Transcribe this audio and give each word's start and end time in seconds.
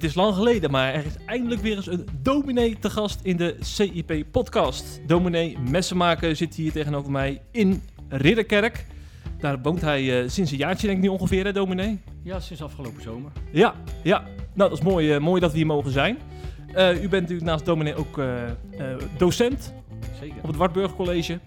Het 0.00 0.08
is 0.08 0.14
lang 0.14 0.34
geleden, 0.34 0.70
maar 0.70 0.94
er 0.94 1.04
is 1.06 1.16
eindelijk 1.26 1.60
weer 1.60 1.76
eens 1.76 1.86
een 1.86 2.08
dominee 2.22 2.78
te 2.78 2.90
gast 2.90 3.20
in 3.22 3.36
de 3.36 3.56
CIP-podcast. 3.60 5.00
Dominee 5.06 5.58
Messenmaker 5.58 6.36
zit 6.36 6.54
hier 6.54 6.72
tegenover 6.72 7.10
mij 7.10 7.42
in 7.50 7.82
Ridderkerk. 8.08 8.86
Daar 9.38 9.60
woont 9.62 9.80
hij 9.80 10.22
uh, 10.22 10.28
sinds 10.28 10.50
een 10.50 10.56
jaartje, 10.56 10.86
denk 10.86 10.98
ik 10.98 11.04
nu 11.04 11.10
ongeveer, 11.10 11.44
hè, 11.44 11.52
dominee? 11.52 12.00
Ja, 12.22 12.40
sinds 12.40 12.62
afgelopen 12.62 13.02
zomer. 13.02 13.32
Ja, 13.52 13.74
ja. 14.02 14.18
Nou, 14.54 14.70
dat 14.70 14.78
is 14.78 14.84
mooi, 14.84 15.14
uh, 15.14 15.20
mooi 15.20 15.40
dat 15.40 15.50
we 15.50 15.56
hier 15.56 15.66
mogen 15.66 15.90
zijn. 15.90 16.18
Uh, 16.76 17.02
u 17.02 17.08
bent 17.08 17.10
natuurlijk 17.10 17.50
naast 17.50 17.64
dominee 17.64 17.94
ook 17.94 18.20
docent 19.18 19.72
Zeker. 20.20 20.36
op 20.42 20.46
het 20.46 20.56
Wartburg 20.56 20.94
College. 20.96 21.38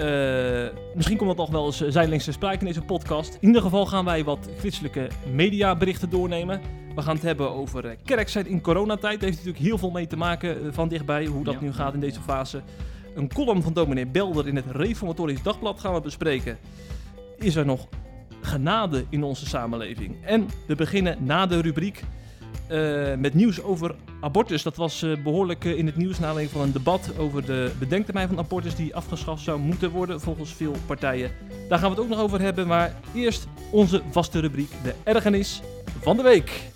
Uh, 0.00 0.68
misschien 0.94 1.16
komt 1.16 1.28
dat 1.28 1.36
nog 1.36 1.50
wel 1.50 1.66
eens 1.66 1.88
zijdelings 1.88 2.24
te 2.24 2.32
sprake 2.32 2.58
in 2.58 2.66
deze 2.66 2.82
podcast. 2.82 3.38
In 3.40 3.46
ieder 3.46 3.62
geval 3.62 3.86
gaan 3.86 4.04
wij 4.04 4.24
wat 4.24 4.48
christelijke 4.58 5.08
mediaberichten 5.32 6.10
doornemen. 6.10 6.60
We 6.94 7.02
gaan 7.02 7.14
het 7.14 7.24
hebben 7.24 7.50
over 7.50 7.84
uh, 7.84 7.90
kerk 8.04 8.28
zijn 8.28 8.46
in 8.46 8.60
coronatijd. 8.60 9.20
Daar 9.20 9.28
heeft 9.28 9.36
natuurlijk 9.36 9.64
heel 9.64 9.78
veel 9.78 9.90
mee 9.90 10.06
te 10.06 10.16
maken 10.16 10.74
van 10.74 10.88
dichtbij, 10.88 11.26
hoe 11.26 11.44
dat 11.44 11.54
ja. 11.54 11.60
nu 11.60 11.72
gaat 11.72 11.94
in 11.94 12.00
deze 12.00 12.20
fase. 12.20 12.62
Een 13.14 13.32
column 13.32 13.62
van 13.62 13.72
dominee 13.72 14.06
Belder 14.06 14.48
in 14.48 14.56
het 14.56 14.64
Reformatorisch 14.70 15.42
Dagblad 15.42 15.80
gaan 15.80 15.94
we 15.94 16.00
bespreken. 16.00 16.58
Is 17.38 17.56
er 17.56 17.66
nog 17.66 17.88
genade 18.40 19.04
in 19.08 19.22
onze 19.22 19.46
samenleving? 19.46 20.24
En 20.24 20.48
we 20.66 20.74
beginnen 20.74 21.16
na 21.20 21.46
de 21.46 21.60
rubriek 21.60 22.04
uh, 22.70 23.14
met 23.18 23.34
nieuws 23.34 23.62
over 23.62 23.94
abortus. 24.20 24.62
Dat 24.62 24.76
was 24.76 25.02
uh, 25.02 25.22
behoorlijk 25.22 25.64
uh, 25.64 25.78
in 25.78 25.86
het 25.86 25.96
nieuws 25.96 26.18
na 26.18 26.34
van 26.34 26.60
een 26.60 26.72
debat 26.72 27.12
over 27.18 27.44
de 27.44 27.72
bedenktermijn 27.78 28.28
van 28.28 28.38
abortus 28.38 28.74
die 28.74 28.94
afgeschaft 28.94 29.42
zou 29.42 29.58
moeten 29.58 29.90
worden 29.90 30.20
volgens 30.20 30.52
veel 30.52 30.74
partijen. 30.86 31.30
Daar 31.68 31.78
gaan 31.78 31.90
we 31.90 31.94
het 31.94 32.04
ook 32.04 32.10
nog 32.10 32.20
over 32.20 32.40
hebben, 32.40 32.66
maar 32.66 32.94
eerst 33.14 33.46
onze 33.70 34.02
vaste 34.10 34.40
rubriek, 34.40 34.70
de 34.82 34.94
ergernis 35.04 35.62
van 36.00 36.16
de 36.16 36.22
week. 36.22 36.70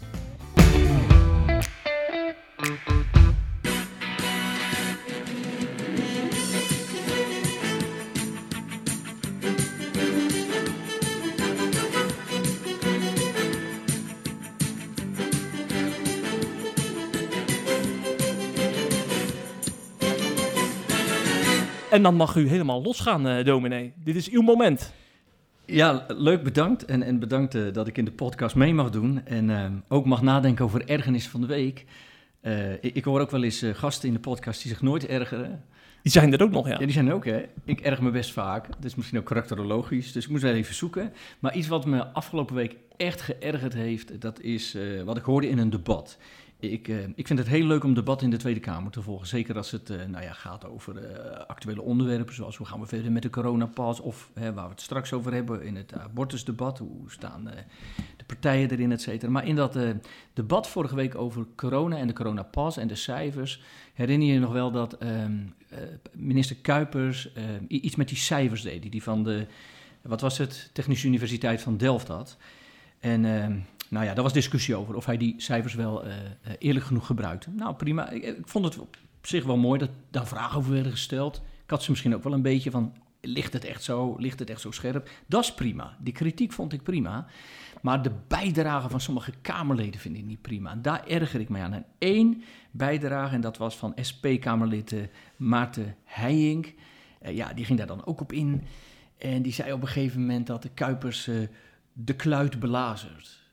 En 21.94 22.02
dan 22.02 22.14
mag 22.14 22.36
u 22.36 22.48
helemaal 22.48 22.82
losgaan, 22.82 23.26
uh, 23.26 23.44
dominee. 23.44 23.92
Dit 24.04 24.16
is 24.16 24.30
uw 24.30 24.42
moment. 24.42 24.92
Ja, 25.64 26.04
leuk, 26.08 26.42
bedankt. 26.42 26.84
En, 26.84 27.02
en 27.02 27.18
bedankt 27.18 27.54
uh, 27.54 27.72
dat 27.72 27.86
ik 27.86 27.98
in 27.98 28.04
de 28.04 28.12
podcast 28.12 28.54
mee 28.54 28.74
mag 28.74 28.90
doen. 28.90 29.26
En 29.26 29.48
uh, 29.48 29.64
ook 29.88 30.04
mag 30.04 30.22
nadenken 30.22 30.64
over 30.64 30.88
ergernis 30.88 31.28
van 31.28 31.40
de 31.40 31.46
week. 31.46 31.84
Uh, 32.42 32.72
ik, 32.72 32.94
ik, 32.94 33.04
hoor 33.04 33.20
ook 33.20 33.30
wel 33.30 33.42
eens 33.42 33.64
gasten 33.72 34.08
in 34.08 34.14
de 34.14 34.20
podcast 34.20 34.62
die 34.62 34.70
zich 34.70 34.82
nooit 34.82 35.06
ergeren. 35.06 35.64
Die 36.02 36.12
zijn 36.12 36.32
er 36.32 36.42
ook 36.42 36.50
nog, 36.50 36.66
ja. 36.66 36.72
Ja, 36.72 36.78
die 36.78 36.90
zijn 36.90 37.08
er 37.08 37.14
ook, 37.14 37.24
hè. 37.24 37.42
Ik 37.64 37.80
erg 37.80 38.00
me 38.00 38.10
best 38.10 38.32
vaak. 38.32 38.66
Dat 38.66 38.84
is 38.84 38.94
misschien 38.94 39.18
ook 39.18 39.24
karakterologisch, 39.24 40.12
dus 40.12 40.24
ik 40.24 40.30
moest 40.30 40.42
wel 40.42 40.52
even 40.52 40.74
zoeken. 40.74 41.12
Maar 41.38 41.54
iets 41.54 41.68
wat 41.68 41.86
me 41.86 42.06
afgelopen 42.06 42.54
week 42.54 42.76
echt 42.96 43.20
geërgerd 43.20 43.74
heeft, 43.74 44.20
dat 44.20 44.40
is 44.40 44.76
wat 45.04 45.16
ik 45.16 45.24
hoorde 45.24 45.48
in 45.48 45.58
een 45.58 45.70
debat. 45.70 46.18
Ik, 46.58 46.88
uh, 46.88 47.04
ik 47.14 47.26
vind 47.26 47.38
het 47.38 47.48
heel 47.48 47.66
leuk 47.66 47.84
om 47.84 47.94
debat 47.94 48.22
in 48.22 48.30
de 48.30 48.36
Tweede 48.36 48.60
Kamer 48.60 48.90
te 48.90 49.02
volgen. 49.02 49.26
Zeker 49.26 49.56
als 49.56 49.70
het 49.70 49.90
uh, 49.90 50.04
nou 50.04 50.24
ja, 50.24 50.32
gaat 50.32 50.66
over 50.66 50.94
uh, 50.94 51.28
actuele 51.46 51.82
onderwerpen, 51.82 52.34
zoals 52.34 52.56
hoe 52.56 52.66
gaan 52.66 52.80
we 52.80 52.86
verder 52.86 53.12
met 53.12 53.22
de 53.22 53.30
coronapas... 53.30 54.00
of 54.00 54.30
hè, 54.34 54.52
waar 54.52 54.64
we 54.64 54.70
het 54.70 54.80
straks 54.80 55.12
over 55.12 55.32
hebben 55.32 55.62
in 55.62 55.76
het 55.76 55.92
abortusdebat. 55.92 56.78
Hoe 56.78 57.10
staan 57.10 57.44
de 58.16 58.24
partijen 58.26 58.70
erin, 58.70 58.92
et 58.92 59.02
cetera. 59.02 59.32
Maar 59.32 59.46
in 59.46 59.56
dat 59.56 59.78
debat 60.32 60.68
vorige 60.68 60.94
week 60.94 61.14
over 61.14 61.46
corona 61.56 61.96
en 61.96 62.06
de 62.06 62.12
coronapas 62.12 62.76
en 62.76 62.88
de 62.88 62.94
cijfers... 62.94 63.62
herinner 63.94 64.26
je 64.26 64.34
je 64.34 64.40
nog 64.40 64.52
wel 64.52 64.70
dat 64.70 64.98
ehm, 64.98 65.38
minister 66.12 66.56
Kuipers 66.56 67.32
iets 67.68 67.96
met 67.96 68.08
die 68.08 68.18
cijfers 68.18 68.62
deed... 68.62 68.92
die 68.92 69.02
van 69.02 69.24
de, 69.24 69.46
wat 70.02 70.20
was 70.20 70.38
het, 70.38 70.70
Technische 70.72 71.06
Universiteit 71.06 71.62
van 71.62 71.76
Delft 71.76 72.08
had... 72.08 72.36
En 73.04 73.24
ehm, 73.24 73.58
nou 73.88 74.04
ja, 74.04 74.14
daar 74.14 74.22
was 74.22 74.32
discussie 74.32 74.76
over 74.76 74.94
of 74.94 75.06
hij 75.06 75.16
die 75.16 75.34
cijfers 75.36 75.74
wel 75.74 76.06
uh, 76.06 76.12
eerlijk 76.58 76.86
genoeg 76.86 77.06
gebruikte. 77.06 77.50
Nou, 77.50 77.74
prima. 77.74 78.10
Ik, 78.10 78.36
vond 78.44 78.64
het 78.64 78.78
op 78.78 78.96
zich 79.22 79.44
wel 79.44 79.56
mooi 79.56 79.78
dat 79.78 79.90
daar 80.10 80.26
vragen 80.26 80.58
over 80.58 80.72
werden 80.72 80.92
gesteld. 80.92 81.36
Ik 81.64 81.70
had 81.70 81.82
ze 81.82 81.90
misschien 81.90 82.14
ook 82.14 82.22
wel 82.22 82.32
een 82.32 82.42
beetje 82.42 82.70
van, 82.70 82.92
ligt 83.20 83.52
het 83.52 83.64
echt 83.64 83.82
zo, 83.82 84.16
ligt 84.18 84.38
het 84.38 84.50
echt 84.50 84.60
zo 84.60 84.70
scherp? 84.70 85.10
Dat 85.26 85.42
is 85.42 85.54
prima. 85.54 85.96
Die 86.00 86.12
kritiek 86.12 86.52
vond 86.52 86.72
ik 86.72 86.82
prima. 86.82 87.26
Maar 87.82 88.02
de 88.02 88.12
bijdrage 88.28 88.88
van 88.88 89.00
sommige 89.00 89.32
Kamerleden 89.42 90.00
vind 90.00 90.16
ik 90.16 90.24
niet 90.24 90.42
prima. 90.42 90.74
Daar 90.74 91.06
erger 91.06 91.40
ik 91.40 91.48
mij 91.48 91.62
aan. 91.62 91.72
En 91.72 91.86
één 91.98 92.42
bijdrage, 92.70 93.34
en 93.34 93.40
dat 93.40 93.56
was 93.56 93.76
van 93.76 93.96
SP-Kamerlid 94.00 94.92
uh, 94.92 95.02
Maarten 95.36 95.96
Heijink. 96.04 96.72
Ja, 97.28 97.52
die 97.52 97.64
ging 97.64 97.78
daar 97.78 97.86
dan 97.86 98.06
ook 98.06 98.20
op 98.20 98.32
in. 98.32 98.62
En 99.18 99.42
die 99.42 99.52
zei 99.52 99.72
op 99.72 99.80
een 99.80 99.88
gegeven 99.88 100.20
moment 100.20 100.46
dat 100.46 100.62
de 100.62 100.68
Kuipers 100.68 101.30
de 101.92 102.14
kluit 102.16 102.60
belazert. 102.60 103.43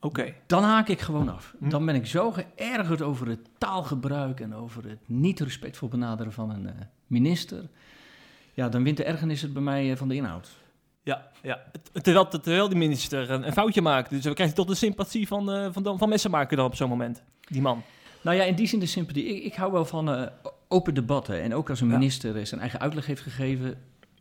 Okay. 0.00 0.34
Dan 0.46 0.62
haak 0.62 0.88
ik 0.88 1.00
gewoon 1.00 1.28
af. 1.28 1.54
Hm. 1.58 1.68
Dan 1.68 1.86
ben 1.86 1.94
ik 1.94 2.06
zo 2.06 2.30
geërgerd 2.30 3.02
over 3.02 3.28
het 3.28 3.48
taalgebruik 3.58 4.40
en 4.40 4.54
over 4.54 4.88
het 4.88 4.98
niet 5.06 5.40
respectvol 5.40 5.88
benaderen 5.88 6.32
van 6.32 6.50
een 6.50 6.62
uh, 6.62 6.70
minister. 7.06 7.68
Ja, 8.54 8.68
dan 8.68 8.82
wint 8.82 8.96
de 8.96 9.04
ergernis 9.04 9.42
het 9.42 9.52
bij 9.52 9.62
mij 9.62 9.90
uh, 9.90 9.96
van 9.96 10.08
de 10.08 10.14
inhoud. 10.14 10.58
Ja, 11.02 11.30
ja. 11.42 11.62
Terwijl, 11.92 12.28
terwijl 12.28 12.68
die 12.68 12.78
minister 12.78 13.30
een, 13.30 13.46
een, 13.46 13.52
foutje 13.52 13.82
maakt. 13.82 14.10
Dus 14.10 14.24
we 14.24 14.34
krijgen 14.34 14.56
toch 14.56 14.66
de 14.66 14.74
sympathie 14.74 15.26
van, 15.26 15.56
uh, 15.56 15.68
van, 15.72 15.98
van 15.98 16.08
Messenmaker 16.08 16.56
dan 16.56 16.66
op 16.66 16.74
zo'n 16.74 16.88
moment, 16.88 17.22
die 17.40 17.60
man. 17.60 17.82
Nou 18.22 18.36
ja, 18.36 18.42
in 18.42 18.54
die 18.54 18.66
zin 18.66 18.80
de 18.80 18.86
sympathie. 18.86 19.24
Ik, 19.24 19.44
ik 19.44 19.54
hou 19.54 19.72
wel 19.72 19.84
van 19.84 20.30
open 20.68 20.94
debatten. 20.94 21.42
En 21.42 21.54
ook 21.54 21.70
als 21.70 21.80
een 21.80 21.86
minister 21.86 22.38
ja. 22.38 22.44
zijn 22.44 22.60
eigen 22.60 22.80
uitleg 22.80 23.06
heeft 23.06 23.22
gegeven, 23.22 23.78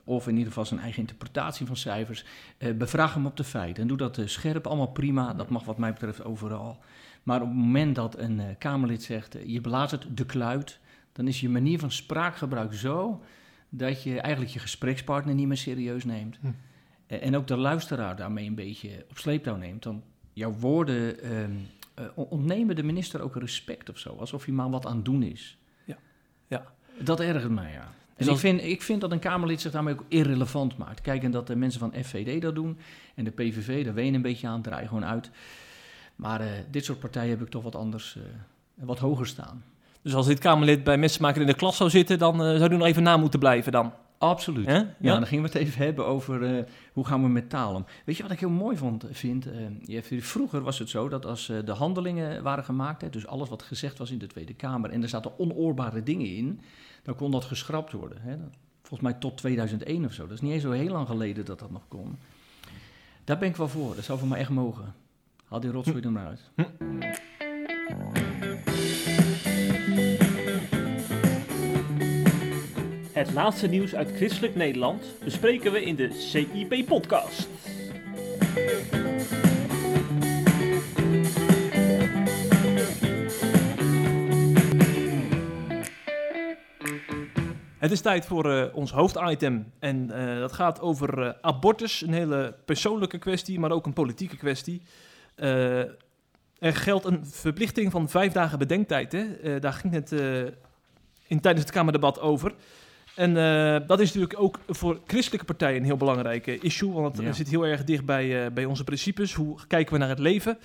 of 0.10 0.28
in 0.28 0.34
ieder 0.34 0.48
geval 0.48 0.66
zijn 0.66 0.80
eigen 0.80 1.00
interpretatie 1.00 1.66
van 1.66 1.76
cijfers. 1.76 2.26
Uh, 2.58 2.74
bevraag 2.74 3.14
hem 3.14 3.26
op 3.26 3.38
de 3.38 3.44
feiten 3.44 3.82
en 3.82 3.88
doe 3.88 3.98
dat 3.98 4.18
uh, 4.18 4.28
scherp, 4.28 4.68
allemaal 4.68 4.92
prima. 4.92 5.34
Dat 5.34 5.50
mag 5.50 5.64
wat 5.64 5.78
mij 5.78 5.94
betreft 5.94 6.24
overal. 6.24 6.78
Maar 7.24 7.42
op 7.42 7.48
het 7.48 7.58
moment 7.58 7.96
dat 7.96 8.18
een 8.18 8.40
uh, 8.40 8.46
Kamerlid 8.58 9.04
zegt, 9.04 9.38
je 9.46 9.62
belazert 9.62 10.18
de 10.18 10.26
kluit, 10.26 10.80
dan 11.12 11.28
is 11.28 11.40
je 11.40 11.50
manier 11.50 11.80
van 11.80 11.92
spraakgebruik 11.92 12.74
zo 12.74 13.24
dat 13.70 14.04
je 14.04 14.20
eigenlijk 14.20 14.54
je 14.54 14.60
gesprekspartner 14.60 15.36
niet 15.36 15.48
meer 15.48 15.58
serieus 15.58 16.06
neemt. 16.06 16.38
Hm. 16.42 16.48
en 17.08 17.36
ook 17.36 17.48
de 17.48 17.58
luisteraar 17.58 18.16
daarmee 18.16 18.48
een 18.48 18.56
beetje 18.56 19.06
op 19.10 19.18
sleeptouw 19.18 19.56
neemt. 19.56 19.84
Dan 19.84 20.04
jouw 20.34 20.52
woorden 20.52 21.22
ehm, 21.22 21.56
ontnemen 22.16 22.76
de 22.76 22.84
minister 22.84 23.22
ook 23.22 23.36
respect 23.36 23.90
of 23.90 23.98
zo, 23.98 24.16
alsof 24.16 24.46
hij 24.46 24.54
maar 24.54 24.70
wat 24.70 24.86
aan 24.86 24.96
het 24.96 25.06
doen 25.06 25.24
is. 25.24 25.58
Ja, 25.86 25.98
ja. 26.48 26.74
Dat 27.00 27.20
ergert 27.20 27.52
mij, 27.52 27.72
ja. 27.72 27.94
En 28.20 28.28
ik, 28.28 28.38
vind, 28.38 28.64
ik 28.64 28.82
vind 28.82 29.02
dat 29.02 29.12
een 29.12 29.20
Kamerlid 29.20 29.62
zich 29.62 29.72
daarmee 29.72 29.94
ook 29.94 30.04
irrelevant 30.08 30.78
maakt. 30.78 31.02
Kijk, 31.02 31.24
en 31.24 31.32
dat 31.32 31.48
de 31.48 31.56
mensen 31.56 31.80
van 31.80 31.94
FVD 32.04 32.42
dat 32.42 32.56
doen 32.56 32.78
en 33.16 33.24
de 33.24 33.32
PVV, 33.32 33.86
daar 33.86 33.94
ween 33.94 34.14
een 34.14 34.22
beetje 34.22 34.48
aan, 34.48 34.62
draai 34.62 34.88
gewoon 34.88 35.06
uit. 35.06 35.32
Maar 36.16 36.42
uh, 36.42 36.48
dit 36.72 36.86
soort 36.86 37.00
partijen 37.00 37.30
heb 37.30 37.42
ik 37.42 37.50
toch 37.50 37.64
wat 37.64 37.76
anders, 37.76 38.16
uh, 38.18 38.24
wat 38.74 39.00
hoger 39.00 39.28
staan. 39.28 39.64
Dus 40.02 40.14
als 40.14 40.28
dit 40.28 40.40
Kamerlid 40.40 40.84
bij 40.84 40.98
Messenmaker 40.98 41.42
in 41.42 41.48
de 41.48 41.54
klas 41.54 41.78
zou 41.78 41.90
zitten, 41.90 42.20
dan 42.20 42.34
uh, 42.34 42.58
zou 42.58 42.74
u 42.74 42.78
nog 42.78 42.88
even 42.88 43.04
na 43.04 43.18
moeten 43.18 43.40
blijven 43.40 43.72
dan? 43.72 43.94
Absoluut. 44.20 44.66
Ja? 44.66 44.74
ja? 44.74 44.96
Ja, 45.00 45.14
dan 45.14 45.28
gingen 45.28 45.44
we 45.44 45.50
het 45.50 45.68
even 45.68 45.86
hebben 45.86 46.06
over 46.06 46.42
uh, 46.42 46.64
hoe 46.94 47.06
gaan 47.06 47.22
we 47.22 47.30
met 47.30 47.50
taal 47.50 47.76
om. 47.76 47.86
Weet 48.06 48.18
je 48.18 48.24
wat 48.24 48.32
ik 48.32 48.40
heel 48.40 48.50
mooi 48.50 48.78
vond, 48.78 49.06
vind? 49.12 49.48
Uh, 49.88 50.02
vroeger 50.22 50.62
was 50.62 50.80
het 50.80 50.90
zo 50.90 51.10
dat 51.10 51.26
als 51.26 51.50
uh, 51.50 51.58
de 51.66 51.72
handelingen 51.72 52.44
waren 52.44 52.64
gemaakt, 52.64 53.02
hè, 53.02 53.10
dus 53.10 53.28
alles 53.28 53.50
wat 53.50 53.64
gezegd 53.64 53.98
was 53.98 54.12
in 54.12 54.18
de 54.18 54.28
Tweede 54.28 54.54
Kamer, 54.54 54.90
en 54.90 55.02
er 55.02 55.10
zaten 55.10 55.40
onoorbare 55.40 56.04
dingen 56.04 56.36
in, 56.36 56.62
dan 57.04 57.16
kon 57.16 57.32
dat 57.32 57.46
geschrapt 57.46 57.92
worden. 57.92 58.22
Hè. 58.22 58.38
Volgens 58.82 59.10
mij 59.10 59.20
tot 59.20 59.38
2001 59.38 60.06
of 60.06 60.14
zo. 60.14 60.24
Dat 60.24 60.32
is 60.32 60.42
niet 60.42 60.52
eens 60.52 60.64
zo 60.64 60.72
heel 60.72 60.92
lang 60.92 61.08
geleden 61.08 61.46
dat 61.46 61.60
dat 61.60 61.72
nog 61.72 61.88
kon. 61.88 62.18
Daar 63.24 63.38
ben 63.38 63.50
ik 63.50 63.56
wel 63.56 63.68
voor. 63.68 63.96
Dat 63.96 64.04
zou 64.04 64.20
voor 64.20 64.28
mij 64.28 64.40
echt 64.40 64.50
mogen. 64.50 64.94
Haal 65.46 65.60
die 65.60 65.72
rotzooi 65.72 66.02
er 66.02 66.12
maar 66.12 66.26
uit. 66.26 66.52
Hm. 66.56 66.64
Het 73.20 73.32
laatste 73.34 73.68
nieuws 73.68 73.96
uit 73.96 74.12
christelijk 74.16 74.56
Nederland 74.56 75.04
bespreken 75.24 75.72
we 75.72 75.84
in 75.84 75.96
de 75.96 76.12
CIP-podcast. 76.12 77.48
Het 87.78 87.92
is 87.92 88.02
tijd 88.02 88.26
voor 88.26 88.46
uh, 88.46 88.76
ons 88.76 88.92
hoofditem. 88.92 89.72
En 89.80 90.12
uh, 90.12 90.40
dat 90.40 90.52
gaat 90.52 90.82
over 90.82 91.20
uh, 91.20 91.32
abortus. 91.42 92.02
Een 92.02 92.14
hele 92.14 92.56
persoonlijke 92.66 93.18
kwestie, 93.18 93.60
maar 93.60 93.72
ook 93.72 93.86
een 93.86 93.94
politieke 93.94 94.38
kwestie. 94.38 94.82
er 95.36 95.96
geldt 96.60 97.06
een 97.06 97.26
verplichting 97.26 97.92
van 97.92 98.10
vijf 98.10 98.32
dagen 98.32 98.60
bedenktijd. 98.60 99.12
Hè? 99.12 99.60
daar 99.60 99.74
ging 99.74 99.94
het 99.94 100.12
in, 101.28 101.40
tijdens 101.40 101.66
het 101.66 101.74
Kamerdebat 101.74 102.20
over. 102.20 102.54
En 103.20 103.34
dat 103.88 104.00
is 104.00 104.14
natuurlijk 104.14 104.40
ook 104.40 104.60
voor 104.68 105.00
christelijke 105.08 105.46
partijen 105.46 105.78
een 105.78 105.86
heel 105.86 105.98
belangrijk 105.98 106.48
issue. 106.48 106.92
Want 106.92 107.18
het 107.18 107.26
ja. 107.26 107.34
zit 107.34 107.50
heel 107.50 107.66
erg 107.66 107.84
dicht 107.84 108.06
bij, 108.06 108.54
bij 108.54 108.66
onze 108.66 108.84
principes. 108.84 109.34
Hoe 109.34 109.58
kijken 109.68 109.94
we 109.94 110.00
naar 110.00 110.10
het 110.10 110.20
leven? 110.20 110.58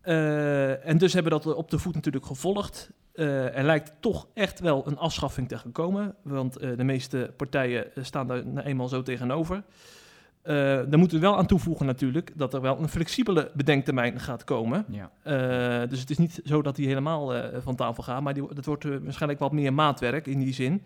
Eh, 0.00 0.86
en 0.86 0.98
dus 0.98 1.12
hebben 1.12 1.32
we 1.32 1.42
dat 1.44 1.54
op 1.54 1.70
de 1.70 1.78
voet 1.78 1.94
natuurlijk 1.94 2.26
gevolgd. 2.26 2.90
Er 3.14 3.64
lijkt 3.64 3.92
toch 4.00 4.26
echt 4.34 4.60
wel 4.60 4.86
een 4.86 4.98
afschaffing 4.98 5.48
te 5.48 5.58
gaan 5.58 5.72
komen, 5.72 6.14
want 6.22 6.60
de 6.60 6.84
meeste 6.84 7.32
partijen 7.36 7.86
staan 8.00 8.26
daar 8.26 8.46
nou 8.46 8.66
eenmaal 8.66 8.88
zo 8.88 9.02
tegenover. 9.02 9.62
Daar 10.42 10.98
moeten 10.98 11.20
we 11.20 11.26
wel 11.26 11.36
aan 11.36 11.46
toevoegen 11.46 11.86
natuurlijk 11.86 12.30
dat 12.34 12.54
er 12.54 12.60
wel 12.60 12.78
een 12.78 12.88
flexibele 12.88 13.50
bedenktermijn 13.54 14.20
gaat 14.20 14.44
komen. 14.44 14.84
Ja. 14.88 15.86
dus 15.86 16.00
het 16.00 16.10
is 16.10 16.18
niet 16.18 16.40
zo 16.44 16.62
dat 16.62 16.76
die 16.76 16.86
helemaal 16.86 17.32
van 17.62 17.76
tafel 17.76 18.02
gaat, 18.02 18.22
maar 18.22 18.34
die, 18.34 18.54
dat 18.54 18.64
wordt 18.64 18.84
waarschijnlijk 18.84 19.40
wat 19.40 19.52
meer 19.52 19.72
maatwerk 19.72 20.26
in 20.26 20.38
die 20.38 20.54
zin. 20.54 20.82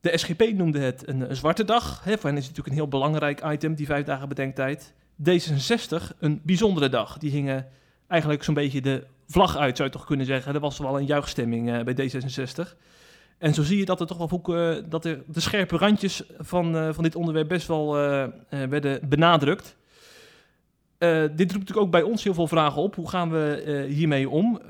De 0.00 0.18
SGP 0.18 0.52
noemde 0.54 0.78
het 0.78 1.08
een, 1.08 1.30
een 1.30 1.36
zwarte 1.36 1.64
dag. 1.64 2.04
Hè, 2.04 2.18
voor 2.18 2.28
hen 2.28 2.38
is 2.38 2.46
het 2.46 2.56
natuurlijk 2.56 2.66
een 2.66 2.82
heel 2.82 2.88
belangrijk 2.88 3.44
item, 3.44 3.74
die 3.74 3.86
vijf 3.86 4.04
dagen 4.04 4.28
bedenktijd. 4.28 4.92
D66 5.28 6.16
een 6.18 6.40
bijzondere 6.44 6.88
dag. 6.88 7.18
Die 7.18 7.30
gingen 7.30 7.66
eigenlijk 8.06 8.42
zo'n 8.42 8.54
beetje 8.54 8.80
de 8.80 9.06
vlag 9.26 9.56
uit, 9.56 9.76
zou 9.76 9.88
je 9.88 9.94
toch 9.94 10.06
kunnen 10.06 10.26
zeggen. 10.26 10.54
Er 10.54 10.60
was 10.60 10.78
wel 10.78 10.98
een 10.98 11.06
juichstemming 11.06 11.70
uh, 11.70 11.82
bij 11.82 12.10
D66. 12.10 12.76
En 13.38 13.54
zo 13.54 13.62
zie 13.62 13.78
je 13.78 13.84
dat 13.84 14.00
er 14.00 14.06
toch 14.06 14.18
wel 14.18 14.56
uh, 14.56 14.82
dat 14.88 15.04
er 15.04 15.22
de 15.26 15.40
scherpe 15.40 15.76
randjes 15.76 16.22
van, 16.38 16.76
uh, 16.76 16.92
van 16.92 17.02
dit 17.02 17.16
onderwerp 17.16 17.48
best 17.48 17.66
wel 17.66 17.92
werden 18.48 19.08
benadrukt. 19.08 19.76
dit 20.98 21.08
roept 21.38 21.38
natuurlijk 21.38 21.76
ook 21.76 21.90
bij 21.90 22.02
ons 22.02 22.24
heel 22.24 22.34
veel 22.34 22.46
vragen 22.46 22.82
op. 22.82 22.94
Hoe 22.94 23.08
gaan 23.08 23.30
we 23.30 23.86
hiermee 23.88 24.28
om? 24.28 24.60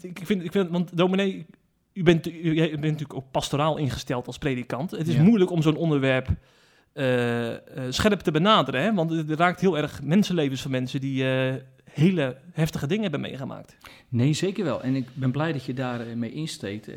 ik, 0.00 0.20
vind, 0.24 0.44
ik 0.44 0.52
vind, 0.52 0.70
want 0.70 0.96
dominee, 0.96 1.46
u 1.96 2.02
bent, 2.02 2.26
u, 2.26 2.50
u, 2.50 2.70
bent 2.70 2.80
natuurlijk 2.80 3.14
ook 3.14 3.30
pastoraal 3.30 3.76
ingesteld 3.76 4.26
als 4.26 4.38
predikant. 4.38 4.90
Het 4.90 5.08
is 5.08 5.14
ja. 5.14 5.22
moeilijk 5.22 5.50
om 5.50 5.62
zo'n 5.62 5.76
onderwerp 5.76 6.28
scherp 7.88 8.20
te 8.20 8.30
benaderen. 8.30 8.82
Hè? 8.82 8.94
Want 8.94 9.10
het 9.10 9.30
raakt 9.30 9.60
heel 9.60 9.78
erg 9.78 10.02
mensenlevens 10.02 10.62
van 10.62 10.70
mensen 10.70 11.00
die 11.00 11.24
hele 11.90 12.36
heftige 12.52 12.86
dingen 12.86 13.02
hebben 13.02 13.20
meegemaakt. 13.20 13.76
Nee, 14.08 14.32
zeker 14.32 14.64
wel. 14.64 14.82
En 14.82 14.94
ik 14.94 15.06
ben 15.14 15.30
blij 15.30 15.52
dat 15.52 15.64
je 15.64 15.74
daarmee 15.74 16.16
mee 16.16 16.32
insteekt, 16.32 16.90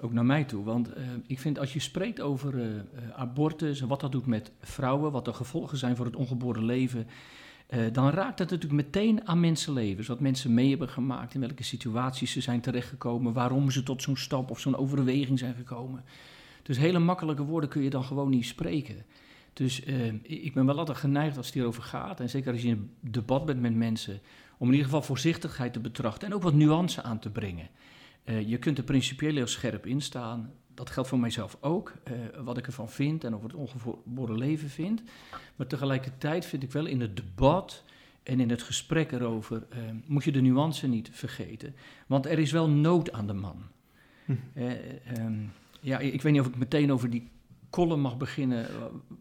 ook 0.00 0.12
naar 0.12 0.26
mij 0.26 0.44
toe. 0.44 0.64
Want 0.64 0.90
ik 1.26 1.38
vind 1.38 1.58
als 1.58 1.72
je 1.72 1.80
spreekt 1.80 2.20
over 2.20 2.54
abortus 3.14 3.80
en 3.80 3.88
wat 3.88 4.00
dat 4.00 4.12
doet 4.12 4.26
met 4.26 4.50
vrouwen, 4.60 5.12
wat 5.12 5.24
de 5.24 5.32
gevolgen 5.32 5.78
zijn 5.78 5.96
voor 5.96 6.06
het 6.06 6.16
ongeboren 6.16 6.64
leven, 6.64 7.06
dan 7.92 8.10
raakt 8.10 8.38
het 8.38 8.50
natuurlijk 8.50 8.82
meteen 8.82 9.26
aan 9.26 9.40
mensenlevens. 9.40 10.06
Wat 10.06 10.20
mensen 10.20 10.54
mee 10.54 10.68
hebben 10.68 10.88
gemaakt, 10.88 11.34
in 11.34 11.40
welke 11.40 11.62
situaties 11.62 12.32
ze 12.32 12.40
zijn 12.40 12.60
terechtgekomen, 12.60 13.32
waarom 13.32 13.70
ze 13.70 13.82
tot 13.82 14.02
zo'n 14.02 14.16
stap 14.16 14.50
of 14.50 14.60
zo'n 14.60 14.76
overweging 14.76 15.38
zijn 15.38 15.54
gekomen. 15.54 16.04
Dus 16.62 16.78
hele 16.78 16.98
makkelijke 16.98 17.42
woorden 17.42 17.70
kun 17.70 17.82
je 17.82 17.90
dan 17.90 18.04
gewoon 18.04 18.30
niet 18.30 18.46
spreken. 18.46 19.04
Dus 19.52 19.86
uh, 19.86 20.12
ik 20.22 20.54
ben 20.54 20.66
wel 20.66 20.78
altijd 20.78 20.98
geneigd 20.98 21.36
als 21.36 21.46
het 21.46 21.54
hierover 21.54 21.82
gaat, 21.82 22.20
en 22.20 22.30
zeker 22.30 22.52
als 22.52 22.62
je 22.62 22.68
in 22.68 22.72
een 23.02 23.10
debat 23.10 23.46
bent 23.46 23.60
met 23.60 23.74
mensen, 23.74 24.20
om 24.58 24.66
in 24.66 24.72
ieder 24.72 24.86
geval 24.86 25.02
voorzichtigheid 25.02 25.72
te 25.72 25.80
betrachten 25.80 26.28
en 26.28 26.34
ook 26.34 26.42
wat 26.42 26.54
nuance 26.54 27.02
aan 27.02 27.18
te 27.18 27.30
brengen. 27.30 27.68
Uh, 28.24 28.48
je 28.48 28.58
kunt 28.58 28.78
er 28.78 28.84
principieel 28.84 29.34
heel 29.34 29.46
scherp 29.46 29.86
in 29.86 30.00
staan. 30.00 30.50
Dat 30.76 30.90
geldt 30.90 31.08
voor 31.08 31.18
mijzelf 31.18 31.56
ook, 31.60 31.92
uh, 32.10 32.14
wat 32.44 32.58
ik 32.58 32.66
ervan 32.66 32.90
vind 32.90 33.24
en 33.24 33.34
over 33.34 33.48
het 33.48 33.56
ongeboren 33.56 34.38
leven 34.38 34.68
vind. 34.68 35.02
Maar 35.56 35.66
tegelijkertijd 35.66 36.46
vind 36.46 36.62
ik 36.62 36.72
wel 36.72 36.86
in 36.86 37.00
het 37.00 37.16
debat 37.16 37.82
en 38.22 38.40
in 38.40 38.50
het 38.50 38.62
gesprek 38.62 39.12
erover, 39.12 39.66
moet 40.06 40.24
je 40.24 40.32
de 40.32 40.40
nuance 40.40 40.86
niet 40.86 41.10
vergeten. 41.12 41.74
Want 42.06 42.26
er 42.26 42.38
is 42.38 42.52
wel 42.52 42.68
nood 42.68 43.12
aan 43.12 43.26
de 43.26 43.32
man. 43.32 43.62
Hm. 44.24 44.32
Um, 45.18 45.52
ja, 45.80 45.98
ik 45.98 46.22
weet 46.22 46.32
niet 46.32 46.40
of 46.40 46.46
ik 46.46 46.56
meteen 46.56 46.92
over 46.92 47.10
die 47.10 47.28
column 47.70 48.00
mag 48.00 48.16
beginnen 48.16 48.66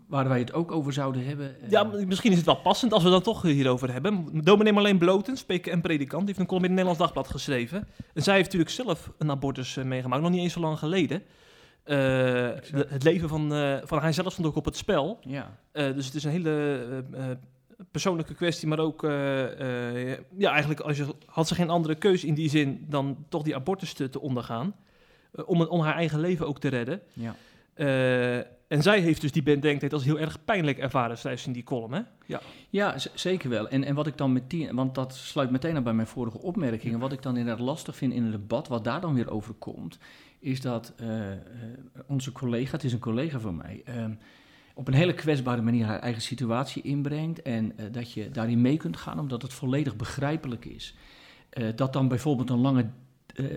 waar 0.08 0.28
wij 0.28 0.40
het 0.40 0.54
ook 0.54 0.72
over 0.72 0.94
zouden 0.94 1.26
hebben. 1.26 1.56
Ja, 1.70 1.84
misschien 1.84 2.32
is 2.32 2.38
het 2.38 2.46
wel 2.46 2.56
passend 2.56 2.94
als 2.94 3.04
we 3.04 3.10
dan 3.10 3.22
toch 3.22 3.42
hierover 3.42 3.92
hebben. 3.92 4.44
Dominee 4.44 4.74
Marleen 4.74 4.98
Bloten, 4.98 5.38
spreker 5.38 5.72
en 5.72 5.82
predikant, 5.82 6.28
heeft 6.28 6.40
een 6.40 6.46
column 6.46 6.66
in 6.66 6.72
het 6.72 6.86
Nederlands 6.86 7.14
Dagblad 7.14 7.32
geschreven. 7.32 7.88
En 8.14 8.24
zij 8.24 8.34
heeft 8.34 8.46
natuurlijk 8.46 8.72
zelf 8.72 9.12
een 9.18 9.32
abortus 9.32 9.76
meegemaakt, 9.76 10.22
nog 10.22 10.32
niet 10.32 10.42
eens 10.42 10.54
zo 10.54 10.60
lang 10.60 10.80
geleden. 10.80 11.24
De, 11.86 12.86
het 12.90 13.04
leven 13.04 13.30
van, 13.30 13.54
uh, 13.54 13.78
van 13.84 14.00
hij 14.00 14.14
zelf 14.14 14.32
stond 14.32 14.48
ook 14.48 14.56
op 14.56 14.66
het 14.66 14.78
spel. 14.78 15.20
Ja. 15.22 15.58
dus 15.72 16.06
het 16.06 16.16
is 16.16 16.24
een 16.24 16.32
hele 16.32 17.06
persoonlijke 17.92 18.34
kwestie, 18.34 18.68
maar 18.68 18.80
ook, 18.80 19.02
ja, 20.38 20.52
eigenlijk 20.52 20.80
als 20.80 20.98
je, 20.98 21.06
had 21.26 21.48
ze 21.48 21.56
geen 21.56 21.70
andere 21.70 21.96
keus 21.96 22.24
in 22.24 22.34
die 22.34 22.50
zin 22.50 22.86
dan 22.90 23.26
toch 23.30 23.44
die 23.44 23.56
abortus 23.56 23.94
te, 23.94 24.10
te 24.10 24.22
ondergaan. 24.22 24.76
om, 25.46 25.62
om 25.62 25.82
haar 25.82 25.96
eigen 25.96 26.20
leven 26.20 26.48
ook 26.48 26.60
te 26.60 26.68
redden. 26.68 27.02
Ja. 27.14 27.36
Uh, 27.76 28.38
en 28.68 28.82
zij 28.82 29.00
heeft 29.00 29.22
dus 29.22 29.32
die 29.32 29.44
bedenktijd 29.44 29.94
als 29.94 30.04
heel 30.04 30.20
erg 30.20 30.46
pijnlijk 30.46 30.78
ervaren, 30.78 31.18
schrijft 31.18 31.46
in 31.46 31.52
die 31.52 31.64
column, 31.64 31.94
hè? 31.94 32.02
Ja, 32.26 32.42
ja 32.70 32.96
zeker 33.14 33.50
wel. 33.50 33.68
En, 33.68 33.84
en 33.84 33.96
wat 33.96 34.08
ik 34.08 34.18
dan 34.18 34.34
met 34.34 34.50
die, 34.50 34.72
want 34.72 34.96
dat 34.96 35.16
sluit 35.16 35.52
meteen 35.52 35.76
aan 35.76 35.84
bij 35.84 35.94
mijn 35.94 36.08
vorige 36.08 36.42
opmerkingen. 36.42 37.00
Wat 37.00 37.12
ik 37.12 37.22
dan 37.22 37.38
inderdaad 37.38 37.66
lastig 37.66 37.96
vind 37.96 38.14
in 38.14 38.24
een 38.24 38.32
debat, 38.32 38.68
wat 38.68 38.84
daar 38.84 39.02
dan 39.02 39.14
weer 39.14 39.32
over 39.32 39.54
komt, 39.54 39.98
is 40.46 40.62
dat 40.62 40.94
uh, 41.02 41.10
onze 42.08 42.32
collega, 42.32 42.72
het 42.72 42.84
is 42.84 42.94
een 42.94 43.00
collega 43.00 43.40
van 43.40 43.56
mij, 43.56 43.84
uh, 43.90 44.06
op 44.74 44.88
een 44.88 44.94
hele 44.94 45.14
kwetsbare 45.14 45.62
manier 45.62 45.86
haar 45.86 46.00
eigen 46.00 46.22
situatie 46.22 46.82
inbrengt. 46.84 47.42
En 47.42 47.74
uh, 47.80 47.86
dat 47.92 48.12
je 48.12 48.30
daarin 48.32 48.62
mee 48.62 48.78
kunt 48.78 48.98
gaan, 48.98 49.20
omdat 49.20 49.42
het 49.42 49.54
volledig 49.54 49.96
begrijpelijk 49.96 50.66
is. 50.66 50.96
dat 51.76 51.94
dan 51.94 52.08
bijvoorbeeld 52.08 52.50
een 52.50 52.60
lange 52.60 52.86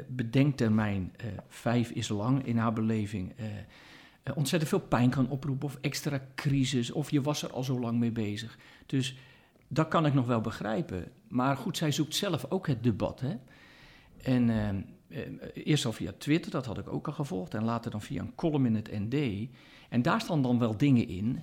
bedenktermijn, 0.06 1.12
vijf 1.49 1.90
is 1.90 2.08
lang 2.08 2.46
in 2.46 2.56
haar 2.56 2.73
beleving 2.73 3.35
ontzettend 4.35 4.70
veel 4.70 4.88
pijn 4.88 5.11
kan 5.11 5.29
oproepen 5.29 5.69
of 5.69 5.79
extra 5.81 6.20
crisis 6.35 6.90
of 6.90 7.11
je 7.11 7.20
was 7.20 7.43
er 7.43 7.52
al 7.52 7.64
zo 7.64 7.81
lang 7.81 7.99
mee 7.99 8.11
bezig. 8.11 8.58
Dus 8.87 9.17
dat 9.69 9.88
kan 9.88 10.06
ik 10.06 10.14
nog 10.14 10.26
wel 10.26 10.40
begrijpen. 10.40 11.05
Maar 11.29 11.56
goed, 11.56 11.76
zij 11.76 11.93
zoekt 11.93 12.14
zelf 12.14 12.46
ook 12.49 12.67
het 12.67 12.82
debat. 12.82 13.20
Hè? 13.20 13.37
En 14.23 14.49
uh, 14.49 14.69
eerst 15.55 15.85
al 15.85 15.93
via 15.93 16.13
Twitter, 16.19 16.51
dat 16.51 16.67
had 16.67 16.79
ik 16.79 16.93
ook 16.93 17.07
al 17.07 17.13
gevolgd, 17.13 17.55
en 17.55 17.65
later 17.65 17.91
dan 17.91 18.03
via 18.03 18.21
een 18.21 18.35
column 18.35 18.67
in 18.67 18.75
het 18.75 18.91
ND. 18.91 19.49
En 19.89 20.03
daar 20.03 20.21
staan 20.21 20.43
dan 20.43 20.59
wel 20.59 20.77
dingen 20.77 21.09
in, 21.09 21.43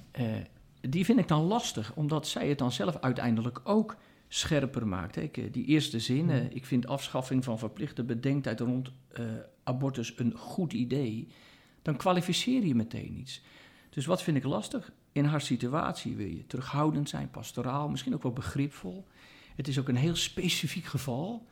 die 0.81 1.05
vind 1.05 1.19
ik 1.19 1.27
dan 1.27 1.43
lastig, 1.43 1.95
omdat 1.95 2.27
zij 2.27 2.49
het 2.49 2.57
dan 2.57 2.71
zelf 2.71 2.97
uiteindelijk 2.97 3.61
ook 3.63 3.97
scherper 4.27 4.87
maakt. 4.87 5.15
Hè? 5.15 5.29
Die 5.51 5.65
eerste 5.65 5.99
zin, 5.99 6.29
hmm. 6.29 6.47
ik 6.49 6.65
vind 6.65 6.87
afschaffing 6.87 7.43
van 7.43 7.59
verplichte 7.59 8.03
bedenktijd 8.03 8.59
rond 8.59 8.91
abortus 9.63 10.13
een 10.17 10.33
goed 10.37 10.73
idee 10.73 11.27
dan 11.85 11.95
kwalificeer 11.95 12.65
je 12.65 12.75
meteen 12.75 13.17
iets. 13.19 13.41
Dus 13.89 14.05
wat 14.05 14.23
vind 14.23 14.37
ik 14.37 14.43
lastig? 14.43 14.91
In 15.11 15.25
haar 15.25 15.41
situatie 15.41 16.15
wil 16.15 16.27
je 16.27 16.47
terughoudend 16.47 17.09
zijn, 17.09 17.29
pastoraal, 17.29 17.89
misschien 17.89 18.13
ook 18.13 18.23
wel 18.23 18.33
begripvol. 18.33 19.07
Het 19.55 19.67
is 19.67 19.79
ook 19.79 19.87
een 19.87 19.95
heel 19.95 20.15
specifiek 20.15 20.85
geval. 20.85 21.47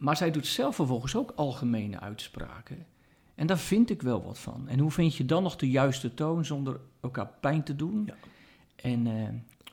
Maar 0.00 0.16
zij 0.16 0.30
doet 0.30 0.46
zelf 0.46 0.74
vervolgens 0.74 1.16
ook 1.16 1.32
algemene 1.36 2.00
uitspraken. 2.00 2.86
En 3.34 3.46
daar 3.46 3.58
vind 3.58 3.90
ik 3.90 4.02
wel 4.02 4.22
wat 4.22 4.38
van. 4.38 4.68
En 4.68 4.78
hoe 4.78 4.90
vind 4.90 5.16
je 5.16 5.24
dan 5.24 5.42
nog 5.42 5.56
de 5.56 5.70
juiste 5.70 6.14
toon 6.14 6.44
zonder 6.44 6.80
elkaar 7.00 7.30
pijn 7.40 7.62
te 7.62 7.76
doen? 7.76 8.02
Ja. 8.06 8.14
En 8.76 9.06
uh, 9.06 9.28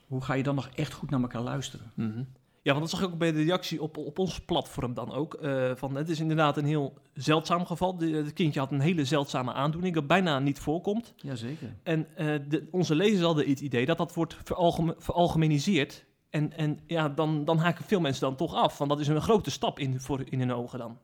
hoe 0.08 0.22
ga 0.22 0.34
je 0.34 0.44
dan 0.44 0.56
nog 0.56 0.70
echt 0.76 0.94
goed 0.94 1.10
naar 1.10 1.22
elkaar 1.22 1.42
luisteren? 1.42 1.92
Mm 1.96 2.12
-hmm. 2.12 2.28
Ja, 2.62 2.74
want 2.74 2.80
dat 2.90 2.90
zag 2.90 3.08
ik 3.08 3.14
ook 3.14 3.20
bij 3.20 3.32
de 3.32 3.44
reactie 3.44 3.82
op, 3.82 3.98
op 3.98 4.20
ons 4.20 4.40
platform 4.40 4.94
dan 4.94 5.12
ook. 5.12 5.38
Uh, 5.42 5.72
van, 5.76 5.96
het 5.96 6.10
is 6.10 6.20
inderdaad 6.20 6.58
een 6.58 6.66
heel 6.66 6.94
zeldzaam 7.14 7.66
geval. 7.66 7.98
Het 8.00 8.34
kindje 8.34 8.60
had 8.60 8.72
een 8.72 8.80
hele 8.80 9.06
zeldzame 9.06 9.54
aandoening, 9.54 9.94
dat 9.94 10.08
bijna 10.08 10.40
niet 10.40 10.60
voorkomt. 10.60 11.14
Jazeker. 11.16 11.76
En 11.84 12.08
uh, 12.18 12.36
de, 12.48 12.68
onze 12.72 12.96
lezers 12.96 13.22
hadden 13.22 13.50
het 13.50 13.60
idee 13.60 13.86
dat 13.86 13.98
dat 13.98 14.14
wordt 14.14 14.38
veralgeme, 14.44 14.96
veralgemeniseerd. 14.98 16.06
En, 16.30 16.58
en 16.58 16.80
ja, 16.88 17.10
dan, 17.10 17.46
dan 17.46 17.58
haken 17.58 17.86
veel 17.86 18.00
mensen 18.00 18.22
dan 18.22 18.36
toch 18.36 18.54
af. 18.54 18.78
Want 18.78 18.90
dat 18.90 19.00
is 19.00 19.08
een 19.08 19.22
grote 19.22 19.52
stap 19.52 19.80
in, 19.80 20.00
voor, 20.00 20.24
in 20.30 20.40
hun 20.40 20.54
ogen 20.54 20.80
dan. 20.80 20.98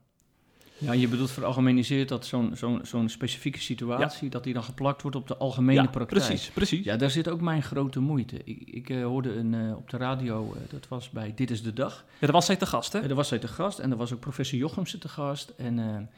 Ja, 0.78 0.92
je 0.92 1.08
bedoelt 1.08 1.30
veralgemeniseerd 1.30 2.08
dat 2.08 2.26
zo'n 2.26 2.56
zo'n 2.56 2.80
zo'n 2.82 3.08
specifieke 3.08 3.60
situatie, 3.60 4.30
dat 4.30 4.44
die 4.44 4.54
dan 4.54 4.62
geplakt 4.62 5.02
wordt 5.02 5.16
op 5.16 5.28
de 5.28 5.36
algemene 5.36 5.82
ja, 5.82 5.86
praktijk. 5.86 6.24
precies, 6.24 6.50
precies. 6.50 6.84
Ja, 6.84 6.96
daar 6.96 7.10
zit 7.10 7.28
ook 7.28 7.40
mijn 7.40 7.62
grote 7.62 8.00
moeite. 8.00 8.40
Ik, 8.44 8.62
ik 8.70 8.88
uh, 8.88 9.04
hoorde 9.04 9.32
een, 9.34 9.52
uh, 9.52 9.76
op 9.76 9.90
de 9.90 9.96
radio, 9.96 10.54
uh, 10.54 10.70
dat 10.70 10.88
was 10.88 11.10
bij 11.10 11.32
Dit 11.34 11.50
is 11.50 11.62
de 11.62 11.72
Dag. 11.72 12.04
Ja, 12.12 12.20
daar 12.20 12.32
was 12.32 12.46
zij 12.46 12.56
te 12.56 12.66
gast, 12.66 12.92
hè? 12.92 13.00
daar 13.00 13.16
was 13.16 13.28
zij 13.28 13.38
te 13.38 13.48
gast 13.48 13.78
en 13.78 13.90
er 13.90 13.96
was 13.96 14.12
ook 14.12 14.20
professor 14.20 14.58
Jochemsen 14.58 15.00
te 15.00 15.08
gast. 15.08 15.52
En, 15.56 16.08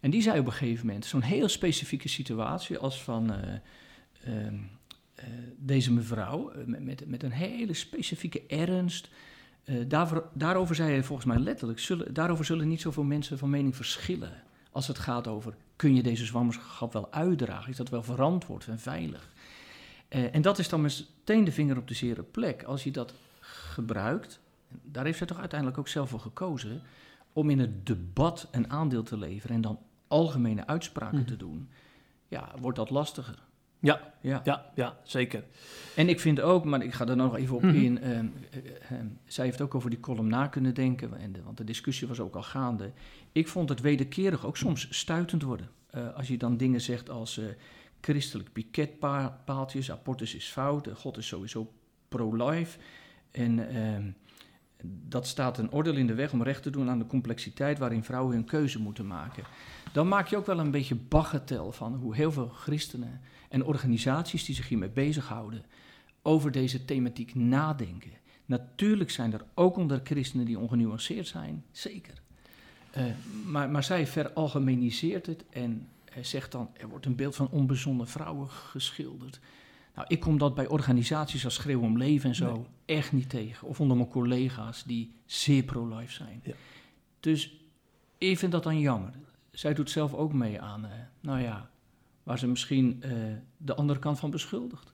en 0.00 0.10
die 0.10 0.22
zei 0.22 0.38
op 0.38 0.46
een 0.46 0.52
gegeven 0.52 0.86
moment, 0.86 1.04
zo'n 1.04 1.22
heel 1.22 1.48
specifieke 1.48 2.08
situatie 2.08 2.78
als 2.78 3.02
van 3.02 3.32
ehm, 5.16 5.30
deze 5.56 5.92
mevrouw, 5.92 6.52
met, 6.66 6.84
met, 6.84 7.08
met 7.08 7.22
een 7.22 7.32
hele 7.32 7.74
specifieke 7.74 8.42
ernst... 8.46 9.08
Uh, 9.64 9.84
daarvoor, 9.88 10.28
daarover 10.32 10.74
zei 10.74 10.90
hij 10.90 11.02
volgens 11.02 11.26
mij 11.26 11.38
letterlijk, 11.38 11.78
zullen, 11.78 12.14
daarover 12.14 12.44
zullen 12.44 12.68
niet 12.68 12.80
zoveel 12.80 13.02
mensen 13.02 13.38
van 13.38 13.50
mening 13.50 13.76
verschillen. 13.76 14.42
Als 14.70 14.86
het 14.86 14.98
gaat 14.98 15.26
over, 15.26 15.54
kun 15.76 15.94
je 15.94 16.02
deze 16.02 16.24
zwangerschap 16.24 16.92
wel 16.92 17.12
uitdragen? 17.12 17.70
Is 17.70 17.76
dat 17.76 17.88
wel 17.88 18.02
verantwoord 18.02 18.66
en 18.66 18.78
veilig? 18.78 19.32
En 20.08 20.42
dat 20.42 20.58
is 20.58 20.68
dan 20.68 20.80
meteen 20.80 21.44
de 21.44 21.52
vinger 21.52 21.76
op 21.76 21.88
de 21.88 21.94
zere 21.94 22.22
plek. 22.22 22.62
Als 22.62 22.84
je 22.84 22.90
dat 22.90 23.14
gebruikt, 23.40 24.40
daar 24.82 25.04
heeft 25.04 25.18
zij 25.18 25.26
toch 25.26 25.38
uiteindelijk 25.38 25.78
ook 25.78 25.88
zelf 25.88 26.08
voor 26.08 26.20
gekozen, 26.20 26.82
om 27.32 27.50
in 27.50 27.58
het 27.58 27.86
debat 27.86 28.48
een 28.50 28.70
aandeel 28.70 29.02
te 29.02 29.18
leveren 29.18 29.56
en 29.56 29.62
dan 29.62 29.78
algemene 30.08 30.66
uitspraken 30.66 31.18
mm. 31.18 31.26
te 31.26 31.36
doen, 31.36 31.68
ja, 32.28 32.52
wordt 32.60 32.76
dat 32.76 32.90
lastiger. 32.90 33.45
Ja, 33.78 34.12
Ja. 34.20 34.40
ja, 34.44 34.70
ja, 34.74 34.96
zeker. 35.02 35.44
En 35.96 36.08
ik 36.08 36.20
vind 36.20 36.40
ook, 36.40 36.64
maar 36.64 36.82
ik 36.82 36.92
ga 36.94 37.06
er 37.06 37.16
nog 37.16 37.36
even 37.36 37.56
op 37.56 37.62
Mhm. 37.62 37.74
in. 37.74 38.00
ehm, 38.00 38.26
eh, 38.50 38.60
ehm, 38.90 39.06
zij 39.24 39.44
heeft 39.44 39.60
ook 39.60 39.74
over 39.74 39.90
die 39.90 40.00
column 40.00 40.28
na 40.28 40.46
kunnen 40.46 40.74
denken, 40.74 41.18
en 41.18 41.32
de- 41.32 41.42
want 41.42 41.56
de 41.56 41.64
discussie 41.64 42.08
was 42.08 42.20
ook 42.20 42.34
al 42.34 42.42
gaande. 42.42 42.92
Ik 43.32 43.48
vond 43.48 43.68
het 43.68 43.80
wederkerig 43.80 44.46
ook 44.46 44.56
soms 44.56 44.86
stuitend 44.90 45.42
worden. 45.42 45.68
Eh, 45.90 46.14
als 46.14 46.28
je 46.28 46.36
dan 46.36 46.56
dingen 46.56 46.80
zegt 46.80 47.10
als 47.10 47.38
eh, 47.38 47.44
christelijk 48.00 48.52
piketpaaltjes, 48.52 49.90
abortus 49.90 50.34
is 50.34 50.46
fout, 50.48 50.88
God 50.94 51.16
is 51.16 51.26
sowieso 51.26 51.72
pro-life. 52.08 52.78
En 53.30 53.68
ehm, 53.74 54.10
dat 55.08 55.26
staat 55.26 55.58
een 55.58 55.72
oordeel 55.72 55.96
in 55.96 56.06
de 56.06 56.14
weg 56.14 56.32
om 56.32 56.42
recht 56.42 56.62
te 56.62 56.70
doen 56.70 56.88
aan 56.90 56.98
de 56.98 57.06
complexiteit 57.06 57.78
waarin 57.78 58.04
vrouwen 58.04 58.34
hun 58.34 58.44
keuze 58.44 58.80
moeten 58.80 59.06
maken. 59.06 59.44
Dan 59.92 60.08
maak 60.08 60.26
je 60.28 60.36
ook 60.36 60.46
wel 60.46 60.58
een 60.58 60.70
beetje 60.70 60.94
baggetel 60.94 61.72
van 61.72 61.94
hoe 61.94 62.14
heel 62.14 62.32
veel 62.32 62.48
christenen 62.48 63.20
en 63.48 63.64
organisaties 63.64 64.44
die 64.44 64.54
zich 64.54 64.68
hiermee 64.68 64.88
bezighouden 64.88 65.64
over 66.22 66.50
deze 66.50 66.84
thematiek 66.84 67.34
nadenken. 67.34 68.10
Natuurlijk 68.46 69.10
zijn 69.10 69.32
er 69.32 69.44
ook 69.54 69.76
onder 69.76 70.00
christenen 70.04 70.46
die 70.46 70.58
ongenuanceerd 70.58 71.26
zijn, 71.26 71.64
zeker. 71.72 72.22
Eh, 72.90 73.04
maar, 73.46 73.70
maar 73.70 73.84
zij 73.84 74.06
veralgemeniseert 74.06 75.26
het 75.26 75.44
en 75.50 75.88
eh, 76.04 76.24
zegt 76.24 76.52
dan, 76.52 76.70
er 76.72 76.88
wordt 76.88 77.06
een 77.06 77.16
beeld 77.16 77.36
van 77.36 77.48
onbezonnen 77.50 78.08
vrouwen 78.08 78.48
geschilderd. 78.48 79.40
Nou, 79.94 80.08
ik 80.08 80.20
kom 80.20 80.38
dat 80.38 80.54
bij 80.54 80.66
organisaties 80.66 81.44
als 81.44 81.54
Schreeuw 81.54 81.80
om 81.80 81.98
Leven 81.98 82.28
en 82.28 82.34
zo 82.34 82.52
Nee. 82.52 82.96
echt 82.98 83.12
niet 83.12 83.28
tegen. 83.28 83.68
Of 83.68 83.80
onder 83.80 83.96
mijn 83.96 84.08
collega's 84.08 84.84
die 84.84 85.14
zeer 85.24 85.62
pro-life 85.62 86.12
zijn. 86.12 86.40
Ja. 86.44 86.52
Dus 87.20 87.60
ik 88.18 88.38
vind 88.38 88.52
dat 88.52 88.62
dan 88.62 88.80
jammer. 88.80 89.12
Zij 89.50 89.74
doet 89.74 89.90
zelf 89.90 90.14
ook 90.14 90.32
mee 90.32 90.60
aan, 90.60 90.84
eh, 90.84 90.90
nou 91.20 91.40
ja, 91.40 91.70
waar 92.26 92.38
ze 92.38 92.46
misschien 92.46 92.98
eh, 93.00 93.10
de 93.56 93.74
andere 93.74 93.98
kant 93.98 94.18
van 94.18 94.30
beschuldigt. 94.30 94.90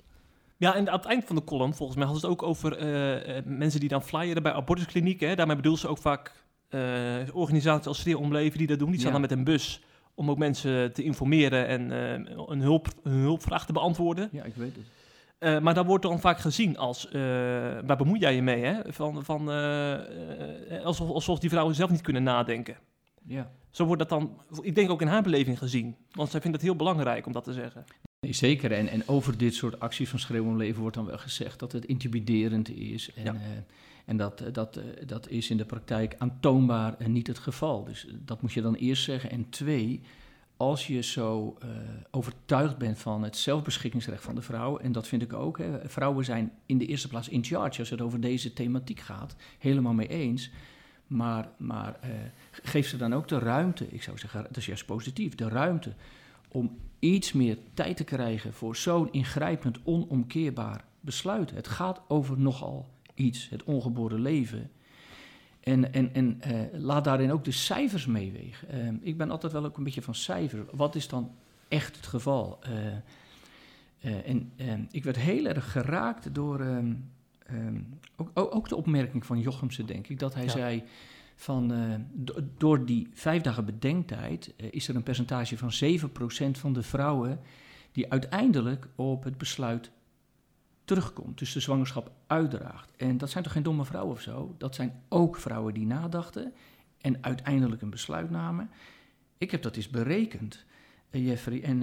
Ja, 0.57 0.75
en 0.75 0.89
aan 0.89 0.97
het 0.97 1.05
eind 1.05 1.25
van 1.25 1.37
de 1.37 1.45
column, 1.45 1.75
volgens 1.75 1.99
mij, 1.99 2.07
hadden 2.07 2.23
ze 2.25 2.31
het 2.31 2.41
ook 2.41 2.49
over 2.49 2.77
eh, 2.77 3.37
eh, 3.37 3.45
mensen 3.45 3.81
die 3.81 3.89
dan 3.89 4.03
flyeren 4.03 4.43
bij 4.43 4.53
abortusklinieken. 4.53 5.29
Hè. 5.29 5.35
Daarmee 5.35 5.57
bedoelen 5.57 5.81
ze 5.81 5.89
ook 5.89 5.99
vaak 5.99 6.41
organisaties 7.33 7.87
als 7.87 8.01
Schreeuw 8.01 8.19
om 8.19 8.33
Leven 8.33 8.59
die 8.59 8.67
dat 8.67 8.79
doen. 8.79 8.91
Die 8.91 8.99
staan 8.99 9.13
Ja. 9.13 9.19
dan 9.19 9.29
met 9.29 9.39
een 9.39 9.45
bus 9.45 9.83
om 10.15 10.31
ook 10.31 10.39
mensen 10.39 10.93
te 10.93 11.03
informeren 11.03 11.67
en 11.67 11.91
een, 12.51 12.61
hulp, 12.61 12.89
een 13.03 13.13
hulpvraag 13.13 13.67
te 13.67 13.73
beantwoorden. 13.73 14.29
Ja, 14.33 14.45
ik 14.45 14.55
weet 14.55 14.77
het. 14.77 15.63
Maar 15.63 15.75
daar 15.75 15.85
wordt 15.85 16.03
dan 16.03 16.21
vaak 16.21 16.39
gezien 16.39 16.79
als, 16.79 17.09
eh, 17.09 17.13
waar 17.87 17.97
bemoei 17.97 18.21
jij 18.21 18.35
je 18.35 18.43
mee, 18.43 18.65
hè? 18.65 18.93
Van, 18.93 19.25
van, 19.25 19.49
alsof, 20.85 21.11
alsof 21.11 21.39
die 21.39 21.51
vrouwen 21.51 21.75
zelf 21.75 21.91
niet 21.91 22.01
kunnen 22.01 22.23
nadenken. 22.23 22.77
Ja. 23.27 23.51
Zo 23.73 23.85
wordt 23.85 24.01
dat 24.01 24.09
dan, 24.09 24.41
ik 24.61 24.75
denk 24.75 24.91
ook 24.91 25.01
in 25.01 25.07
haar 25.07 25.23
beleving 25.23 25.59
gezien. 25.59 25.97
Want 26.11 26.31
zij 26.31 26.41
vindt 26.41 26.57
het 26.57 26.67
heel 26.67 26.77
belangrijk 26.77 27.27
om 27.27 27.33
dat 27.33 27.45
te 27.45 27.53
zeggen. 27.53 27.85
Nee, 28.21 28.33
zeker. 28.33 28.73
En, 28.73 28.89
en 28.89 29.09
over 29.09 29.39
dit 29.39 29.55
soort 29.55 29.81
acties 29.81 30.09
van 30.09 30.19
Schreeuw 30.19 30.45
om 30.45 30.57
Leven 30.57 30.81
wordt 30.81 30.97
dan 30.97 31.07
wel 31.07 31.19
gezegd 31.19 31.59
dat 31.59 31.73
het 31.73 31.85
intimiderend 31.85 32.69
is. 32.71 33.13
En, 33.15 33.25
Ja. 33.25 33.33
eh, 33.35 33.41
en 34.05 34.17
dat, 34.17 34.41
eh, 34.41 34.53
dat, 34.53 34.77
eh, 34.77 34.85
dat 35.07 35.29
is 35.29 35.51
in 35.51 35.57
de 35.57 35.65
praktijk 35.65 36.15
aantoonbaar 36.19 36.95
en 36.99 37.13
niet 37.13 37.27
het 37.27 37.39
geval. 37.39 37.85
Dus 37.85 38.07
dat 38.25 38.43
moet 38.43 38.53
je 38.53 38.61
dan 38.63 38.75
eerst 38.75 39.05
zeggen. 39.05 39.31
En 39.31 39.49
twee, 39.51 40.01
als 40.57 40.87
je 40.87 41.01
zo 41.03 41.59
overtuigd 42.11 42.79
bent 42.79 42.99
van 42.99 43.23
het 43.23 43.37
zelfbeschikkingsrecht 43.37 44.25
van 44.25 44.35
de 44.35 44.43
vrouw, 44.43 44.77
en 44.79 44.93
dat 44.93 45.09
vind 45.09 45.23
ik 45.23 45.33
ook, 45.33 45.59
hè, 45.59 45.89
vrouwen 45.89 46.25
zijn 46.25 46.53
in 46.67 46.79
de 46.79 46.87
eerste 46.87 47.09
plaats 47.09 47.29
in 47.29 47.45
charge 47.45 47.79
als 47.79 47.91
het 47.91 48.01
over 48.01 48.21
deze 48.21 48.53
thematiek 48.53 49.01
gaat, 49.01 49.37
helemaal 49.59 49.93
mee 49.93 50.09
eens. 50.09 50.51
Maar, 51.13 51.49
maar 51.57 51.97
eh, 52.01 52.11
geef 52.51 52.89
ze 52.89 52.97
dan 52.97 53.15
ook 53.15 53.29
de 53.29 53.39
ruimte, 53.39 53.89
ik 53.89 54.03
zou 54.03 54.19
zeggen, 54.19 54.43
dat 54.43 54.57
is 54.57 54.67
juist 54.67 54.87
positief, 54.87 55.35
de 55.35 55.49
ruimte 55.49 55.93
om 56.49 56.79
iets 56.99 57.33
meer 57.33 57.59
tijd 57.75 57.97
te 57.97 58.05
krijgen 58.05 58.53
voor 58.53 58.77
zo'n 58.77 59.13
ingrijpend, 59.13 59.79
onomkeerbaar 59.85 60.85
besluit. 61.01 61.51
Het 61.51 61.69
gaat 61.69 62.01
over 62.09 62.39
nogal 62.39 62.89
iets, 63.15 63.49
het 63.49 63.65
ongeboren 63.65 64.21
leven. 64.21 64.71
En, 65.61 65.93
en, 65.93 66.15
en 66.15 66.41
eh, 66.41 66.81
laat 66.81 67.05
daarin 67.05 67.33
ook 67.33 67.45
de 67.45 67.51
cijfers 67.51 68.07
meewegen. 68.07 68.69
Eh, 68.69 68.89
ik 69.01 69.17
ben 69.17 69.31
altijd 69.31 69.53
wel 69.53 69.65
ook 69.65 69.77
een 69.77 69.85
beetje 69.85 70.03
van 70.03 70.15
cijfer. 70.15 70.65
Wat 70.71 70.95
is 70.95 71.09
dan 71.09 71.31
echt 71.69 71.97
het 71.97 72.07
geval? 72.07 72.59
En 74.61 74.89
ik 74.91 75.05
werd 75.05 75.17
heel 75.17 75.47
erg 75.47 75.73
geraakt 75.73 76.35
door 76.35 76.61
ehm, 77.53 77.81
ook, 78.17 78.31
ook, 78.35 78.55
ook 78.55 78.69
de 78.69 78.77
opmerking 78.77 79.27
van 79.27 79.41
Jochemse, 79.41 79.85
denk 79.85 80.09
ik, 80.09 80.19
dat 80.19 80.35
hij 80.35 80.45
Ja. 80.45 80.51
zei 80.51 80.83
van 81.37 81.73
eh, 81.73 81.95
do- 82.13 82.41
door 82.59 82.85
die 82.87 83.09
vijf 83.13 83.43
dagen 83.43 83.65
bedenktijd 83.65 84.55
eh, 84.57 84.67
is 84.71 84.89
er 84.89 84.97
een 84.97 85.03
percentage 85.03 85.59
van 85.59 85.71
7% 85.73 86.59
van 86.59 86.73
de 86.73 86.83
vrouwen 86.83 87.41
die 87.93 88.11
uiteindelijk 88.11 88.89
op 88.95 89.25
het 89.25 89.39
besluit 89.39 89.91
terugkomt, 90.85 91.39
dus 91.39 91.53
de 91.53 91.61
zwangerschap 91.61 92.11
uitdraagt. 92.27 92.93
En 92.97 93.19
dat 93.19 93.31
zijn 93.31 93.45
toch 93.45 93.53
geen 93.53 93.63
domme 93.63 93.85
vrouwen 93.85 94.13
of 94.15 94.21
zo? 94.21 94.55
Dat 94.59 94.75
zijn 94.75 95.03
ook 95.09 95.37
vrouwen 95.37 95.75
die 95.75 95.87
nadachten 95.87 96.53
en 97.01 97.19
uiteindelijk 97.25 97.83
een 97.83 97.91
besluit 97.91 98.31
namen. 98.31 98.71
Ik 99.39 99.51
heb 99.51 99.63
dat 99.63 99.77
eens 99.77 99.89
berekend, 99.89 100.65
eh, 101.11 101.27
Jeffrey. 101.27 101.63
En 101.63 101.83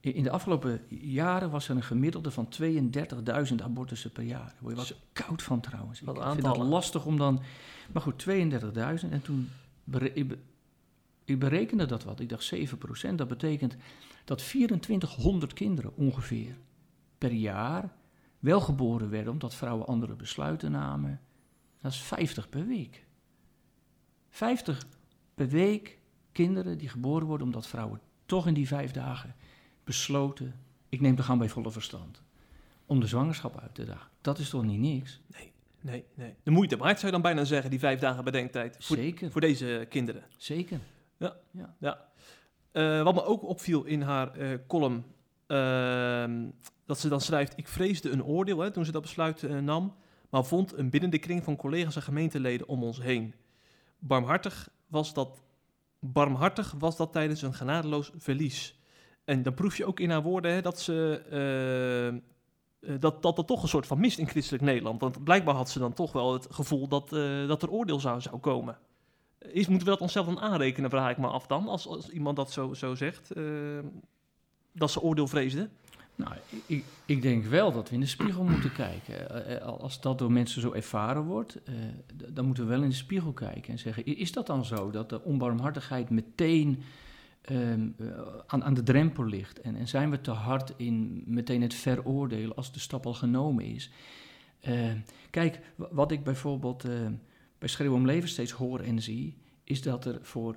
in 0.00 0.22
de 0.22 0.30
afgelopen 0.30 0.80
jaren 0.88 1.50
was 1.50 1.68
er 1.68 1.76
een 1.76 1.82
gemiddelde 1.82 2.30
van 2.30 2.48
32.000 2.62 3.54
abortussen 3.62 4.12
per 4.12 4.22
jaar. 4.22 4.46
Daar 4.46 4.56
word 4.60 4.88
je 4.88 4.94
wel 4.94 5.02
koud 5.12 5.42
van 5.42 5.60
trouwens. 5.60 6.00
Wat 6.00 6.16
ik 6.16 6.22
vind 6.22 6.42
dat 6.42 6.56
lastig 6.56 7.04
om 7.04 7.16
dan... 7.16 7.42
Maar 7.92 8.02
goed, 8.02 8.26
32.000. 8.28 9.08
En 9.10 9.22
toen... 9.22 9.48
ik 11.24 11.38
berekende 11.38 11.86
dat 11.86 12.04
wat. 12.04 12.20
Ik 12.20 12.28
dacht 12.28 12.54
7%. 12.54 13.14
Dat 13.14 13.28
betekent 13.28 13.76
dat 14.24 14.38
2400 14.38 15.52
kinderen 15.52 15.96
ongeveer 15.96 16.56
per 17.18 17.32
jaar 17.32 17.92
wel 18.38 18.60
geboren 18.60 19.10
werden... 19.10 19.32
omdat 19.32 19.54
vrouwen 19.54 19.86
andere 19.86 20.14
besluiten 20.14 20.70
namen. 20.70 21.20
Dat 21.80 21.92
is 21.92 22.02
50 22.02 22.48
per 22.48 22.66
week. 22.66 23.06
50 24.30 24.86
per 25.34 25.48
week 25.48 25.98
kinderen 26.32 26.78
die 26.78 26.88
geboren 26.88 27.26
worden... 27.26 27.46
omdat 27.46 27.66
vrouwen 27.66 28.00
toch 28.26 28.46
in 28.46 28.54
die 28.54 28.66
vijf 28.66 28.90
dagen 28.90 29.34
besloten... 29.88 30.54
ik 30.88 31.00
neem 31.00 31.16
de 31.16 31.22
gaan 31.22 31.38
bij 31.38 31.48
volle 31.48 31.70
verstand... 31.70 32.22
om 32.86 33.00
de 33.00 33.06
zwangerschap 33.06 33.60
uit 33.60 33.74
te 33.74 33.84
dragen. 33.84 34.10
Dat 34.20 34.38
is 34.38 34.48
toch 34.48 34.64
niet 34.64 34.80
niks? 34.80 35.20
Nee, 35.80 36.04
nee. 36.14 36.34
De 36.42 36.50
moeite 36.50 36.76
waard 36.76 36.94
zou 36.94 37.06
je 37.06 37.12
dan 37.12 37.22
bijna 37.22 37.44
zeggen, 37.44 37.70
die 37.70 37.78
vijf 37.78 38.00
dagen 38.00 38.24
bedenktijd. 38.24 38.76
Voor, 38.80 38.96
Zeker, 38.96 39.30
voor 39.30 39.40
deze 39.40 39.86
kinderen. 39.88 40.24
zeker. 40.36 40.80
Eh, 42.72 43.02
wat 43.02 43.14
me 43.14 43.24
ook 43.24 43.42
opviel 43.42 43.84
in 43.84 44.02
haar 44.02 44.36
eh, 44.36 44.58
column, 44.66 45.04
ehm, 45.46 46.46
dat 46.86 46.98
ze 46.98 47.08
dan 47.08 47.20
schrijft: 47.20 47.52
Ik 47.56 47.68
vreesde 47.68 48.10
een 48.10 48.24
oordeel 48.24 48.58
hè, 48.58 48.70
toen 48.70 48.84
ze 48.84 48.92
dat 48.92 49.02
besluit 49.02 49.42
eh, 49.42 49.58
nam, 49.58 49.94
maar 50.30 50.44
vond 50.44 50.72
een 50.72 50.90
binnende 50.90 51.18
kring 51.18 51.44
van 51.44 51.56
collega's 51.56 51.96
en 51.96 52.02
gemeenteleden 52.02 52.68
om 52.68 52.82
ons 52.82 53.00
heen. 53.00 53.34
Barmhartig 53.98 54.70
was 54.86 55.14
dat, 55.14 55.40
barmhartig 55.98 56.74
was 56.78 56.96
dat 56.96 57.12
tijdens 57.12 57.42
een 57.42 57.54
genadeloos 57.54 58.10
verlies. 58.16 58.77
En 59.28 59.42
dan 59.42 59.54
proef 59.54 59.76
je 59.76 59.86
ook 59.86 60.00
in 60.00 60.10
haar 60.10 60.22
woorden 60.22 60.52
hè, 60.52 60.60
dat 60.60 60.80
ze. 60.80 61.22
eh, 61.30 62.08
eh, 62.08 63.00
dat, 63.00 63.22
dat 63.22 63.38
er 63.38 63.44
toch 63.44 63.62
een 63.62 63.68
soort 63.68 63.86
van 63.86 64.00
mist 64.00 64.18
in 64.18 64.28
christelijk 64.28 64.64
Nederland. 64.64 65.00
Want 65.00 65.24
blijkbaar 65.24 65.54
had 65.54 65.70
ze 65.70 65.78
dan 65.78 65.92
toch 65.92 66.12
wel 66.12 66.32
het 66.32 66.46
gevoel 66.50 66.88
dat, 66.88 67.12
eh, 67.12 67.46
dat 67.46 67.62
er 67.62 67.70
oordeel 67.70 68.00
zou, 68.00 68.20
zou 68.20 68.38
komen. 68.38 68.78
Is, 69.38 69.66
moeten 69.66 69.86
we 69.86 69.92
dat 69.92 70.00
onszelf 70.00 70.26
dan 70.26 70.40
aanrekenen, 70.40 70.90
vraag 70.90 71.10
ik 71.10 71.18
me 71.18 71.26
af 71.26 71.46
dan, 71.46 71.68
als, 71.68 71.86
als 71.86 72.08
iemand 72.08 72.36
dat 72.36 72.52
zo, 72.52 72.74
zo 72.74 72.94
zegt, 72.94 73.32
dat 74.72 74.90
ze 74.90 75.00
oordeel 75.00 75.26
vreesden? 75.26 75.70
Nou, 76.14 76.34
ik, 76.66 76.84
ik 77.06 77.22
denk 77.22 77.44
wel 77.44 77.72
dat 77.72 77.88
we 77.88 77.94
in 77.94 78.00
de 78.00 78.06
spiegel 78.06 78.44
moeten 78.44 78.72
kijken. 78.72 79.62
Als 79.80 80.00
dat 80.00 80.18
door 80.18 80.32
mensen 80.32 80.60
zo 80.60 80.72
ervaren 80.72 81.22
wordt, 81.22 81.58
dan 82.32 82.44
moeten 82.44 82.64
we 82.64 82.70
wel 82.70 82.82
in 82.82 82.88
de 82.88 82.94
spiegel 82.94 83.32
kijken 83.32 83.72
en 83.72 83.78
zeggen: 83.78 84.04
is 84.04 84.32
dat 84.32 84.46
dan 84.46 84.64
zo 84.64 84.90
dat 84.90 85.08
de 85.08 85.22
onbarmhartigheid 85.22 86.10
meteen 86.10 86.82
ehm, 87.40 87.88
eh, 87.98 88.06
aan, 88.46 88.64
aan 88.64 88.74
de 88.74 88.82
drempel 88.82 89.24
ligt? 89.24 89.60
En, 89.60 89.76
en 89.76 89.88
zijn 89.88 90.10
we 90.10 90.20
te 90.20 90.30
hard 90.30 90.72
in 90.76 91.22
meteen 91.26 91.62
het 91.62 91.74
veroordelen 91.74 92.56
als 92.56 92.72
de 92.72 92.78
stap 92.80 93.06
al 93.06 93.14
genomen 93.14 93.64
is? 93.64 93.90
Eh, 94.60 94.92
kijk, 95.30 95.60
wa- 95.76 95.88
wat 95.90 96.12
ik 96.12 96.24
bijvoorbeeld 96.24 96.84
eh, 96.84 97.06
bij 97.58 97.68
Schreeuw 97.68 97.94
om 97.94 98.06
Leven 98.06 98.28
steeds 98.28 98.52
hoor 98.52 98.80
en 98.80 99.02
zie, 99.02 99.36
is 99.64 99.82
dat 99.82 100.04
er 100.04 100.18
voor 100.22 100.56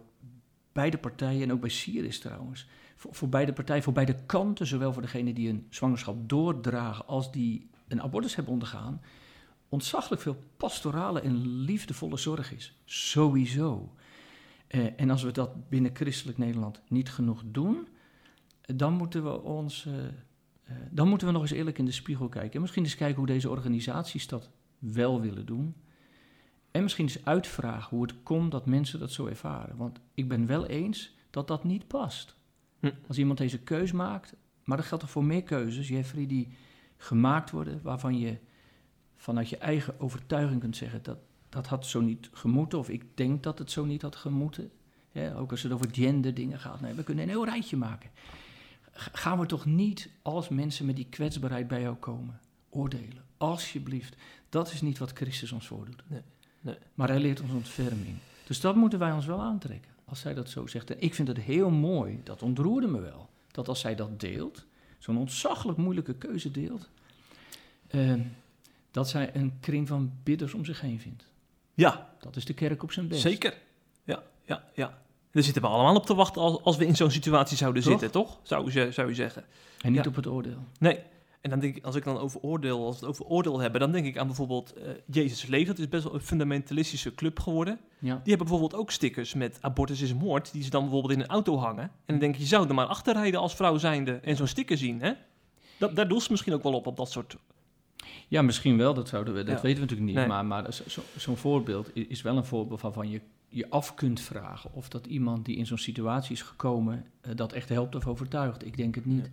beide 0.71 0.97
partijen, 0.97 1.41
en 1.41 1.51
ook 1.51 1.59
bij 1.61 1.69
Syrië 1.69 2.09
trouwens, 2.19 2.67
voor, 2.95 3.15
voor 3.15 3.29
beide 3.29 3.53
partijen, 3.53 3.83
voor 3.83 3.93
beide 3.93 4.15
kanten, 4.25 4.67
zowel 4.67 4.93
voor 4.93 5.01
degene 5.01 5.33
die 5.33 5.49
een 5.49 5.65
zwangerschap 5.69 6.29
doordragen 6.29 7.07
als 7.07 7.31
die 7.31 7.69
een 7.87 8.01
abortus 8.01 8.35
hebben 8.35 8.53
ondergaan, 8.53 9.01
ontzaglijk 9.69 10.21
veel 10.21 10.37
pastorale 10.57 11.21
en 11.21 11.47
liefdevolle 11.47 12.17
zorg 12.17 12.53
is. 12.53 12.79
Sowieso. 12.85 13.93
Eh, 14.71 14.85
en 14.95 15.09
als 15.09 15.23
we 15.23 15.31
dat 15.31 15.69
binnen 15.69 15.95
christelijk 15.95 16.37
Nederland 16.37 16.81
niet 16.87 17.09
genoeg 17.09 17.43
doen, 17.45 17.87
dan 18.61 18.93
moeten 18.93 19.23
we 19.23 19.41
ons. 19.41 19.85
eh, 19.85 20.05
eh, 20.05 20.11
dan 20.91 21.07
moeten 21.07 21.27
we 21.27 21.33
nog 21.33 21.41
eens 21.41 21.51
eerlijk 21.51 21.77
in 21.77 21.85
de 21.85 21.91
spiegel 21.91 22.29
kijken. 22.29 22.53
En 22.53 22.61
misschien 22.61 22.83
eens 22.83 22.95
kijken 22.95 23.17
hoe 23.17 23.25
deze 23.25 23.49
organisaties 23.49 24.27
dat 24.27 24.49
wel 24.79 25.21
willen 25.21 25.45
doen. 25.45 25.75
En 26.71 26.83
misschien 26.83 27.05
eens 27.05 27.25
uitvragen 27.25 27.89
hoe 27.97 28.01
het 28.01 28.23
komt 28.23 28.51
dat 28.51 28.65
mensen 28.65 28.99
dat 28.99 29.11
zo 29.11 29.25
ervaren. 29.25 29.77
Want 29.77 29.99
ik 30.13 30.27
ben 30.27 30.45
wel 30.45 30.65
eens 30.65 31.15
dat 31.29 31.47
dat 31.47 31.63
niet 31.63 31.87
past. 31.87 32.35
Hm. 32.79 32.91
Als 33.07 33.17
iemand 33.17 33.37
deze 33.37 33.59
keus 33.59 33.91
maakt, 33.91 34.35
Maar 34.63 34.77
dat 34.77 34.85
geldt 34.85 35.03
toch 35.03 35.13
voor 35.13 35.25
meer 35.25 35.43
keuzes, 35.43 35.87
Jeffrey, 35.87 36.27
die 36.27 36.47
gemaakt 36.97 37.51
worden, 37.51 37.81
waarvan 37.81 38.19
je 38.19 38.37
vanuit 39.15 39.49
je 39.49 39.57
eigen 39.57 39.99
overtuiging 39.99 40.59
kunt 40.59 40.75
zeggen 40.75 41.03
dat 41.03 41.17
dat 41.51 41.67
had 41.67 41.85
zo 41.85 42.01
niet 42.01 42.29
gemoeten, 42.33 42.79
of 42.79 42.89
ik 42.89 43.03
denk 43.17 43.43
dat 43.43 43.59
het 43.59 43.71
zo 43.71 43.85
niet 43.85 44.01
had 44.01 44.15
gemoeten. 44.15 44.71
Ja, 45.11 45.33
ook 45.33 45.51
als 45.51 45.63
het 45.63 45.71
over 45.71 45.87
gender 45.91 46.33
dingen 46.33 46.59
gaat. 46.59 46.81
Nee, 46.81 46.93
we 46.93 47.03
kunnen 47.03 47.23
een 47.23 47.29
heel 47.29 47.45
rijtje 47.45 47.77
maken. 47.77 48.09
Gaan 48.91 49.39
we 49.39 49.45
toch 49.45 49.65
niet 49.65 50.09
als 50.21 50.49
mensen 50.49 50.85
met 50.85 50.95
die 50.95 51.07
kwetsbaarheid 51.09 51.67
bij 51.67 51.81
jou 51.81 51.95
komen, 51.95 52.39
oordelen? 52.69 53.23
Alsjeblieft. 53.37 54.15
Dat 54.49 54.71
is 54.71 54.81
niet 54.81 54.97
wat 54.97 55.11
Christus 55.11 55.51
ons 55.51 55.67
voordoet. 55.67 56.03
Nee, 56.07 56.21
nee. 56.61 56.77
Maar 56.93 57.07
hij 57.07 57.19
leert 57.19 57.41
ons 57.41 57.51
ontferming. 57.51 58.15
Dus 58.47 58.59
dat 58.59 58.75
moeten 58.75 58.99
wij 58.99 59.11
ons 59.11 59.25
wel 59.25 59.41
aantrekken, 59.41 59.91
als 60.05 60.19
zij 60.19 60.33
dat 60.33 60.49
zo 60.49 60.67
zegt. 60.67 60.91
En 60.91 61.01
ik 61.01 61.13
vind 61.13 61.27
het 61.27 61.39
heel 61.39 61.69
mooi, 61.69 62.19
dat 62.23 62.41
ontroerde 62.41 62.87
me 62.87 62.99
wel, 62.99 63.29
dat 63.51 63.67
als 63.67 63.79
zij 63.79 63.95
dat 63.95 64.19
deelt, 64.19 64.65
zo'n 64.97 65.17
ontzaglijk 65.17 65.77
moeilijke 65.77 66.15
keuze 66.15 66.51
deelt, 66.51 66.89
eh, 67.87 68.13
dat 68.91 69.09
zij 69.09 69.35
een 69.35 69.53
kring 69.59 69.87
van 69.87 70.11
bidders 70.23 70.53
om 70.53 70.65
zich 70.65 70.81
heen 70.81 70.99
vindt. 70.99 71.30
Ja, 71.73 72.09
Dat 72.19 72.35
is 72.35 72.45
de 72.45 72.53
kerk 72.53 72.83
op 72.83 72.91
zijn 72.91 73.07
best. 73.07 73.21
zeker. 73.21 73.57
Ja, 74.03 74.23
ja, 74.45 74.63
ja. 74.73 74.99
Daar 75.31 75.43
zitten 75.43 75.61
we 75.61 75.67
allemaal 75.67 75.95
op 75.95 76.05
te 76.05 76.15
wachten 76.15 76.41
als, 76.41 76.61
als 76.63 76.77
we 76.77 76.85
in 76.85 76.95
zo'n 76.95 77.11
situatie 77.11 77.57
zouden 77.57 77.81
Toch? 77.83 77.91
zitten, 77.91 78.11
toch? 78.11 78.39
Zou 78.43 78.71
je, 78.71 78.91
zou 78.91 79.07
je 79.07 79.15
zeggen. 79.15 79.43
En 79.81 79.91
niet 79.91 80.03
Ja. 80.03 80.09
op 80.09 80.15
het 80.15 80.27
oordeel. 80.27 80.57
Nee. 80.79 80.99
En 81.41 81.49
dan 81.49 81.59
denk 81.59 81.75
ik, 81.75 81.85
als 81.85 81.95
ik 81.95 82.03
dan 82.03 82.17
over 82.17 82.39
oordeel, 82.41 82.85
als 82.85 82.99
we 82.99 83.05
het 83.05 83.09
over 83.15 83.25
oordeel 83.25 83.59
hebben, 83.59 83.79
dan 83.81 83.91
denk 83.91 84.05
ik 84.05 84.17
aan 84.17 84.27
bijvoorbeeld 84.27 84.73
eh, 84.73 84.89
Jezus 85.05 85.45
Leeft. 85.45 85.67
Dat 85.67 85.77
is 85.79 85.89
best 85.89 86.03
wel 86.03 86.13
een 86.13 86.21
fundamentalistische 86.21 87.15
club 87.15 87.39
geworden. 87.39 87.79
Ja. 87.99 87.99
Die 87.99 88.09
hebben 88.13 88.37
bijvoorbeeld 88.37 88.75
ook 88.75 88.91
stickers 88.91 89.33
met 89.33 89.57
abortus 89.61 90.01
is 90.01 90.13
moord, 90.13 90.51
die 90.51 90.63
ze 90.63 90.69
dan 90.69 90.81
bijvoorbeeld 90.81 91.13
in 91.13 91.19
een 91.19 91.27
auto 91.27 91.57
hangen. 91.57 91.83
En 91.83 91.91
dan 92.05 92.19
denk 92.19 92.35
je, 92.35 92.41
je 92.41 92.47
zou 92.47 92.67
er 92.67 92.73
maar 92.73 92.85
achterrijden 92.85 93.39
als 93.39 93.55
vrouw 93.55 93.77
zijnde 93.77 94.11
en 94.11 94.35
zo'n 94.35 94.47
sticker 94.47 94.77
zien, 94.77 95.01
hè? 95.01 95.11
Dat, 95.77 95.95
daar 95.95 96.07
doel 96.07 96.21
ze 96.21 96.31
misschien 96.31 96.53
ook 96.53 96.63
wel 96.63 96.73
op, 96.73 96.87
op 96.87 96.97
dat 96.97 97.11
soort... 97.11 97.35
Ja, 98.27 98.41
misschien 98.41 98.77
wel, 98.77 98.93
dat, 98.93 99.07
zouden 99.07 99.33
we, 99.33 99.43
dat 99.43 99.55
Ja. 99.55 99.61
weten 99.61 99.73
we 99.73 99.79
natuurlijk 99.79 100.07
niet. 100.07 100.15
Nee. 100.17 100.27
Maar, 100.27 100.45
maar 100.45 100.73
zo- 100.73 100.83
zo- 100.87 101.01
zo'n 101.17 101.37
voorbeeld 101.37 101.89
is 101.95 102.21
wel 102.21 102.37
een 102.37 102.45
voorbeeld 102.45 102.81
waarvan 102.81 103.09
je 103.09 103.21
je 103.49 103.69
af 103.69 103.93
kunt 103.95 104.19
vragen 104.21 104.73
of 104.73 104.89
dat 104.89 105.05
iemand 105.05 105.45
die 105.45 105.55
in 105.57 105.65
zo'n 105.65 105.77
situatie 105.77 106.31
is 106.33 106.41
gekomen 106.41 107.05
eh, 107.21 107.35
dat 107.35 107.53
echt 107.53 107.69
helpt 107.69 107.95
of 107.95 108.07
overtuigt. 108.07 108.65
Ik 108.65 108.77
denk 108.77 108.95
het 108.95 109.05
niet. 109.05 109.29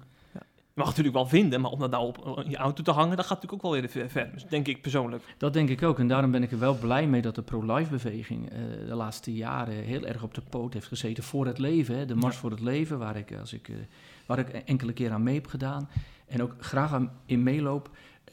Je 0.74 0.84
mag 0.84 0.92
natuurlijk 0.96 1.16
wel 1.16 1.26
vinden, 1.40 1.60
maar 1.60 1.70
om 1.70 1.78
dat 1.78 1.90
nou 1.90 2.06
op 2.24 2.44
je 2.48 2.56
auto 2.56 2.82
te 2.82 2.90
hangen, 2.90 3.16
dat 3.16 3.26
gaat 3.26 3.34
natuurlijk 3.42 3.64
ook 3.64 3.72
wel 3.72 3.80
weer 3.80 4.08
ver, 4.10 4.30
denk 4.48 4.66
ik 4.68 4.82
persoonlijk. 4.82 5.34
Dat 5.38 5.52
denk 5.52 5.68
ik 5.68 5.82
ook. 5.82 5.98
En 5.98 6.08
daarom 6.08 6.30
ben 6.30 6.42
ik 6.42 6.52
er 6.52 6.58
wel 6.58 6.74
blij 6.78 7.06
mee 7.06 7.22
dat 7.22 7.34
de 7.34 7.42
pro-life 7.42 7.90
beweging 7.90 8.50
eh, 8.50 8.58
de 8.88 8.94
laatste 8.94 9.34
jaren 9.34 9.74
heel 9.74 10.06
erg 10.06 10.22
op 10.22 10.34
de 10.34 10.40
poot 10.40 10.72
heeft 10.72 10.86
gezeten 10.86 11.22
voor 11.24 11.46
het 11.46 11.58
leven. 11.58 11.96
Hè? 11.98 12.06
De 12.06 12.14
Mars 12.14 12.34
Ja. 12.34 12.40
voor 12.40 12.50
het 12.50 12.60
Leven, 12.60 12.98
waar 12.98 13.16
ik, 13.16 13.32
als 13.40 13.52
ik, 13.52 13.68
eh, 13.68 13.74
waar 14.26 14.38
ik 14.38 14.48
enkele 14.48 14.92
keer 14.92 15.10
aan 15.10 15.22
mee 15.22 15.34
heb 15.34 15.46
gedaan. 15.46 15.88
En 16.26 16.42
ook 16.42 16.54
graag 16.58 16.92
aan 16.92 17.12
in 17.26 17.42
meeloop, 17.42 17.90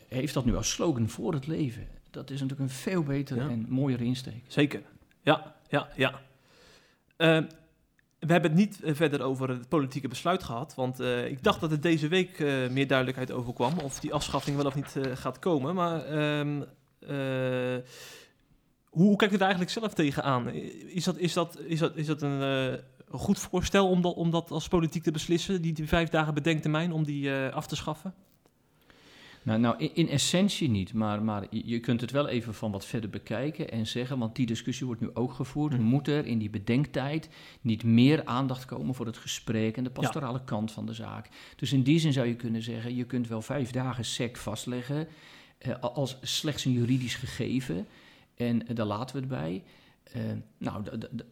heeft 0.08 0.34
dat 0.34 0.46
nu 0.46 0.56
als 0.56 0.70
slogan 0.72 1.10
voor 1.10 1.34
het 1.34 1.48
leven. 1.48 1.88
Dat 2.12 2.30
is 2.30 2.42
natuurlijk 2.42 2.70
een 2.70 2.76
veel 2.76 3.04
betere 3.04 3.40
Ja. 3.44 3.50
en 3.50 3.66
mooiere 3.70 4.04
insteek. 4.04 4.44
Zeker. 4.48 4.82
Ja, 5.22 5.56
ja, 5.68 5.90
ja. 5.96 6.22
Eh, 7.18 7.42
we 8.20 8.32
hebben 8.32 8.52
het 8.52 8.60
niet 8.60 8.82
eh, 8.84 8.96
verder 8.96 9.22
over 9.22 9.50
het 9.50 9.70
politieke 9.70 10.08
besluit 10.08 10.44
gehad, 10.44 10.76
want 10.76 11.00
eh, 11.00 11.26
ik 11.26 11.44
dacht 11.44 11.60
dat 11.62 11.72
er 11.72 11.82
deze 11.82 12.08
week 12.08 12.40
eh, 12.40 12.70
meer 12.70 12.88
duidelijkheid 12.88 13.32
over 13.32 13.54
kwam 13.54 13.80
of 13.80 14.00
die 14.00 14.14
afschaffing 14.14 14.58
wel 14.58 14.66
of 14.66 14.76
niet 14.76 14.96
gaat 15.14 15.40
komen. 15.40 15.76
Maar 15.76 16.06
ehm, 16.06 16.62
eh, 17.00 17.84
hoe, 18.90 19.16
kijkt 19.16 19.34
u 19.34 19.38
daar 19.38 19.48
eigenlijk 19.48 19.72
zelf 19.72 19.94
tegenaan? 19.94 20.50
Is 20.50 21.04
dat, 21.04 21.18
is 21.18 21.34
dat, 21.34 21.60
is 21.60 21.80
dat, 21.80 21.96
is 21.96 22.06
dat 22.06 22.22
een 22.22 22.80
goed 23.10 23.40
voorstel 23.40 23.90
om 23.90 24.02
dat, 24.02 24.16
om 24.16 24.32
dat 24.32 24.52
als 24.52 24.68
politiek 24.68 25.04
te 25.04 25.12
beslissen, 25.12 25.62
die, 25.62 25.74
die 25.74 25.88
vijf 25.88 26.10
dagen 26.10 26.34
bedenktermijn, 26.34 26.92
om 26.92 27.04
die 27.04 27.32
af 27.32 27.68
te 27.68 27.76
schaffen? 27.76 28.14
Nou, 29.46 29.60
nou 29.60 29.76
in, 29.78 29.92
in 29.94 30.10
essentie 30.10 30.70
niet, 30.70 30.94
maar, 30.94 31.24
maar 31.24 31.46
je 31.50 31.80
kunt 31.80 32.02
het 32.02 32.12
wel 32.12 32.28
even 32.28 32.54
van 32.54 32.72
wat 32.72 32.86
verder 32.86 33.10
bekijken 33.10 33.72
en 33.72 33.88
zeggen, 33.88 34.18
want 34.18 34.36
die 34.36 34.46
discussie 34.46 34.86
wordt 34.86 35.02
nu 35.02 35.10
ook 35.14 35.34
gevoerd. 35.34 35.74
Mhm. 35.74 35.82
Moet 35.82 36.08
er 36.08 36.26
in 36.26 36.38
die 36.38 36.50
bedenktijd 36.50 37.30
niet 37.62 37.84
meer 37.84 38.26
aandacht 38.26 38.66
komen 38.66 38.96
voor 38.96 39.06
het 39.06 39.18
gesprek 39.18 39.78
en 39.78 39.84
de 39.84 39.90
pastorale 39.90 40.44
kant 40.44 40.72
van 40.72 40.86
de 40.86 40.94
zaak? 40.94 41.30
Dus 41.56 41.74
in 41.74 41.84
die 41.84 42.00
zin 42.00 42.14
zou 42.14 42.28
je 42.28 42.36
kunnen 42.36 42.62
zeggen, 42.62 42.96
je 42.96 43.06
kunt 43.06 43.28
wel 43.28 43.42
vijf 43.42 43.72
dagen 43.72 44.06
sec 44.06 44.38
vastleggen 44.38 45.08
eh, 45.58 45.80
als 45.80 46.18
slechts 46.22 46.66
een 46.66 46.72
juridisch 46.72 47.16
gegeven 47.16 47.88
en 48.36 48.68
eh, 48.68 48.76
daar 48.76 48.86
laten 48.86 49.16
we 49.16 49.22
het 49.22 49.30
bij. 49.30 49.64
Eh, 50.04 50.22
nou, 50.58 50.84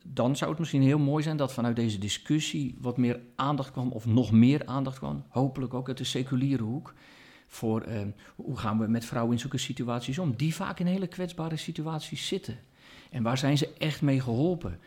dan 0.05 0.35
zou 0.35 0.49
het 0.49 0.59
misschien 0.59 0.81
heel 0.81 0.99
mooi 0.99 1.23
zijn 1.23 1.38
dat 1.38 1.53
vanuit 1.53 1.75
deze 1.75 1.97
discussie 1.97 2.75
wat 2.79 2.97
meer 2.97 3.19
aandacht 3.35 3.71
kwam, 3.71 3.91
of 3.91 4.05
nog 4.05 4.31
meer 4.31 4.65
aandacht 4.65 4.97
kwam, 4.97 5.23
hopelijk 5.29 5.73
ook 5.73 5.88
uit 5.88 5.97
de 5.97 6.03
seculiere 6.03 6.63
hoek, 6.63 6.93
voor 7.53 7.81
eh, 7.81 8.01
hoe 8.35 8.57
gaan 8.57 8.79
we 8.79 8.87
met 8.87 9.05
vrouwen 9.05 9.33
in 9.33 9.39
zulke 9.39 9.57
situaties 9.57 10.19
om, 10.19 10.35
die 10.35 10.55
vaak 10.55 10.79
in 10.79 10.85
hele 10.85 11.07
kwetsbare 11.07 11.57
situaties 11.57 12.27
zitten. 12.27 12.59
En 13.11 13.23
waar 13.23 13.37
zijn 13.37 13.57
ze 13.57 13.73
echt 13.77 14.01
mee 14.01 14.21
geholpen? 14.21 14.79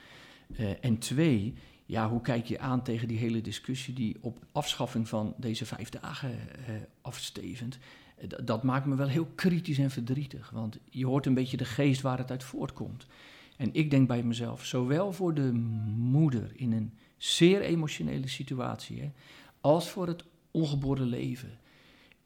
Eh, 0.57 0.85
en 0.85 0.99
twee, 0.99 1.55
ja, 1.87 2.09
hoe 2.09 2.21
kijk 2.21 2.47
je 2.47 2.59
aan 2.59 2.83
tegen 2.83 3.09
die 3.09 3.19
hele 3.19 3.41
discussie 3.41 3.95
die 3.95 4.17
op 4.21 4.39
afschaffing 4.53 5.09
van 5.09 5.35
deze 5.37 5.67
vijf 5.67 5.89
dagen 5.89 6.31
eh, 6.31 6.75
afstevend? 7.01 7.79
Eh, 8.17 8.29
dat 8.45 8.63
maakt 8.63 8.87
me 8.87 8.95
wel 8.95 9.09
heel 9.09 9.29
kritisch 9.35 9.79
en 9.79 9.91
verdrietig, 9.91 10.51
want 10.51 10.79
je 10.91 11.07
hoort 11.07 11.27
een 11.27 11.35
beetje 11.35 11.57
de 11.57 11.65
geest 11.65 12.01
waar 12.01 12.19
het 12.19 12.31
uit 12.31 12.45
voortkomt. 12.45 13.07
En 13.57 13.75
ik 13.75 13.91
denk 13.91 14.09
bij 14.09 14.23
mezelf, 14.23 14.65
zowel 14.65 15.13
voor 15.13 15.35
de 15.35 15.53
moeder 15.97 16.53
in 16.55 16.73
een 16.73 16.93
zeer 17.17 17.61
emotionele 17.61 18.29
situatie, 18.29 19.01
hè, 19.01 19.11
als 19.61 19.91
voor 19.91 20.07
het 20.07 20.25
ongeboren 20.51 21.07
leven, 21.07 21.59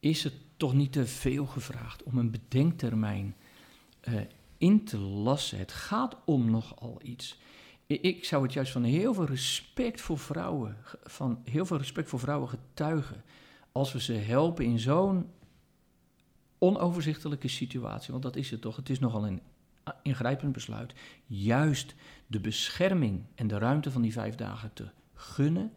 is 0.00 0.24
het 0.24 0.34
toch 0.56 0.74
niet 0.74 0.92
te 0.92 1.06
veel 1.06 1.46
gevraagd 1.46 2.02
om 2.02 2.18
een 2.18 2.30
bedenktermijn 2.30 3.36
eh, 4.00 4.14
in 4.58 4.84
te 4.84 4.98
lassen. 4.98 5.58
Het 5.58 5.72
gaat 5.72 6.16
om 6.24 6.50
nogal 6.50 7.00
iets. 7.02 7.40
Ik 7.86 8.24
zou 8.24 8.42
het 8.42 8.52
juist 8.52 8.72
van 8.72 8.82
heel 8.82 9.14
veel 9.14 9.24
respect 9.24 10.00
voor 10.00 10.18
vrouwen, 10.18 10.76
van 11.02 11.40
heel 11.44 11.66
veel 11.66 11.76
respect 11.76 12.08
voor 12.08 12.18
vrouwen 12.18 12.48
getuigen, 12.48 13.24
als 13.72 13.92
we 13.92 14.00
ze 14.00 14.12
helpen 14.12 14.64
in 14.64 14.78
zo'n 14.78 15.30
onoverzichtelijke 16.58 17.48
situatie, 17.48 18.10
want 18.10 18.22
dat 18.22 18.36
is 18.36 18.50
het 18.50 18.60
toch, 18.60 18.76
het 18.76 18.90
is 18.90 18.98
nogal 18.98 19.26
een 19.26 19.40
ingrijpend 20.02 20.52
besluit, 20.52 20.94
juist 21.26 21.94
de 22.26 22.40
bescherming 22.40 23.24
en 23.34 23.46
de 23.46 23.58
ruimte 23.58 23.90
van 23.90 24.02
die 24.02 24.12
vijf 24.12 24.34
dagen 24.34 24.72
te 24.72 24.88
gunnen, 25.14 25.72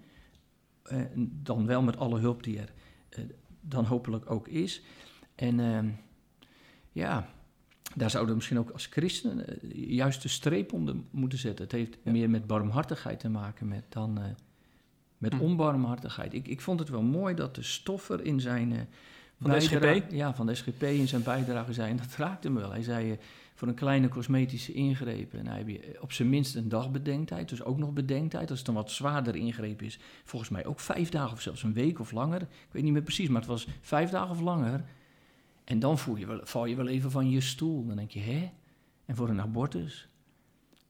eh, 0.83 1.01
dan 1.17 1.65
wel 1.65 1.81
met 1.81 1.97
alle 1.97 2.19
hulp 2.19 2.43
die 2.43 2.59
er 2.59 2.73
eh, 3.09 3.23
dan 3.63 3.85
hopelijk 3.85 4.31
ook 4.31 4.47
is. 4.47 4.81
En 5.35 5.59
ehm, 5.59 5.87
ja, 6.91 7.27
daar 7.95 8.09
zouden 8.09 8.29
we 8.31 8.35
misschien 8.37 8.59
ook 8.59 8.69
als 8.69 8.85
christenen 8.85 9.47
eh, 9.47 9.89
juist 9.89 10.21
de 10.21 10.27
streep 10.27 10.73
onder 10.73 10.95
moeten 11.11 11.39
zetten. 11.39 11.63
Het 11.63 11.73
heeft 11.73 11.97
Ja. 12.03 12.11
meer 12.11 12.29
met 12.29 12.47
barmhartigheid 12.47 13.19
te 13.19 13.29
maken 13.29 13.67
met 13.67 13.83
dan 13.89 14.17
eh, 14.17 14.23
met 15.17 15.33
Hm. 15.33 15.39
onbarmhartigheid. 15.39 16.33
Ik, 16.33 16.47
ik 16.47 16.61
vond 16.61 16.79
het 16.79 16.89
wel 16.89 17.01
mooi 17.01 17.35
dat 17.35 17.55
de 17.55 17.63
stoffer 17.63 18.25
in 18.25 18.39
zijn 18.39 18.71
eh, 18.73 18.79
Van 19.41 19.51
de 19.51 19.59
SGP? 19.59 20.11
Ja, 20.11 20.33
van 20.33 20.45
de 20.45 20.55
SGP 20.55 20.83
in 20.83 21.07
zijn 21.07 21.23
bijdrage 21.23 21.73
zei, 21.73 21.89
en 21.89 21.97
dat 21.97 22.15
raakte 22.15 22.49
me 22.49 22.59
wel. 22.59 22.71
Hij 22.71 22.83
zei, 22.83 23.17
voor 23.55 23.67
een 23.67 23.73
kleine 23.73 24.07
cosmetische 24.07 24.73
ingreep, 24.73 25.33
en 25.33 25.47
hij 25.47 25.57
heb 25.57 25.67
je 25.67 25.79
eh, 25.79 26.01
op 26.01 26.11
zijn 26.11 26.29
minst 26.29 26.55
een 26.55 26.69
dag 26.69 26.91
bedenktijd, 26.91 27.49
dus 27.49 27.63
ook 27.63 27.77
nog 27.77 27.93
bedenktijd. 27.93 28.49
Als 28.49 28.59
het 28.59 28.67
een 28.67 28.73
wat 28.73 28.91
zwaarder 28.91 29.35
ingreep 29.35 29.81
is, 29.81 29.99
volgens 30.23 30.51
mij 30.51 30.65
ook 30.65 30.79
vijf 30.79 31.09
dagen 31.09 31.31
of 31.31 31.41
zelfs 31.41 31.63
een 31.63 31.73
week 31.73 31.99
of 31.99 32.11
langer. 32.11 32.41
Ik 32.41 32.47
weet 32.71 32.83
niet 32.83 32.93
meer 32.93 33.01
precies, 33.01 33.27
maar 33.27 33.41
het 33.41 33.49
was 33.49 33.67
vijf 33.81 34.09
dagen 34.09 34.29
of 34.29 34.39
langer. 34.41 34.83
En 35.63 35.79
dan 35.79 35.97
voel 35.97 36.15
je 36.15 36.25
wel, 36.25 36.39
val 36.43 36.65
je 36.65 36.75
wel 36.75 36.87
even 36.87 37.11
van 37.11 37.29
je 37.29 37.41
stoel. 37.41 37.85
Dan 37.85 37.95
denk 37.95 38.11
je, 38.11 38.19
hè? 38.19 38.51
En 39.05 39.15
voor 39.15 39.29
een 39.29 39.41
abortus? 39.41 40.07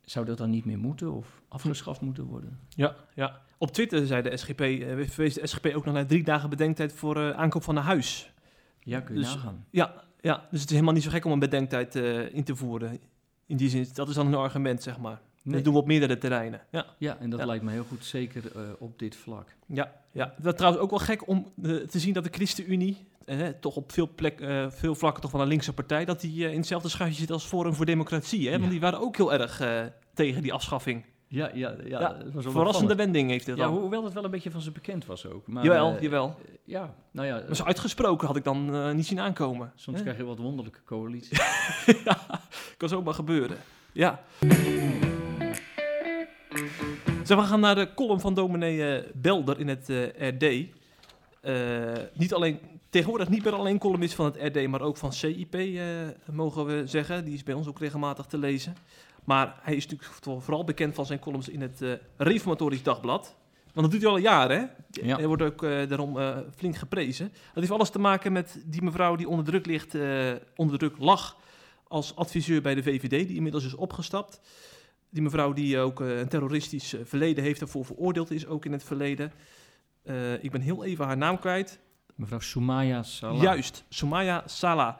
Zou 0.01 0.25
dat 0.25 0.37
dan 0.37 0.49
niet 0.49 0.65
meer 0.65 0.77
moeten 0.79 1.11
of 1.11 1.41
afgeschaft 1.47 2.01
moeten 2.01 2.23
worden? 2.23 2.59
Ja, 2.69 2.95
ja. 3.13 3.41
Op 3.57 3.71
Twitter 3.71 4.07
zei 4.07 4.21
de 4.21 4.37
SGP, 4.37 4.61
eh, 4.61 5.07
verwees 5.07 5.33
de 5.33 5.47
SGP 5.47 5.65
ook 5.65 5.85
nog 5.85 5.93
naar 5.93 6.05
drie 6.05 6.23
dagen 6.23 6.49
bedenktijd 6.49 6.93
voor 6.93 7.17
eh, 7.17 7.29
aankoop 7.29 7.63
van 7.63 7.75
een 7.75 7.83
huis. 7.83 8.33
Ja, 8.79 8.99
kun 8.99 9.15
je 9.15 9.21
Dus- 9.21 9.35
nagaan. 9.35 9.65
Ja, 9.69 10.03
ja, 10.23 10.47
dus 10.51 10.59
het 10.59 10.69
is 10.69 10.75
helemaal 10.75 10.93
niet 10.93 11.03
zo 11.03 11.09
gek 11.09 11.25
om 11.25 11.31
een 11.31 11.39
bedenktijd 11.39 11.95
eh, 11.95 12.33
in 12.35 12.43
te 12.43 12.55
voeren. 12.55 12.99
In 13.45 13.57
die 13.57 13.69
zin, 13.69 13.87
dat 13.93 14.09
is 14.09 14.15
dan 14.15 14.27
een 14.27 14.33
argument, 14.35 14.83
zeg 14.83 14.97
maar. 14.99 15.21
Nee. 15.43 15.55
Dat 15.55 15.63
doen 15.63 15.73
we 15.73 15.79
op 15.79 15.85
meerdere 15.87 16.17
terreinen. 16.17 16.61
Ja, 16.71 16.85
Ja, 16.97 17.17
en 17.19 17.29
dat 17.29 17.39
Ja. 17.39 17.45
lijkt 17.45 17.63
me 17.63 17.71
heel 17.71 17.83
goed, 17.83 18.05
zeker 18.05 18.43
eh, 18.55 18.61
op 18.79 18.99
dit 18.99 19.15
vlak. 19.15 19.47
ja, 19.67 19.91
ja. 20.11 20.33
Dat 20.37 20.51
is 20.53 20.57
trouwens 20.57 20.83
ook 20.83 20.89
wel 20.89 20.99
gek 20.99 21.27
om 21.27 21.51
eh, 21.63 21.75
te 21.75 21.99
zien 21.99 22.13
dat 22.13 22.23
de 22.23 22.29
ChristenUnie, 22.31 23.07
eh, 23.25 23.47
toch 23.47 23.75
op 23.75 23.91
veel, 23.91 24.09
plek, 24.15 24.43
veel 24.69 24.95
vlakken 24.95 25.21
toch 25.21 25.31
van 25.31 25.41
een 25.41 25.47
linkse 25.47 25.73
partij, 25.73 26.05
dat 26.05 26.21
die 26.21 26.51
in 26.51 26.57
hetzelfde 26.57 26.89
schuitje 26.89 27.19
zit 27.19 27.31
als 27.31 27.45
Forum 27.45 27.73
voor 27.73 27.85
Democratie. 27.85 28.45
Hè? 28.47 28.53
Ja. 28.53 28.59
Want 28.59 28.71
die 28.71 28.79
waren 28.79 28.99
ook 28.99 29.17
heel 29.17 29.33
erg 29.33 29.61
tegen 30.13 30.41
die 30.41 30.53
afschaffing. 30.53 31.05
Ja, 31.33 31.49
ja, 31.53 31.75
ja. 31.85 31.99
Ja, 31.99 32.13
dat 32.13 32.31
was 32.33 32.43
wel 32.43 32.53
Verrassende 32.53 32.95
wending 32.95 33.29
heeft 33.29 33.45
Ja, 33.45 33.55
dan. 33.55 33.73
hoewel 33.77 34.03
het 34.03 34.13
wel 34.13 34.23
een 34.23 34.31
beetje 34.31 34.51
van 34.51 34.61
ze 34.61 34.71
bekend 34.71 35.05
was 35.05 35.25
ook. 35.27 35.47
Maar, 35.47 35.63
jawel, 35.63 35.95
eh, 35.95 36.01
jawel. 36.01 36.35
Ja, 36.63 36.93
nou 37.11 37.27
ja, 37.27 37.43
Maar 37.47 37.55
zo 37.55 37.63
uitgesproken 37.63 38.27
had 38.27 38.35
ik 38.35 38.43
dan 38.43 38.75
eh, 38.75 38.91
niet 38.91 39.05
zien 39.05 39.19
aankomen. 39.19 39.71
soms 39.75 39.97
Hè? 39.97 40.03
krijg 40.03 40.17
je 40.17 40.23
wat 40.23 40.37
wonderlijke 40.37 40.79
coalities. 40.85 41.37
ja, 42.05 42.17
kan 42.77 42.89
zomaar 42.89 43.13
gebeuren. 43.13 43.57
Ja. 43.93 44.21
Zeg, 47.23 47.37
we 47.37 47.43
gaan 47.43 47.59
naar 47.59 47.75
de 47.75 47.93
column 47.93 48.19
van 48.19 48.33
dominee 48.33 48.95
eh, 48.97 49.09
Belder 49.13 49.59
in 49.59 49.67
het 49.67 49.89
eh, 49.89 50.29
RD. 50.29 50.43
eh, 51.41 51.91
niet 52.13 52.33
alleen, 52.33 52.59
tegenwoordig 52.89 53.29
niet 53.29 53.43
meer 53.43 53.53
alleen 53.55 53.77
columnist 53.79 54.13
van 54.13 54.25
het 54.25 54.37
RD, 54.55 54.67
maar 54.67 54.81
ook 54.81 54.97
van 54.97 55.13
CIP, 55.13 55.55
eh, 55.55 55.81
mogen 56.31 56.65
we 56.65 56.81
zeggen. 56.87 57.25
Die 57.25 57.33
is 57.33 57.43
bij 57.43 57.53
ons 57.53 57.67
ook 57.67 57.79
regelmatig 57.79 58.25
te 58.25 58.37
lezen. 58.37 58.75
Maar 59.23 59.59
hij 59.61 59.75
is 59.75 59.87
natuurlijk 59.87 60.41
vooral 60.41 60.63
bekend 60.63 60.95
van 60.95 61.05
zijn 61.05 61.19
columns 61.19 61.49
in 61.49 61.61
het 61.61 61.81
uh, 61.81 61.93
Reformatorisch 62.17 62.83
Dagblad. 62.83 63.35
Want 63.73 63.91
dat 63.91 63.91
doet 63.91 64.01
hij 64.01 64.11
al 64.11 64.17
jaren, 64.17 64.57
hè? 64.59 64.65
Ja. 65.07 65.15
Hij 65.15 65.27
wordt 65.27 65.41
ook 65.41 65.63
uh, 65.63 65.87
daarom 65.87 66.17
uh, 66.17 66.37
flink 66.55 66.75
geprezen. 66.75 67.27
Dat 67.27 67.53
heeft 67.53 67.71
alles 67.71 67.89
te 67.89 67.99
maken 67.99 68.31
met 68.31 68.61
die 68.65 68.81
mevrouw 68.81 69.15
die 69.15 69.27
onder 69.27 69.45
druk, 69.45 69.65
ligt, 69.65 69.95
onder 70.55 70.77
druk 70.77 70.95
lag 70.97 71.37
als 71.87 72.15
adviseur 72.15 72.61
bij 72.61 72.75
de 72.75 72.83
VVD, 72.83 73.27
die 73.27 73.35
inmiddels 73.35 73.65
is 73.65 73.75
opgestapt. 73.75 74.41
Die 75.09 75.21
mevrouw 75.21 75.53
die 75.53 75.79
ook 75.79 75.99
een 75.99 76.27
terroristisch 76.27 76.95
verleden 77.03 77.43
heeft, 77.43 77.59
daarvoor 77.59 77.85
veroordeeld 77.85 78.31
is, 78.31 78.45
ook 78.47 78.65
in 78.65 78.71
het 78.71 78.83
verleden. 78.83 79.31
ik 80.41 80.51
ben 80.51 80.61
heel 80.61 80.83
even 80.83 81.05
haar 81.05 81.17
naam 81.17 81.39
kwijt. 81.39 81.79
Mevrouw 82.15 82.39
Soumaya 82.39 83.03
Salah. 83.03 83.41
Juist, 83.41 83.83
Soumaya 83.89 84.43
Salah. 84.45 84.95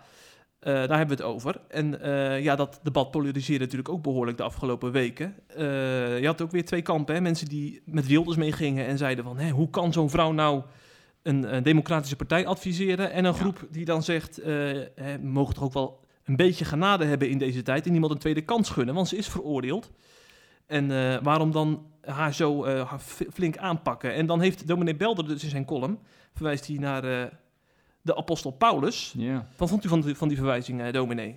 Uh, 0.68 0.74
daar 0.74 0.98
hebben 0.98 1.18
we 1.18 1.24
het 1.24 1.34
over. 1.34 1.62
En 1.68 1.98
uh, 2.02 2.44
ja, 2.44 2.56
dat 2.56 2.80
debat 2.84 3.12
polariseerde 3.12 3.64
natuurlijk 3.64 3.90
ook 3.90 4.04
behoorlijk 4.04 4.38
de 4.38 4.44
afgelopen 4.44 4.92
weken. 4.92 5.36
Uh, 5.58 6.20
je 6.20 6.26
had 6.26 6.42
ook 6.42 6.52
weer 6.52 6.66
twee 6.66 6.82
kampen. 6.82 7.16
Hè? 7.16 7.22
Mensen 7.22 7.48
die 7.48 7.82
met 7.86 8.08
Wilders 8.08 8.38
meegingen 8.38 8.86
en 8.86 8.98
zeiden 8.98 9.24
van... 9.24 9.38
Hè, 9.38 9.50
hoe 9.50 9.70
kan 9.70 9.94
zo'n 9.94 10.10
vrouw 10.10 10.32
nou 10.32 10.64
een, 11.24 11.56
een, 11.56 11.64
democratische 11.64 12.16
partij 12.16 12.46
adviseren? 12.48 13.12
En 13.12 13.26
een 13.26 13.34
groep 13.34 13.58
ja. 13.62 13.68
die 13.72 13.86
dan 13.86 14.04
zegt... 14.04 14.36
we 14.36 15.20
mogen 15.22 15.54
toch 15.54 15.64
ook 15.64 15.74
wel 15.74 16.00
een 16.24 16.36
beetje 16.36 16.66
genade 16.66 17.06
hebben 17.06 17.30
in 17.30 17.38
deze 17.38 17.62
tijd... 17.62 17.88
en 17.88 17.94
iemand 17.94 18.12
een 18.12 18.20
tweede 18.20 18.42
kans 18.42 18.70
gunnen, 18.70 18.96
want 18.96 19.08
ze 19.08 19.18
is 19.18 19.28
veroordeeld. 19.28 19.92
En 20.66 20.88
waarom 21.24 21.52
dan 21.52 21.86
haar 22.02 22.34
zo 22.34 22.66
flink 23.34 23.58
aanpakken? 23.58 24.14
En 24.14 24.26
dan 24.26 24.42
heeft 24.42 24.68
dominee 24.68 24.96
Belder 24.96 25.28
dus 25.28 25.44
in 25.44 25.50
zijn 25.50 25.66
column... 25.66 26.00
verwijst 26.34 26.68
hij 26.68 26.78
naar 26.78 27.32
de 28.04 28.16
apostel 28.16 28.52
Paulus. 28.52 29.14
Ja. 29.18 29.48
Wat 29.58 29.70
vond 29.70 29.86
u 29.86 29.88
van 29.88 30.02
die, 30.02 30.16
van 30.16 30.28
die 30.28 30.38
verwijzing, 30.38 30.82
uh, 30.82 30.92
dominee? 30.92 31.36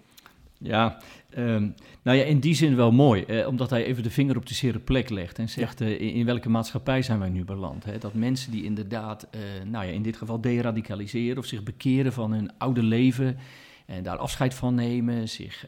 Ja, 0.59 0.98
um, 1.37 1.74
nou 2.02 2.16
ja, 2.16 2.24
in 2.24 2.40
die 2.40 2.55
zin 2.55 2.76
wel 2.76 2.92
mooi. 2.92 3.22
Eh, 3.22 3.46
omdat 3.46 3.70
hij 3.70 3.85
even 3.85 4.02
de 4.02 4.11
vinger 4.11 4.37
op 4.37 4.46
de 4.46 4.55
zere 4.55 4.79
plek 4.79 5.11
legt 5.11 5.38
en 5.38 5.48
zegt 5.48 5.79
ja. 5.79 5.87
uh, 5.87 6.00
in, 6.00 6.12
in, 6.12 6.24
welke 6.24 6.48
maatschappij 6.48 7.02
zijn 7.02 7.18
wij 7.18 7.29
nu 7.29 7.44
beland. 7.44 7.85
Hè? 7.85 7.98
Dat 7.98 8.14
mensen 8.14 8.50
die 8.50 8.64
inderdaad, 8.64 9.29
nou 9.64 9.87
ja, 9.87 9.92
in 9.92 10.02
dit 10.02 10.16
geval 10.16 10.40
deradicaliseren 10.40 11.38
of 11.38 11.46
zich 11.46 11.62
bekeren 11.62 12.12
van 12.12 12.33
hun 12.33 12.59
oude 12.59 12.83
leven 12.83 13.38
en 13.87 14.02
daar 14.02 14.16
afscheid 14.16 14.55
van 14.55 14.74
nemen, 14.74 15.29
zich 15.29 15.66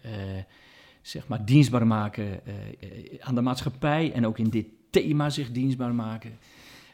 zeg 1.03 1.29
maar 1.29 1.45
dienstbaar 1.45 1.87
maken 1.87 2.41
aan 3.21 3.35
de 3.35 3.41
maatschappij 3.41 4.13
en 4.13 4.27
ook 4.27 4.39
in 4.39 4.51
dit 4.51 4.67
thema 4.91 5.31
zich 5.31 5.51
dienstbaar 5.51 5.95
maken. 5.95 6.39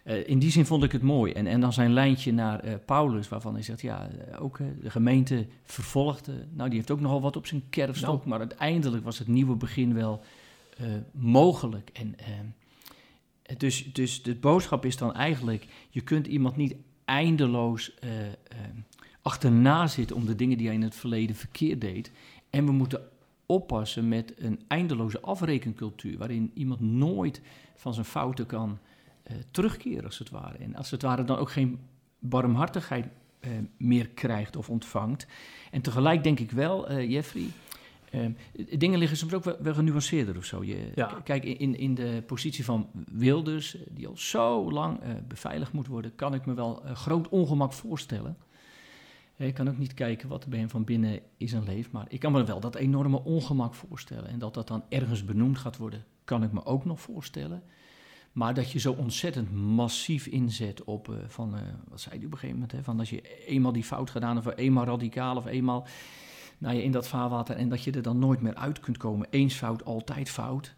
Uh, 0.05 0.29
in 0.29 0.39
die 0.39 0.51
zin 0.51 0.67
vond 0.67 0.85
ik 0.85 0.93
het 0.93 1.03
mooi. 1.03 1.33
En, 1.33 1.47
en 1.47 1.61
dan 1.61 1.73
zijn 1.73 1.93
lijntje 1.93 2.33
naar 2.33 2.65
uh, 2.65 2.75
Paulus, 2.85 3.29
waarvan 3.29 3.55
hij 3.55 3.63
zegt, 3.63 3.81
ja, 3.81 4.09
ook 4.39 4.59
uh, 4.59 4.67
de 4.81 4.91
gemeente 4.91 5.47
vervolgde. 5.63 6.47
Nou, 6.51 6.69
die 6.69 6.79
heeft 6.79 6.91
ook 6.91 7.01
nogal 7.01 7.21
wat 7.21 7.37
op 7.37 7.47
zijn 7.47 7.63
kerfstok, 7.71 8.17
nou. 8.17 8.29
maar 8.29 8.39
uiteindelijk 8.39 9.05
was 9.05 9.19
het 9.19 9.29
nieuwe 9.29 9.55
begin 9.55 9.95
wel 9.95 10.23
mogelijk. 11.13 11.91
En, 11.93 12.17
dus, 13.57 13.93
dus 13.93 14.23
de 14.23 14.35
boodschap 14.35 14.85
is 14.85 14.97
dan 14.97 15.15
eigenlijk, 15.15 15.67
je 15.91 16.01
kunt 16.01 16.27
iemand 16.27 16.57
niet 16.57 16.75
eindeloos 17.05 17.95
achterna 19.23 19.87
zitten 19.87 20.17
om 20.17 20.27
de 20.27 20.35
dingen 20.35 20.59
die 20.59 20.67
hij 20.67 20.77
in 20.77 20.83
het 20.83 20.95
verleden 20.95 21.37
verkeerd 21.37 21.81
deed. 21.81 22.11
En 22.51 22.67
we 22.67 22.73
moeten 22.73 23.03
oppassen 23.47 24.09
met 24.09 24.35
een 24.37 24.61
eindeloze 24.69 25.21
afrekencultuur, 25.21 26.19
waarin 26.19 26.51
iemand 26.55 26.81
nooit 26.81 27.41
van 27.75 27.95
zijn 27.95 28.07
fouten 28.07 28.47
kan 28.47 28.79
uh, 29.31 29.37
terugkeren, 29.51 30.05
als 30.05 30.19
het 30.19 30.31
ware. 30.31 30.59
En 30.59 30.75
als 30.75 30.91
het 30.91 31.03
ware 31.03 31.25
dan 31.25 31.37
ook 31.39 31.51
geen 31.51 31.79
barmhartigheid 32.19 33.07
uh, 33.41 33.51
meer 33.77 34.09
krijgt 34.09 34.57
of 34.57 34.71
ontvangt. 34.71 35.27
En 35.71 35.81
tegelijk 35.81 36.23
denk 36.23 36.41
ik 36.41 36.51
wel, 36.51 36.91
uh, 36.91 37.11
Jeffrey, 37.11 37.47
dingen 38.79 38.99
liggen 38.99 39.17
soms 39.17 39.33
ook 39.33 39.45
wel, 39.45 39.57
wel 39.61 39.75
genuanceerder 39.75 40.37
of 40.37 40.45
zo. 40.45 40.65
Je, 40.65 40.93
ja. 40.95 41.21
Kijk, 41.25 41.45
in, 41.45 41.79
in 41.79 41.95
de 41.95 42.23
positie 42.27 42.65
van 42.65 42.89
Wilders, 43.13 43.77
die 43.91 44.07
al 44.07 44.17
zo 44.17 44.73
lang 44.73 45.01
beveiligd 45.29 45.73
moet 45.73 45.87
worden, 45.87 46.15
kan 46.15 46.35
ik 46.35 46.47
me 46.47 46.55
wel 46.55 46.83
groot 46.95 47.29
ongemak 47.29 47.73
voorstellen. 47.73 48.37
Ik 49.37 49.55
kan 49.55 49.69
ook 49.69 49.79
niet 49.79 49.95
kijken 49.95 50.29
wat 50.29 50.45
er 50.45 50.51
bij 50.51 50.59
hem 50.59 50.71
van 50.71 50.85
binnen 50.85 51.21
is 51.37 51.53
en 51.53 51.65
leeft, 51.65 51.93
maar 51.93 52.07
ik 52.09 52.21
kan 52.21 52.33
me 52.33 52.45
wel 52.45 52.61
dat 52.61 52.75
enorme 52.75 53.25
ongemak 53.25 53.75
voorstellen. 53.75 54.29
En 54.29 54.39
dat 54.39 54.55
dat 54.55 54.69
dan 54.69 54.85
ergens 54.89 55.25
benoemd 55.25 55.59
gaat 55.59 55.77
worden, 55.77 56.05
kan 56.25 56.43
ik 56.43 56.53
me 56.53 56.65
ook 56.65 56.85
nog 56.85 57.01
voorstellen. 57.01 57.63
Maar 58.35 58.55
dat 58.55 58.71
je 58.71 58.79
zo 58.79 58.93
ontzettend 58.93 59.53
massief 59.53 60.27
inzet 60.27 60.85
op 60.85 61.09
uh, 61.09 61.17
van, 61.27 61.55
uh, 61.55 61.61
wat 61.89 62.01
zei 62.01 62.17
hij 62.17 62.25
op 62.25 62.33
een 62.33 62.39
gegeven 62.39 62.61
moment, 62.61 62.73
hè, 62.73 62.83
van 62.83 62.99
als 62.99 63.11
je 63.11 63.47
eenmaal 63.47 63.73
die 63.73 63.85
fout 63.85 64.11
gedaan 64.11 64.35
hebt, 64.35 64.47
of 64.47 64.57
eenmaal 64.57 64.85
radicaal 64.85 65.37
of 65.37 65.47
eenmaal 65.47 65.87
nou 66.59 66.77
ja, 66.77 66.83
in 66.83 66.93
dat 66.93 67.09
vaarwater 67.09 67.57
en 67.57 67.69
dat 67.69 67.85
je 67.85 67.91
er 67.91 68.03
dan 68.03 68.19
nooit 68.19 68.41
meer 68.41 68.55
uit 68.55 68.81
kunt 68.81 68.97
komen. 68.97 69.27
Eens 69.31 69.55
fout, 69.55 69.85
altijd 69.85 70.31
fout. 70.31 70.75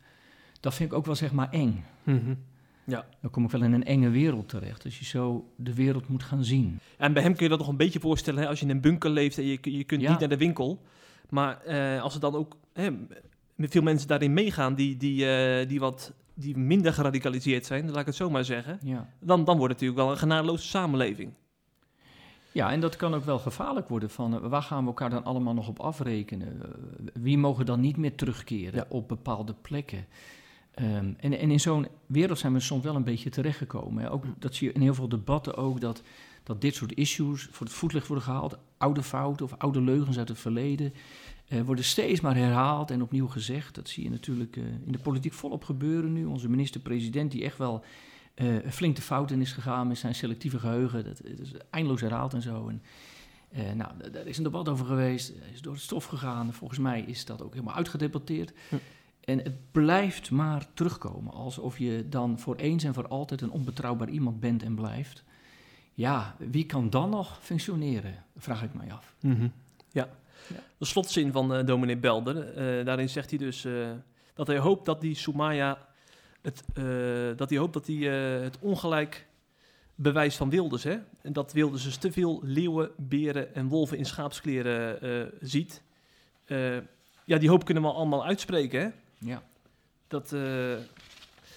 Dat 0.61 0.75
vind 0.75 0.91
ik 0.91 0.97
ook 0.97 1.07
wel 1.07 1.15
zeg 1.15 1.33
maar 1.33 1.51
eng. 1.51 1.85
Mm 2.03 2.19
-hmm. 2.19 2.39
Ja. 2.85 3.07
Dan 3.21 3.31
kom 3.31 3.45
ik 3.45 3.51
wel 3.51 3.63
in 3.63 3.73
een 3.73 3.85
enge 3.85 4.09
wereld 4.11 4.49
terecht. 4.49 4.85
Als 4.85 4.99
je 4.99 5.05
zo 5.05 5.53
de 5.57 5.75
wereld 5.75 6.09
moet 6.09 6.23
gaan 6.23 6.45
zien. 6.45 6.79
En 6.99 7.13
bij 7.13 7.23
hem 7.23 7.35
kun 7.35 7.43
je 7.43 7.51
dat 7.51 7.59
nog 7.59 7.69
een 7.69 7.77
beetje 7.77 8.01
voorstellen. 8.01 8.43
Hè? 8.43 8.49
Als 8.49 8.59
je 8.61 8.65
in 8.65 8.71
een 8.71 8.81
bunker 8.81 9.11
leeft 9.11 9.39
en 9.39 9.45
je, 9.45 9.59
je 9.63 9.85
kunt 9.85 10.01
Ja. 10.01 10.11
niet 10.11 10.19
naar 10.19 10.29
de 10.29 10.37
winkel. 10.37 10.83
Maar 11.31 11.63
uh, 11.69 12.03
als 12.03 12.15
er 12.15 12.21
dan 12.21 12.35
ook 12.35 12.57
hè, 12.73 12.91
veel 13.59 13.83
mensen 13.83 14.09
daarin 14.09 14.33
meegaan 14.33 14.75
die, 14.75 14.97
die, 14.97 15.25
uh, 15.25 15.69
die 15.69 15.81
wat 15.81 16.13
die 16.39 16.57
minder 16.57 16.93
geradicaliseerd 16.93 17.67
zijn, 17.67 17.91
laat 17.91 18.01
ik 18.01 18.07
het 18.07 18.15
zo 18.15 18.31
maar 18.31 18.45
zeggen, 18.45 18.79
Ja. 18.83 19.09
dan, 19.21 19.45
dan 19.45 19.57
wordt 19.59 19.73
het 19.73 19.83
natuurlijk 19.83 19.99
wel 19.99 20.11
een 20.11 20.19
genadeloze 20.19 20.67
samenleving. 20.67 21.33
Ja, 22.53 22.73
en 22.73 22.81
dat 22.81 22.97
kan 22.97 23.15
ook 23.15 23.25
wel 23.25 23.39
gevaarlijk 23.39 23.89
worden 23.89 24.11
van 24.11 24.35
uh, 24.35 24.41
waar 24.41 24.63
gaan 24.63 24.81
we 24.81 24.87
elkaar 24.87 25.11
dan 25.11 25.25
allemaal 25.25 25.55
nog 25.55 25.69
op 25.69 25.81
afrekenen? 25.81 26.57
Uh, 26.57 27.07
wie 27.23 27.39
mogen 27.39 27.67
dan 27.67 27.81
niet 27.81 27.97
meer 27.97 28.15
terugkeren 28.15 28.75
Ja. 28.75 28.87
op 28.89 29.09
bepaalde 29.09 29.55
plekken? 29.63 30.07
Um, 30.83 31.15
en, 31.19 31.39
en 31.39 31.51
in 31.51 31.61
zo'n 31.61 31.87
wereld 32.07 32.39
zijn 32.39 32.53
we 32.53 32.61
soms 32.61 32.85
wel 32.85 32.95
een 32.97 33.05
beetje 33.05 33.31
terechtgekomen. 33.31 34.03
Hè? 34.03 34.11
Ook, 34.13 34.25
dat 34.39 34.55
zie 34.55 34.69
je 34.69 34.75
in 34.75 34.81
heel 34.81 34.95
veel 34.95 35.09
debatten 35.09 35.57
ook, 35.57 35.81
dat, 35.81 36.03
dat 36.43 36.61
dit 36.61 36.75
soort 36.75 36.93
issues 36.95 37.49
voor 37.51 37.67
het 37.67 37.75
voetlicht 37.75 38.07
worden 38.07 38.25
gehaald. 38.25 38.59
Oude 38.77 39.03
fouten 39.03 39.47
of 39.47 39.55
oude 39.59 39.81
leugens 39.81 40.19
uit 40.19 40.29
het 40.29 40.39
verleden 40.39 40.93
uh, 41.49 41.61
worden 41.61 41.85
steeds 41.85 42.21
maar 42.21 42.37
herhaald 42.37 42.91
en 42.91 43.03
opnieuw 43.03 43.27
gezegd. 43.29 43.75
Dat 43.75 43.89
zie 43.89 44.05
je 44.05 44.11
natuurlijk 44.11 44.57
uh, 44.57 44.65
in 44.65 44.93
de 44.93 44.99
politiek 44.99 45.33
volop 45.33 45.65
gebeuren 45.65 46.13
nu. 46.13 46.25
Onze 46.25 46.49
minister-president 46.49 47.31
die 47.31 47.45
echt 47.45 47.59
wel 47.59 47.85
uh, 48.35 48.57
flink 48.71 48.97
de 48.97 49.03
fout 49.03 49.31
in 49.31 49.41
is 49.41 49.53
gegaan 49.53 49.89
met 49.89 49.99
zijn 49.99 50.15
selectieve 50.15 50.59
geheugen. 50.59 51.05
Dat, 51.05 51.17
dat 51.17 51.39
is 51.39 51.53
eindeloos 51.71 52.01
herhaald 52.01 52.35
en 52.35 52.43
zo. 52.43 52.69
En, 52.69 52.83
nou, 53.77 54.11
daar 54.13 54.27
is 54.27 54.37
een 54.37 54.45
debat 54.45 54.69
over 54.69 54.87
geweest, 54.87 55.33
is 55.53 55.61
door 55.61 55.73
het 55.73 55.83
stof 55.83 56.05
gegaan. 56.05 56.53
Volgens 56.53 56.79
mij 56.81 57.01
is 57.01 57.25
dat 57.25 57.43
ook 57.43 57.53
helemaal 57.53 57.75
uitgedebatteerd. 57.75 58.53
Hm. 58.69 58.77
En 59.27 59.39
het 59.39 59.73
blijft 59.73 60.31
maar 60.31 60.67
terugkomen, 60.75 61.33
alsof 61.33 61.79
je 61.79 62.07
dan 62.09 62.39
voor 62.39 62.57
eens 62.57 62.85
en 62.85 62.95
voor 62.95 63.09
altijd 63.09 63.41
een 63.41 63.51
onbetrouwbaar 63.51 64.09
iemand 64.09 64.41
bent 64.41 64.63
en 64.63 64.75
blijft. 64.75 65.25
Ja, 65.95 66.37
wie 66.39 66.67
kan 66.67 66.91
dan 66.91 67.11
nog 67.11 67.39
functioneren, 67.43 68.25
vraag 68.37 68.63
ik 68.63 68.75
mij 68.75 68.93
af. 68.93 69.15
Mm 69.21 69.35
-hmm. 69.35 69.53
Ja. 69.93 70.09
Ja. 70.49 70.61
De 70.79 70.85
slotzin 70.85 71.33
van 71.33 71.59
uh, 71.59 71.65
dominee 71.65 71.97
Belder, 71.97 72.37
uh, 72.37 72.85
daarin 72.85 73.09
zegt 73.09 73.31
hij 73.31 73.39
dus 73.39 73.65
uh, 73.65 73.91
dat 74.35 74.47
hij 74.47 74.59
hoopt 74.59 74.85
dat 74.85 75.01
die 75.01 75.15
Soumaya, 75.15 75.79
het, 76.43 76.65
dat 77.39 77.51
hij 77.51 77.59
hoopt 77.59 77.73
dat 77.73 77.87
hij 77.87 77.97
het 77.97 78.59
ongelijk 78.61 79.27
bewijs 79.95 80.37
van 80.37 80.51
Wilders, 80.51 80.83
hè, 80.83 80.99
en 81.23 81.33
dat 81.33 81.53
Wilders 81.53 81.85
dus 81.85 81.97
te 81.97 82.13
veel 82.13 82.41
leeuwen, 82.43 82.91
beren 82.97 83.55
en 83.55 83.69
wolven 83.69 83.99
in 83.99 84.05
schaapskleren 84.05 85.31
ziet. 85.41 85.83
ja, 87.25 87.39
die 87.39 87.49
hoop 87.49 87.65
kunnen 87.65 87.83
we 87.83 87.93
allemaal 87.93 88.25
uitspreken, 88.25 88.81
hè? 88.81 88.89
Ja. 89.29 89.43
Dat, 90.09 90.35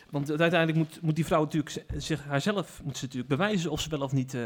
want 0.09 0.29
uiteindelijk 0.29 0.77
moet, 0.77 1.01
moet 1.01 1.15
die 1.15 1.25
vrouw 1.25 1.43
natuurlijk 1.43 1.85
zich 1.97 2.23
haarzelf 2.23 2.81
moet 2.83 2.97
ze 2.97 3.03
natuurlijk 3.03 3.29
bewijzen 3.29 3.71
of 3.71 3.81
ze 3.81 3.89
wel 3.89 4.01
of 4.01 4.11
niet 4.11 4.37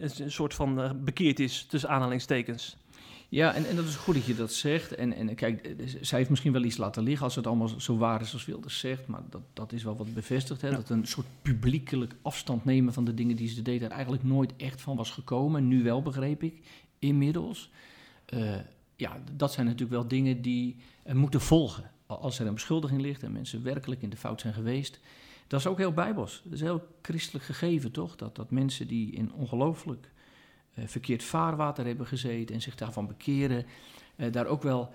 een 0.00 0.30
soort 0.30 0.54
van 0.54 0.80
uh, 0.80 0.90
bekeerd 1.04 1.40
is, 1.40 1.66
tussen 1.68 1.90
aanhalingstekens. 1.90 2.76
Ja, 3.30 3.54
en, 3.54 3.66
en 3.66 3.76
dat 3.76 3.84
is 3.84 3.96
goed 3.96 4.14
dat 4.14 4.24
je 4.24 4.34
dat 4.34 4.52
zegt. 4.52 4.94
En, 4.94 5.12
en 5.12 5.34
kijk, 5.34 5.74
zij 6.00 6.18
heeft 6.18 6.30
misschien 6.30 6.52
wel 6.52 6.64
iets 6.64 6.76
laten 6.76 7.02
liggen 7.02 7.24
als 7.24 7.34
het 7.34 7.46
allemaal 7.46 7.68
zo 7.68 7.96
waar 7.96 8.20
is 8.20 8.32
als 8.32 8.44
Wilders 8.44 8.78
zegt. 8.78 9.06
Maar 9.06 9.20
dat, 9.30 9.42
dat 9.52 9.72
is 9.72 9.82
wel 9.82 9.96
wat 9.96 10.14
bevestigd. 10.14 10.60
Hè? 10.60 10.68
Ja. 10.68 10.74
Dat 10.74 10.88
een 10.88 11.06
soort 11.06 11.26
publiekelijk 11.42 12.14
afstand 12.22 12.64
nemen 12.64 12.92
van 12.92 13.04
de 13.04 13.14
dingen 13.14 13.36
die 13.36 13.48
ze 13.48 13.62
deed... 13.62 13.82
er 13.82 13.90
eigenlijk 13.90 14.24
nooit 14.24 14.56
echt 14.56 14.80
van 14.80 14.96
was 14.96 15.10
gekomen. 15.10 15.68
Nu 15.68 15.82
wel, 15.82 16.02
begreep 16.02 16.42
ik, 16.42 16.60
inmiddels. 16.98 17.70
Uh, 18.34 18.56
ja, 18.96 19.22
dat 19.36 19.52
zijn 19.52 19.66
natuurlijk 19.66 19.92
wel 19.92 20.08
dingen 20.08 20.42
die 20.42 20.76
uh, 21.06 21.14
moeten 21.14 21.40
volgen. 21.40 21.90
Als 22.06 22.38
er 22.38 22.46
een 22.46 22.54
beschuldiging 22.54 23.00
ligt 23.00 23.22
en 23.22 23.32
mensen 23.32 23.62
werkelijk 23.62 24.02
in 24.02 24.10
de 24.10 24.16
fout 24.16 24.40
zijn 24.40 24.54
geweest... 24.54 25.00
Dat 25.48 25.60
is 25.60 25.66
ook 25.66 25.78
heel 25.78 25.92
bijbels. 25.92 26.40
Dat 26.44 26.52
is 26.52 26.60
heel 26.60 26.86
christelijk 27.02 27.44
gegeven, 27.44 27.90
toch? 27.90 28.16
Dat, 28.16 28.36
dat 28.36 28.50
mensen 28.50 28.86
die 28.86 29.12
in 29.12 29.32
ongelooflijk 29.32 30.10
uh, 30.74 30.86
verkeerd 30.86 31.22
vaarwater 31.22 31.86
hebben 31.86 32.06
gezeten 32.06 32.54
en 32.54 32.60
zich 32.60 32.74
daarvan 32.74 33.06
bekeren, 33.06 33.66
uh, 34.16 34.32
daar 34.32 34.46
ook 34.46 34.62
wel 34.62 34.94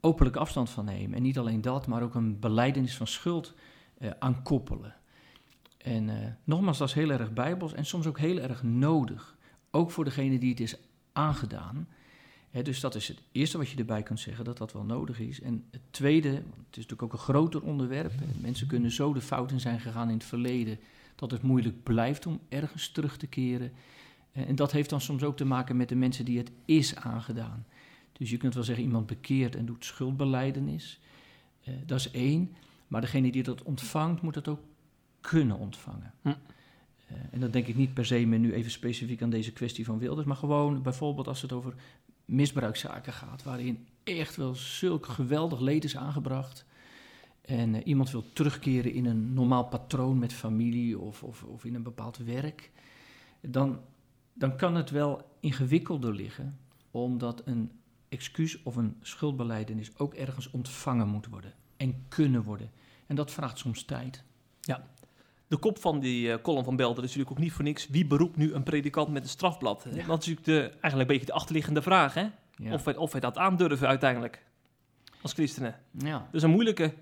openlijk 0.00 0.36
afstand 0.36 0.70
van 0.70 0.84
nemen. 0.84 1.16
En 1.16 1.22
niet 1.22 1.38
alleen 1.38 1.60
dat, 1.60 1.86
maar 1.86 2.02
ook 2.02 2.14
een 2.14 2.38
beleidenis 2.38 2.96
van 2.96 3.06
schuld 3.06 3.54
uh, 3.98 4.10
aan 4.18 4.42
koppelen. 4.42 4.94
En 5.78 6.38
nogmaals, 6.44 6.78
dat 6.78 6.88
is 6.88 6.94
heel 6.94 7.10
erg 7.10 7.32
bijbels 7.32 7.74
en 7.74 7.84
soms 7.84 8.06
ook 8.06 8.18
heel 8.18 8.38
erg 8.38 8.62
nodig. 8.62 9.36
Ook 9.70 9.90
voor 9.90 10.04
degene 10.04 10.38
die 10.38 10.50
het 10.50 10.60
is 10.60 10.76
aangedaan. 11.12 11.88
Dus 12.62 12.80
dat 12.80 12.94
is 12.94 13.08
het 13.08 13.22
eerste 13.32 13.58
wat 13.58 13.68
je 13.68 13.78
erbij 13.78 14.02
kunt 14.02 14.20
zeggen, 14.20 14.44
dat 14.44 14.58
dat 14.58 14.72
wel 14.72 14.84
nodig 14.84 15.20
is. 15.20 15.40
En 15.40 15.64
het 15.70 15.80
tweede, 15.90 16.28
het 16.28 16.44
is 16.70 16.86
natuurlijk 16.86 17.02
ook 17.02 17.12
een 17.12 17.18
groter 17.18 17.62
onderwerp. 17.62 18.12
Mensen 18.40 18.66
kunnen 18.66 18.90
zo 18.90 19.12
de 19.12 19.20
fouten 19.20 19.60
zijn 19.60 19.80
gegaan 19.80 20.08
in 20.08 20.14
het 20.14 20.24
verleden 20.24 20.78
dat 21.14 21.30
het 21.30 21.42
moeilijk 21.42 21.82
blijft 21.82 22.26
om 22.26 22.40
ergens 22.48 22.88
terug 22.88 23.16
te 23.16 23.26
keren. 23.26 23.72
En 24.32 24.56
dat 24.56 24.72
heeft 24.72 24.90
dan 24.90 25.00
soms 25.00 25.22
ook 25.22 25.36
te 25.36 25.44
maken 25.44 25.76
met 25.76 25.88
de 25.88 25.94
mensen 25.94 26.24
die 26.24 26.38
het 26.38 26.50
is 26.64 26.96
aangedaan. 26.96 27.66
Dus 28.12 28.30
je 28.30 28.36
kunt 28.36 28.54
wel 28.54 28.64
zeggen, 28.64 28.84
iemand 28.84 29.06
bekeert 29.06 29.56
en 29.56 29.66
doet 29.66 29.84
schuldbeleidenis. 29.84 31.00
Uh, 31.68 31.74
dat 31.86 31.98
is 31.98 32.10
één. 32.10 32.54
Maar 32.88 33.00
degene 33.00 33.30
die 33.30 33.42
dat 33.42 33.62
ontvangt, 33.62 34.22
moet 34.22 34.34
het 34.34 34.48
ook 34.48 34.60
kunnen 35.20 35.58
ontvangen. 35.58 36.12
Hm. 36.22 36.28
Uh, 36.28 37.16
en 37.30 37.40
dan 37.40 37.50
denk 37.50 37.66
ik 37.66 37.76
niet 37.76 37.94
per 37.94 38.06
se 38.06 38.26
meer 38.26 38.38
nu 38.38 38.52
even 38.52 38.70
specifiek 38.70 39.22
aan 39.22 39.30
deze 39.30 39.52
kwestie 39.52 39.84
van 39.84 39.98
Wilders, 39.98 40.26
maar 40.26 40.36
gewoon 40.36 40.82
bijvoorbeeld 40.82 41.28
als 41.28 41.42
het 41.42 41.52
over 41.52 41.74
misbruikzaken 42.24 43.12
gaat, 43.12 43.42
waarin 43.42 43.86
echt 44.02 44.36
wel 44.36 44.54
zulk 44.54 45.06
geweldig 45.06 45.60
leed 45.60 45.84
is 45.84 45.96
aangebracht. 45.96 46.64
En 47.40 47.74
uh, 47.74 47.80
iemand 47.84 48.10
wil 48.10 48.24
terugkeren 48.32 48.92
in 48.92 49.06
een 49.06 49.34
normaal 49.34 49.64
patroon 49.64 50.18
met 50.18 50.32
familie 50.32 50.98
of, 50.98 51.22
of, 51.22 51.42
of 51.42 51.64
in 51.64 51.74
een 51.74 51.82
bepaald 51.82 52.16
werk, 52.16 52.70
dan, 53.40 53.80
dan 54.32 54.56
kan 54.56 54.74
het 54.74 54.90
wel 54.90 55.36
ingewikkelder 55.40 56.14
liggen, 56.14 56.58
omdat 56.90 57.42
een 57.44 57.70
excuus 58.08 58.62
of 58.62 58.76
een 58.76 58.96
schuldbeleidenis 59.00 59.98
ook 59.98 60.14
ergens 60.14 60.50
ontvangen 60.50 61.08
moet 61.08 61.26
worden 61.26 61.52
en 61.76 62.04
kunnen 62.08 62.42
worden. 62.42 62.70
En 63.06 63.16
dat 63.16 63.30
vraagt 63.30 63.58
soms 63.58 63.84
tijd. 63.84 64.24
Ja. 64.60 64.86
De 65.48 65.56
kop 65.56 65.78
van 65.78 66.00
die 66.00 66.26
uh, 66.26 66.34
column 66.42 66.64
van 66.64 66.76
Belder 66.76 67.04
is 67.04 67.08
natuurlijk 67.08 67.30
ook 67.30 67.44
niet 67.44 67.52
voor 67.52 67.64
niks. 67.64 67.88
Wie 67.88 68.06
beroept 68.06 68.36
nu 68.36 68.52
een 68.52 68.62
predikant 68.62 69.08
met 69.08 69.22
een 69.22 69.28
strafblad? 69.28 69.82
Dat 69.82 69.96
is 69.96 70.06
natuurlijk 70.06 70.46
de, 70.46 70.60
eigenlijk 70.60 70.94
een 70.94 71.06
beetje 71.06 71.26
de 71.26 71.32
achterliggende 71.32 71.82
vraag. 71.82 72.14
Hè? 72.14 72.26
Of, 72.72 72.84
wij, 72.84 72.96
of 72.96 73.12
wij 73.12 73.20
dat 73.20 73.38
aandurven 73.38 73.88
uiteindelijk. 73.88 74.42
Als 75.22 75.32
christenen. 75.32 75.80
Ja. 75.98 76.28
Dus 76.32 76.42
een 76.42 76.50
moeilijke. 76.50 76.92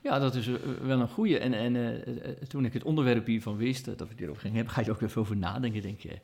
Ja, 0.00 0.18
dat 0.18 0.34
is 0.34 0.46
eh, 0.46 0.54
wel 0.82 1.00
een 1.00 1.08
goede. 1.08 1.38
En, 1.38 1.54
en 1.54 1.74
uh, 1.74 2.30
toen 2.48 2.64
ik 2.64 2.72
het 2.72 2.82
onderwerp 2.82 3.26
hiervan 3.26 3.56
wist, 3.56 3.84
dat 3.84 4.08
we 4.08 4.14
hierover 4.16 4.40
gingen 4.40 4.56
hebben, 4.56 4.74
ga 4.74 4.80
je 4.80 4.90
ook 4.90 5.00
even 5.00 5.20
over 5.20 5.36
nadenken. 5.36 5.82
Denk 5.82 6.00
je, 6.00 6.18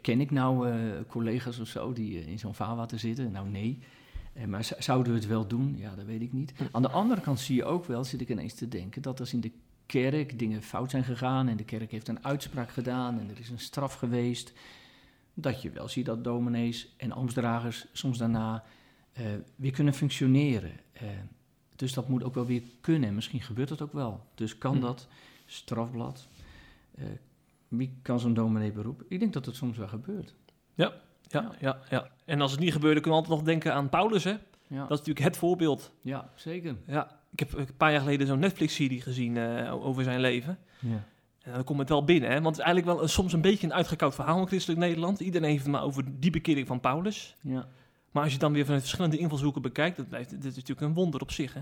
ken 0.00 0.20
ik 0.20 0.30
nou 0.30 0.68
collega's 1.08 1.58
of 1.58 1.68
zo 1.68 1.92
die 1.92 2.26
in 2.26 2.38
zo'n 2.38 2.54
vaarwater 2.54 2.98
zitten? 2.98 3.32
Nou, 3.32 3.48
nee. 3.48 3.78
maar 4.46 4.68
zouden 4.78 5.12
we 5.12 5.18
het 5.18 5.28
wel 5.28 5.46
doen? 5.46 5.74
Ja, 5.78 5.94
dat 5.94 6.04
weet 6.04 6.22
ik 6.22 6.32
niet. 6.32 6.52
Hm. 6.56 6.64
Aan 6.72 6.82
de 6.82 6.90
andere 6.90 7.20
kant 7.20 7.40
zie 7.40 7.56
je 7.56 7.64
ook 7.64 7.84
wel, 7.84 8.04
zit 8.04 8.20
ik 8.20 8.28
ineens 8.28 8.54
te 8.54 8.68
denken, 8.68 9.02
dat 9.02 9.20
als 9.20 9.32
in 9.32 9.40
de 9.40 9.52
kerk 9.92 10.38
dingen 10.38 10.62
fout 10.62 10.90
zijn 10.90 11.04
gegaan 11.04 11.48
en 11.48 11.56
de 11.56 11.64
kerk 11.64 11.90
heeft 11.90 12.08
een 12.08 12.24
uitspraak 12.24 12.70
gedaan 12.70 13.20
en 13.20 13.30
er 13.30 13.38
is 13.38 13.48
een 13.48 13.58
straf 13.58 13.94
geweest, 13.94 14.52
dat 15.34 15.62
je 15.62 15.70
wel 15.70 15.88
ziet 15.88 16.06
dat 16.06 16.24
dominees 16.24 16.94
en 16.96 17.12
ambtsdragers 17.12 17.86
soms 17.92 18.18
daarna 18.18 18.64
uh, 19.18 19.26
weer 19.56 19.72
kunnen 19.72 19.94
functioneren. 19.94 20.72
Uh, 21.02 21.08
dus 21.76 21.92
dat 21.92 22.08
moet 22.08 22.24
ook 22.24 22.34
wel 22.34 22.46
weer 22.46 22.62
kunnen. 22.80 23.08
En 23.08 23.14
misschien 23.14 23.40
gebeurt 23.40 23.68
dat 23.68 23.82
ook 23.82 23.92
wel. 23.92 24.26
Dus 24.34 24.58
kan 24.58 24.74
hm. 24.74 24.80
dat 24.80 25.08
strafblad? 25.46 26.28
Uh, 26.98 27.04
wie 27.68 27.98
kan 28.02 28.20
zo'n 28.20 28.34
dominee 28.34 28.72
beroepen? 28.72 29.06
Ik 29.08 29.18
denk 29.18 29.32
dat 29.32 29.46
het 29.46 29.56
soms 29.56 29.76
wel 29.76 29.88
gebeurt. 29.88 30.34
Ja, 30.74 30.92
ja, 31.22 31.54
ja, 31.60 31.78
ja. 31.90 32.10
En 32.24 32.40
als 32.40 32.50
het 32.50 32.60
niet 32.60 32.72
gebeurde, 32.72 33.00
kunnen 33.00 33.20
we 33.20 33.26
altijd 33.26 33.38
nog 33.38 33.48
denken 33.48 33.74
aan 33.74 33.88
Paulus, 33.88 34.24
hè? 34.24 34.36
Ja. 34.66 34.78
Dat 34.78 34.90
is 34.90 34.98
natuurlijk 34.98 35.26
het 35.26 35.36
voorbeeld. 35.36 35.92
Ja, 36.02 36.30
zeker. 36.34 36.76
Ja, 36.86 37.21
ik 37.32 37.38
heb 37.38 37.52
een 37.52 37.76
paar 37.76 37.90
jaar 37.90 38.00
geleden 38.00 38.26
zo'n 38.26 38.38
Netflix-serie 38.38 39.00
gezien 39.00 39.36
uh, 39.36 39.86
over 39.86 40.02
zijn 40.02 40.20
leven. 40.20 40.58
Ja. 40.78 41.04
En 41.42 41.52
dan 41.52 41.64
komt 41.64 41.78
het 41.78 41.88
wel 41.88 42.04
binnen, 42.04 42.30
hè? 42.30 42.34
want 42.34 42.56
het 42.56 42.66
is 42.66 42.72
eigenlijk 42.72 42.98
wel 42.98 43.08
soms 43.08 43.32
een 43.32 43.40
beetje 43.40 43.66
een 43.66 43.74
uitgekoud 43.74 44.14
verhaal 44.14 44.40
in 44.40 44.46
christelijk 44.46 44.80
Nederland. 44.80 45.20
Iedereen 45.20 45.48
heeft 45.48 45.62
het 45.62 45.72
maar 45.72 45.82
over 45.82 46.04
die 46.20 46.30
bekering 46.30 46.66
van 46.66 46.80
Paulus. 46.80 47.36
Ja. 47.40 47.68
Maar 48.10 48.22
als 48.22 48.32
je 48.32 48.38
dan 48.38 48.52
weer 48.52 48.64
vanuit 48.64 48.82
verschillende 48.82 49.18
invalshoeken 49.18 49.62
bekijkt, 49.62 49.96
dat 49.96 50.08
blijft, 50.08 50.30
dit 50.30 50.44
is 50.44 50.54
natuurlijk 50.54 50.80
een 50.80 50.94
wonder 50.94 51.20
op 51.20 51.30
zich. 51.30 51.54
Hè? 51.54 51.60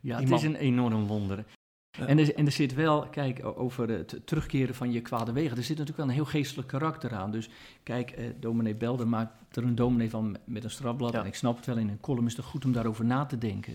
Ja, 0.00 0.20
het 0.20 0.30
is 0.30 0.42
een 0.42 0.56
enorm 0.56 1.06
wonder. 1.06 1.44
En, 1.90 2.18
er, 2.18 2.34
en 2.34 2.46
er 2.46 2.52
zit 2.52 2.74
wel, 2.74 3.08
kijk, 3.08 3.44
over 3.44 3.88
het 3.88 4.20
terugkeren 4.24 4.74
van 4.74 4.92
je 4.92 5.00
kwade 5.00 5.32
wegen, 5.32 5.56
er 5.56 5.62
zit 5.62 5.78
natuurlijk 5.78 5.96
wel 5.96 6.06
een 6.06 6.22
heel 6.22 6.24
geestelijk 6.24 6.68
karakter 6.68 7.14
aan. 7.14 7.30
Dus 7.30 7.48
kijk, 7.82 8.10
eh, 8.10 8.24
dominee 8.40 8.74
Belder 8.74 9.08
maakt 9.08 9.56
er 9.56 9.62
een 9.62 9.74
dominee 9.74 10.10
van 10.10 10.36
met 10.44 10.64
een 10.64 10.70
strafblad. 10.70 11.14
En 11.14 11.26
ik 11.26 11.34
snap 11.34 11.56
het 11.56 11.66
wel, 11.66 11.76
in 11.76 11.88
een 11.88 12.00
column 12.00 12.26
is 12.26 12.36
het 12.36 12.44
goed 12.44 12.64
om 12.64 12.72
daarover 12.72 13.04
na 13.04 13.24
te 13.24 13.38
denken. 13.38 13.74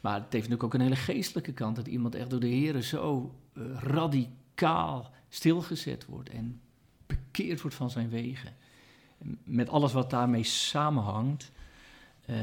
Maar 0.00 0.14
het 0.14 0.32
heeft 0.32 0.48
natuurlijk 0.48 0.62
ook 0.62 0.74
een 0.74 0.80
hele 0.80 0.96
geestelijke 0.96 1.52
kant. 1.52 1.76
Dat 1.76 1.86
iemand 1.86 2.14
echt 2.14 2.30
door 2.30 2.40
de 2.40 2.46
heren 2.46 2.82
zo 2.82 3.34
uh, 3.54 3.64
radicaal 3.74 5.10
stilgezet 5.28 6.06
wordt 6.06 6.28
en 6.28 6.60
bekeerd 7.06 7.60
wordt 7.60 7.76
van 7.76 7.90
zijn 7.90 8.08
wegen. 8.08 8.54
Met 9.44 9.68
alles 9.68 9.92
wat 9.92 10.10
daarmee 10.10 10.42
samenhangt. 10.42 11.50
Uh, 12.26 12.36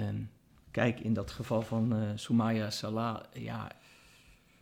kijk, 0.72 1.00
in 1.00 1.14
dat 1.14 1.32
geval 1.32 1.62
van 1.62 1.94
uh, 1.94 2.10
Soumaya 2.16 2.70
Salah, 2.70 3.24
ja, 3.34 3.72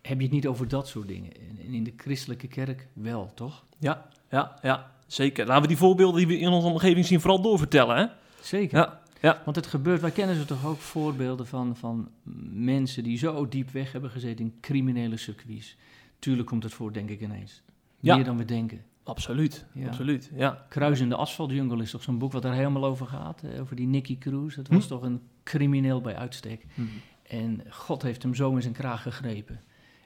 heb 0.01 0.17
je 0.17 0.23
het 0.23 0.34
niet 0.34 0.47
over 0.47 0.67
dat 0.67 0.88
soort 0.88 1.08
dingen. 1.08 1.31
En 1.34 1.73
in 1.73 1.84
de 1.84 1.93
christelijke 1.97 2.47
kerk 2.47 2.88
wel, 2.93 3.31
toch? 3.34 3.63
Ja, 3.77 4.08
ja, 4.29 4.60
ja, 4.62 4.91
zeker. 5.08 5.45
Laten 5.45 5.62
we 5.62 5.67
die 5.67 5.77
voorbeelden 5.77 6.17
die 6.17 6.27
we 6.27 6.39
in 6.39 6.49
onze 6.49 6.67
omgeving 6.67 7.05
zien 7.05 7.21
vooral 7.21 7.41
doorvertellen, 7.41 7.97
hè? 7.97 8.05
Zeker. 8.41 8.77
Ja. 8.77 9.01
Ja. 9.25 9.41
Want 9.45 9.55
het 9.55 9.67
gebeurt, 9.67 10.01
wij 10.01 10.11
kennen 10.11 10.35
ze 10.35 10.45
toch 10.45 10.65
ook 10.65 10.79
voorbeelden 10.79 11.47
van, 11.47 11.75
van 11.75 12.09
mensen 12.53 13.03
die 13.03 13.17
zo 13.17 13.47
diep 13.47 13.69
weg 13.69 13.91
hebben 13.91 14.09
gezeten 14.09 14.45
in 14.45 14.57
criminele 14.61 15.17
circuits. 15.17 15.77
Tuurlijk 16.19 16.47
komt 16.47 16.63
het 16.63 16.73
voor, 16.73 16.93
denk 16.93 17.09
ik 17.09 17.21
ineens. 17.21 17.61
Meer 17.99 18.23
dan 18.23 18.38
we 18.38 18.45
denken. 18.45 18.83
Absoluut, 19.03 19.65
absoluut, 19.85 20.31
ja. 20.35 20.65
Kruis 20.69 20.99
in 20.99 21.09
de 21.09 21.15
asfaltjungle 21.15 21.81
is 21.81 21.91
toch 21.91 22.03
zo'n 22.03 22.17
boek 22.17 22.31
wat 22.31 22.41
daar 22.41 22.53
helemaal 22.53 22.85
over 22.85 23.07
gaat, 23.07 23.41
over 23.59 23.75
die 23.75 23.88
Nicky 23.88 24.17
Cruz. 24.17 24.55
Dat 24.55 24.67
was 24.67 24.83
hm? 24.83 24.89
toch 24.89 25.01
een 25.01 25.21
crimineel 25.43 26.01
bij 26.01 26.15
uitstek. 26.15 26.65
Hm. 26.73 26.81
En 27.23 27.63
God 27.69 28.01
heeft 28.01 28.23
hem 28.23 28.35
zo 28.35 28.55
in 28.55 28.61
zijn 28.61 28.73
kraag 28.73 29.01
gegrepen. 29.01 29.61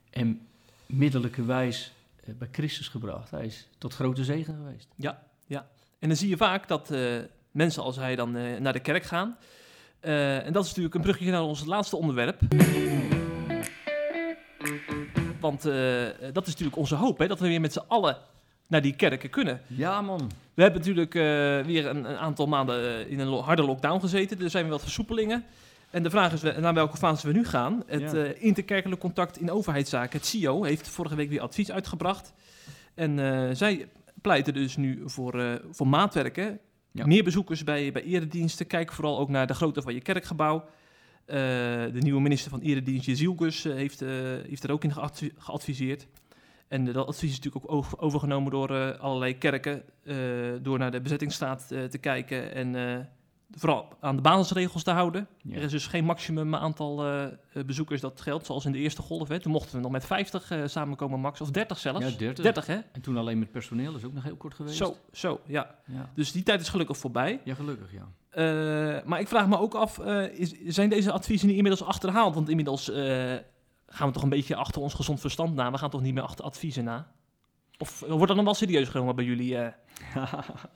En 0.09 0.41
middelijke 0.85 1.43
wijs 1.45 1.93
eh, 2.23 2.33
bij 2.35 2.47
Christus 2.51 2.87
gebracht. 2.87 3.31
Hij 3.31 3.45
is 3.45 3.67
tot 3.77 3.93
grote 3.93 4.23
zegen 4.23 4.55
geweest. 4.55 4.87
Ja, 4.95 5.23
ja. 5.47 5.67
En 5.99 6.07
dan 6.07 6.17
zie 6.17 6.29
je 6.29 6.37
vaak 6.37 6.67
dat... 6.67 6.91
Uh, 6.91 7.19
mensen 7.51 7.83
als 7.83 7.95
hij 7.95 8.15
dan 8.15 8.35
uh, 8.35 8.57
naar 8.59 8.73
de 8.73 8.79
kerk 8.79 9.03
gaan. 9.03 9.37
Uh, 10.01 10.45
en 10.45 10.53
dat 10.53 10.63
is 10.63 10.69
natuurlijk 10.69 10.95
een 10.95 11.01
brugje 11.01 11.31
naar 11.31 11.43
ons 11.43 11.65
laatste 11.65 11.95
onderwerp. 11.95 12.41
Want 15.39 15.65
uh, 15.65 15.73
dat 16.33 16.47
is 16.47 16.51
natuurlijk 16.51 16.77
onze 16.77 16.95
hoop, 16.95 17.17
hè, 17.17 17.27
dat 17.27 17.39
we 17.39 17.47
weer 17.47 17.61
met 17.61 17.73
z'n 17.73 17.83
allen 17.87 18.17
naar 18.67 18.81
die 18.81 18.95
kerken 18.95 19.29
kunnen. 19.29 19.61
Ja, 19.67 20.01
man. 20.01 20.31
We 20.53 20.61
hebben 20.61 20.79
natuurlijk 20.79 21.13
weer 21.65 21.85
een, 21.85 22.09
een, 22.09 22.17
aantal 22.17 22.45
maanden 22.45 23.09
in 23.09 23.19
een 23.19 23.33
harde 23.33 23.63
lockdown 23.63 23.99
gezeten. 23.99 24.41
Er 24.41 24.49
zijn 24.49 24.63
weer 24.63 24.71
wat 24.71 24.81
versoepelingen. 24.81 25.43
En 25.89 26.03
de 26.03 26.09
vraag 26.09 26.33
is 26.33 26.41
naar 26.41 26.73
welke 26.73 26.97
fase 26.97 27.27
we 27.27 27.33
nu 27.33 27.45
gaan. 27.45 27.83
Het 27.85 28.11
ja. 28.11 28.23
interkerkelijk 28.23 29.01
contact 29.01 29.39
in 29.39 29.51
overheidszaken, 29.51 30.17
het 30.19 30.27
CIO, 30.27 30.63
heeft 30.63 30.87
vorige 30.87 31.15
week 31.15 31.29
weer 31.29 31.41
advies 31.41 31.71
uitgebracht. 31.71 32.33
En 32.93 33.55
zij 33.57 33.87
pleiten 34.21 34.53
dus 34.53 34.77
nu 34.77 35.01
voor, 35.05 35.61
voor 35.71 35.87
maatwerken 35.87 36.59
meer 36.91 37.23
bezoekers 37.23 37.63
bij, 37.63 37.91
bij 37.91 38.03
erediensten. 38.03 38.67
Kijk 38.67 38.91
vooral 38.91 39.19
ook 39.19 39.29
naar 39.29 39.47
de 39.47 39.53
grootte 39.53 39.81
van 39.81 39.93
je 39.93 40.01
kerkgebouw. 40.01 40.57
Uh, 40.57 41.35
de 41.35 41.99
nieuwe 41.99 42.21
minister 42.21 42.51
van 42.51 42.59
Eredienst, 42.59 43.05
Jezielgus, 43.05 43.65
uh, 43.65 43.73
heeft, 43.73 44.01
uh, 44.01 44.09
heeft 44.47 44.63
er 44.63 44.71
ook 44.71 44.83
in 44.83 44.93
geadviseerd. 45.37 46.07
En 46.67 46.85
dat 46.85 47.07
advies 47.07 47.29
is 47.29 47.35
natuurlijk 47.35 47.71
ook 47.71 47.85
overgenomen 47.97 48.51
door 48.51 48.97
allerlei 48.97 49.37
kerken. 49.37 49.83
door 50.61 50.77
naar 50.77 50.91
de 50.91 51.01
bezettingsstaat 51.01 51.67
te 51.67 51.97
kijken 52.01 52.53
en 52.53 52.75
vooral 53.51 53.87
aan 53.99 54.15
de 54.15 54.21
basisregels 54.21 54.83
te 54.83 54.91
houden. 54.91 55.27
Er 55.51 55.61
is 55.61 55.71
dus 55.71 55.87
geen 55.87 56.05
maximum 56.05 56.55
aantal 56.55 57.07
uh, 57.07 57.25
bezoekers 57.65 58.01
dat 58.01 58.21
geldt, 58.21 58.45
zoals 58.45 58.65
in 58.65 58.71
de 58.71 58.77
eerste 58.77 59.01
golf. 59.01 59.27
Hè. 59.27 59.39
Toen 59.39 59.51
mochten 59.51 59.75
we 59.75 59.81
nog 59.81 59.91
met 59.91 60.05
50 60.05 60.51
uh, 60.51 60.63
eh, 60.63 60.69
samenkomen, 60.69 61.19
max, 61.19 61.41
of 61.41 61.51
30 61.51 61.77
zelfs. 61.77 61.99
Ja, 61.99 62.17
30. 62.17 62.43
30 62.43 62.65
hè? 62.65 62.79
En 62.91 63.01
toen 63.01 63.17
alleen 63.17 63.39
met 63.39 63.51
personeel, 63.51 63.95
is 63.95 64.03
ook 64.03 64.13
nog 64.13 64.23
heel 64.23 64.35
kort 64.35 64.53
geweest. 64.53 64.77
Zo, 64.77 64.95
zo 65.11 65.39
ja. 65.45 65.75
ja. 65.85 66.09
Dus 66.15 66.31
die 66.31 66.43
tijd 66.43 66.61
is 66.61 66.69
gelukkig 66.69 66.97
voorbij. 66.97 67.41
Ja, 67.43 67.53
gelukkig, 67.53 67.91
ja. 67.91 68.07
Uh, 68.33 69.03
maar 69.05 69.19
ik 69.19 69.27
vraag 69.27 69.47
me 69.47 69.59
ook 69.59 69.73
af, 69.73 69.99
is, 70.33 70.53
zijn 70.65 70.89
deze 70.89 71.11
adviezen 71.11 71.47
niet 71.47 71.57
inmiddels 71.57 71.87
achterhaald? 71.87 72.35
Want 72.35 72.49
inmiddels 72.49 72.91
gaan 73.87 74.07
we 74.07 74.13
toch 74.13 74.23
een 74.23 74.29
beetje 74.29 74.55
achter 74.55 74.81
ons 74.81 74.93
gezond 74.93 75.19
verstand 75.19 75.55
na. 75.55 75.71
We 75.71 75.77
gaan 75.77 75.89
toch 75.89 76.01
niet 76.01 76.13
meer 76.13 76.23
achter 76.23 76.45
adviezen 76.45 76.83
na? 76.83 77.11
Of 77.81 77.99
wordt 77.99 78.27
dat 78.27 78.35
nog 78.35 78.45
wel 78.45 78.53
serieus 78.53 78.87
genomen 78.87 79.15
bij 79.15 79.25
jullie? 79.25 79.55
Uh? 80.15 80.31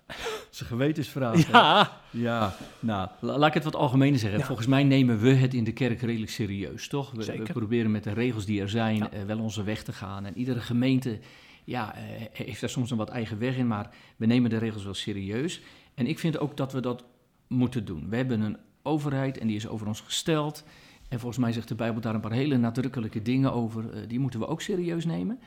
dat 0.07 0.47
is 0.51 0.59
een 0.59 0.65
gewetensvraag. 0.65 1.47
Ja. 1.47 2.01
Ja, 2.11 2.55
nou, 2.79 3.09
laat 3.19 3.47
ik 3.47 3.53
het 3.53 3.63
wat 3.63 3.75
algemener 3.75 4.19
zeggen. 4.19 4.41
Volgens 4.41 4.67
mij 4.67 4.83
nemen 4.83 5.19
we 5.19 5.29
het 5.29 5.53
in 5.53 5.63
de 5.63 5.71
kerk 5.71 6.01
redelijk 6.01 6.31
serieus, 6.31 6.87
toch? 6.87 7.11
We, 7.11 7.25
we 7.25 7.53
proberen 7.53 7.91
met 7.91 8.03
de 8.03 8.13
regels 8.13 8.45
die 8.45 8.61
er 8.61 8.69
zijn 8.69 8.97
uh, 9.13 9.23
wel 9.23 9.39
onze 9.39 9.63
weg 9.63 9.83
te 9.83 9.93
gaan. 9.93 10.25
En 10.25 10.37
iedere 10.37 10.59
gemeente 10.59 11.19
ja, 11.63 11.95
uh, 11.95 12.01
heeft 12.31 12.61
daar 12.61 12.69
soms 12.69 12.91
een 12.91 12.97
wat 12.97 13.09
eigen 13.09 13.39
weg 13.39 13.57
in, 13.57 13.67
maar 13.67 13.89
we 14.17 14.25
nemen 14.25 14.49
de 14.49 14.57
regels 14.57 14.83
wel 14.83 14.93
serieus. 14.93 15.61
En 15.93 16.07
ik 16.07 16.19
vind 16.19 16.37
ook 16.37 16.57
dat 16.57 16.73
we 16.73 16.79
dat 16.79 17.03
moeten 17.47 17.85
doen. 17.85 18.09
We 18.09 18.15
hebben 18.15 18.41
een 18.41 18.57
overheid 18.81 19.37
en 19.37 19.47
die 19.47 19.55
is 19.55 19.67
over 19.67 19.87
ons 19.87 20.01
gesteld. 20.01 20.63
En 21.09 21.19
volgens 21.19 21.39
mij 21.41 21.51
zegt 21.51 21.67
de 21.67 21.75
Bijbel 21.75 22.01
daar 22.01 22.15
een 22.15 22.21
paar 22.21 22.31
hele 22.31 22.57
nadrukkelijke 22.57 23.21
dingen 23.21 23.53
over. 23.53 24.07
die 24.07 24.19
moeten 24.19 24.39
we 24.39 24.47
ook 24.47 24.61
serieus 24.61 25.05
nemen. 25.05 25.39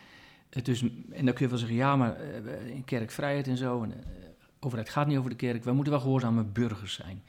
Het 0.51 0.69
en 1.11 1.25
dan 1.25 1.35
kun 1.35 1.45
je 1.45 1.49
wel 1.49 1.59
zeggen, 1.59 1.77
ja, 1.77 1.97
maar 1.97 2.17
uh, 2.45 2.67
in 2.67 2.85
kerkvrijheid 2.85 3.49
en 3.49 3.57
zo, 3.57 3.83
en, 3.83 3.91
uh, 3.91 3.97
overheid 4.61 4.89
gaat 4.89 5.07
niet 5.07 5.19
over 5.19 5.31
de 5.31 5.37
kerk, 5.37 5.65
wij 5.65 5.75
moeten 5.75 5.93
wel 5.93 6.03
gehoorzame 6.03 6.45
burgers 6.45 6.95
zijn. 6.95 7.23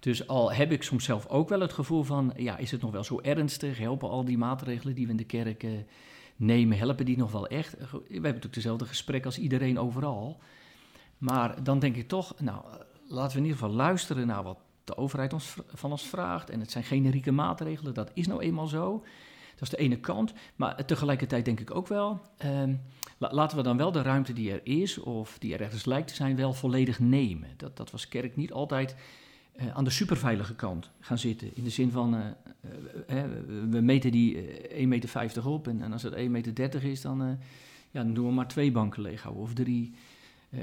Dus 0.00 0.26
al 0.28 0.52
heb 0.52 0.72
ik 0.72 0.82
soms 0.82 1.04
zelf 1.04 1.26
ook 1.26 1.48
wel 1.48 1.60
het 1.60 1.72
gevoel 1.72 2.02
van, 2.02 2.32
ja, 2.36 2.56
is 2.56 2.70
het 2.70 2.80
nog 2.80 2.90
wel 2.90 3.04
zo 3.04 3.20
ernstig? 3.20 3.78
Helpen 3.78 4.08
al 4.08 4.24
die 4.24 4.38
maatregelen 4.38 4.94
die 4.94 5.04
we 5.04 5.10
in 5.10 5.16
de 5.16 5.24
kerk 5.24 5.62
uh, 5.62 5.70
nemen, 6.36 6.78
helpen 6.78 7.04
die 7.04 7.16
nog 7.16 7.32
wel 7.32 7.46
echt? 7.46 7.72
We 7.78 7.98
hebben 7.98 8.22
natuurlijk 8.22 8.54
dezelfde 8.54 8.84
gesprek 8.86 9.24
als 9.24 9.38
iedereen 9.38 9.78
overal. 9.78 10.40
Maar 11.18 11.62
dan 11.62 11.78
denk 11.78 11.96
ik 11.96 12.08
toch, 12.08 12.34
nou, 12.40 12.64
laten 13.08 13.32
we 13.32 13.38
in 13.38 13.44
ieder 13.44 13.58
geval 13.58 13.74
luisteren 13.74 14.26
naar 14.26 14.42
wat 14.42 14.58
de 14.84 14.96
overheid 14.96 15.32
ons, 15.32 15.56
van 15.66 15.90
ons 15.90 16.02
vraagt. 16.02 16.50
En 16.50 16.60
het 16.60 16.70
zijn 16.70 16.84
generieke 16.84 17.32
maatregelen, 17.32 17.94
dat 17.94 18.10
is 18.14 18.26
nou 18.26 18.40
eenmaal 18.40 18.66
zo. 18.66 19.04
Dat 19.54 19.62
is 19.62 19.68
de 19.68 19.76
ene 19.76 19.96
kant. 19.96 20.32
Maar 20.56 20.84
tegelijkertijd 20.84 21.44
denk 21.44 21.60
ik 21.60 21.74
ook 21.74 21.88
wel, 21.88 22.20
um, 22.44 22.80
laten 23.18 23.56
we 23.56 23.62
dan 23.62 23.76
wel 23.76 23.92
de 23.92 24.02
ruimte 24.02 24.32
die 24.32 24.52
er 24.52 24.60
is, 24.62 24.98
of 24.98 25.38
die 25.38 25.54
er 25.54 25.60
ergens 25.60 25.84
lijkt 25.84 26.08
te 26.08 26.14
zijn, 26.14 26.36
wel 26.36 26.52
volledig 26.52 26.98
nemen. 26.98 27.48
Dat, 27.56 27.76
dat 27.76 27.90
was 27.90 28.08
kerk 28.08 28.36
niet 28.36 28.52
altijd 28.52 28.96
uh, 29.60 29.76
aan 29.76 29.84
de 29.84 29.90
superveilige 29.90 30.54
kant 30.54 30.90
gaan 31.00 31.18
zitten. 31.18 31.50
In 31.54 31.64
de 31.64 31.70
zin 31.70 31.90
van, 31.90 32.14
uh, 32.14 32.20
uh, 33.08 33.22
we 33.70 33.80
meten 33.80 34.12
die 34.12 34.36
1,50 34.70 34.86
meter 34.86 35.48
op 35.48 35.68
en, 35.68 35.82
en, 35.82 35.92
als 35.92 36.02
het 36.02 36.14
1,30 36.14 36.30
meter 36.30 36.84
is, 36.84 37.00
dan, 37.00 37.38
ja, 37.90 38.02
dan 38.02 38.14
doen 38.14 38.26
we 38.26 38.32
maar 38.32 38.48
twee 38.48 38.72
banken 38.72 39.02
leeg 39.02 39.30
of 39.30 39.54
drie. 39.54 39.94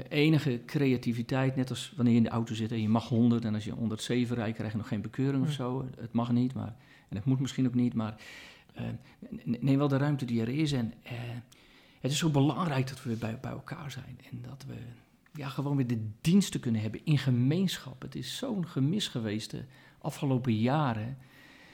enige 0.08 0.60
creativiteit, 0.66 1.56
net 1.56 1.70
als 1.70 1.92
wanneer 1.96 2.12
je 2.12 2.18
in 2.18 2.24
de 2.24 2.30
auto 2.30 2.54
zit 2.54 2.72
en 2.72 2.82
je 2.82 2.88
mag 2.88 3.08
100 3.08 3.44
en 3.44 3.54
als 3.54 3.64
je 3.64 3.72
107 3.72 4.36
rijdt, 4.36 4.56
krijg 4.56 4.72
je 4.72 4.78
nog 4.78 4.88
geen 4.88 5.00
bekeuring 5.00 5.44
of 5.44 5.52
zo. 5.52 5.86
Het 6.00 6.12
mag 6.12 6.32
niet, 6.32 6.54
maar, 6.54 6.74
en 7.08 7.16
het 7.16 7.24
moet 7.24 7.40
misschien 7.40 7.66
ook 7.66 7.74
niet, 7.74 7.94
maar 7.94 8.14
neem 9.44 9.78
wel 9.78 9.88
de 9.88 9.96
ruimte 9.96 10.24
die 10.24 10.40
er 10.40 10.48
is. 10.48 10.72
En 10.72 10.94
het 12.00 12.10
is 12.10 12.18
zo 12.18 12.30
belangrijk 12.30 12.88
dat 12.88 13.02
we 13.02 13.16
bij, 13.16 13.38
bij 13.40 13.50
elkaar 13.50 13.90
zijn 13.90 14.18
en 14.30 14.42
dat 14.42 14.64
we 14.66 14.74
ja, 15.34 15.48
gewoon 15.48 15.76
weer 15.76 15.86
de 15.86 16.08
diensten 16.20 16.60
kunnen 16.60 16.80
hebben 16.80 17.00
in 17.04 17.18
gemeenschap. 17.18 18.02
Het 18.02 18.14
is 18.14 18.36
zo'n 18.36 18.66
gemis 18.66 19.08
geweest 19.08 19.50
de 19.50 19.64
afgelopen 19.98 20.56
jaren. 20.56 21.18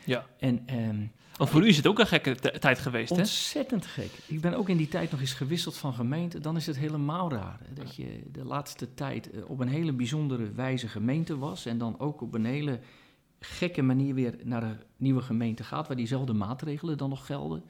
Ja. 0.04 0.26
En, 0.38 0.74
um, 0.74 1.12
Want 1.36 1.50
voor 1.50 1.64
u 1.64 1.68
is 1.68 1.76
het 1.76 1.86
ook 1.86 1.98
een 1.98 2.06
gekke 2.06 2.58
tijd 2.58 2.78
geweest, 2.78 3.10
Ontzettend 3.10 3.86
gek. 3.86 4.10
Ik 4.26 4.40
ben 4.40 4.54
ook 4.54 4.68
in 4.68 4.76
die 4.76 4.88
tijd 4.88 5.10
nog 5.10 5.20
eens 5.20 5.32
gewisseld 5.32 5.76
van 5.76 5.94
gemeente. 5.94 6.40
Dan 6.40 6.56
is 6.56 6.66
het 6.66 6.76
helemaal 6.76 7.30
raar 7.30 7.58
hè, 7.64 7.74
dat 7.74 7.96
je 7.96 8.22
de 8.32 8.44
laatste 8.44 8.94
tijd 8.94 9.30
eh, 9.30 9.50
op 9.50 9.60
een 9.60 9.68
hele 9.68 9.92
bijzondere 9.92 10.52
wijze 10.52 10.88
gemeente 10.88 11.38
was. 11.38 11.66
En 11.66 11.78
dan 11.78 11.98
ook 11.98 12.20
op 12.20 12.34
een 12.34 12.44
hele 12.44 12.80
gekke 13.40 13.82
manier 13.82 14.14
weer 14.14 14.34
naar 14.42 14.62
een 14.62 14.78
nieuwe 14.96 15.22
gemeente 15.22 15.64
gaat, 15.64 15.86
waar 15.86 15.96
diezelfde 15.96 16.32
maatregelen 16.32 16.98
dan 16.98 17.08
nog 17.08 17.26
gelden. 17.26 17.62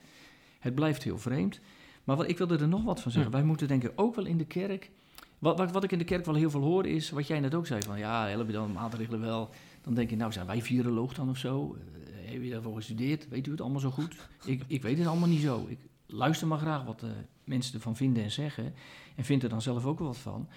Het 0.59 0.75
blijft 0.75 1.03
heel 1.03 1.19
vreemd. 1.19 1.61
Maar 2.05 2.17
wat, 2.17 2.29
ik 2.29 2.39
wilde 2.39 2.59
er 2.59 2.69
nog 2.69 2.85
wat 2.85 3.01
van 3.01 3.13
zeggen. 3.13 3.33
Wij 3.33 3.43
moeten 3.43 3.69
denk 3.69 3.85
ik 3.85 3.93
ook 3.95 4.15
wel 4.15 4.27
in 4.27 4.39
de 4.39 4.47
kerk 4.47 4.91
wat, 5.39 5.59
wat, 5.59 5.73
wat, 5.73 5.85
ik 5.85 5.93
in 5.93 5.99
de 5.99 6.05
kerk 6.05 6.25
wel 6.25 6.35
heel 6.35 6.51
veel 6.51 6.61
hoor 6.61 6.87
is, 6.87 7.11
wat 7.11 7.27
jij 7.27 7.41
net 7.41 7.55
ook 7.55 7.67
zei, 7.67 7.83
van 7.83 7.99
ja, 7.99 8.27
je 8.27 8.45
dan 8.47 8.73
maatregelen 8.73 9.21
wel. 9.21 9.51
Dan 9.83 9.95
denk 9.95 10.11
je, 10.11 10.17
nou 10.17 10.33
zijn 10.33 10.47
wij 10.47 10.63
viroloog 10.63 11.15
dan 11.15 11.31
of 11.31 11.39
zo? 11.39 11.77
Uh, 11.77 12.33
heb 12.33 12.43
je 12.43 12.51
daarvoor 12.51 12.75
gestudeerd? 12.75 13.29
Weet 13.29 13.47
u 13.47 13.51
het 13.51 13.61
allemaal 13.61 13.81
zo 13.81 13.91
goed? 13.91 14.17
ik, 14.45 14.63
ik 14.67 14.83
weet 14.83 14.99
het 14.99 15.07
allemaal 15.07 15.29
niet 15.29 15.41
zo. 15.41 15.67
Ik 15.69 15.79
luister 16.07 16.47
maar 16.47 16.59
graag 16.59 16.85
wat 16.85 17.03
uh, 17.03 17.11
mensen 17.45 17.75
ervan 17.75 17.97
vinden 17.97 18.23
en 18.23 18.31
zeggen. 18.31 18.75
En 19.17 19.25
vind 19.25 19.43
er 19.43 19.49
dan 19.49 19.63
zelf 19.63 19.85
ook 19.85 19.99
wel 19.99 20.09
wat 20.09 20.17
van. 20.17 20.49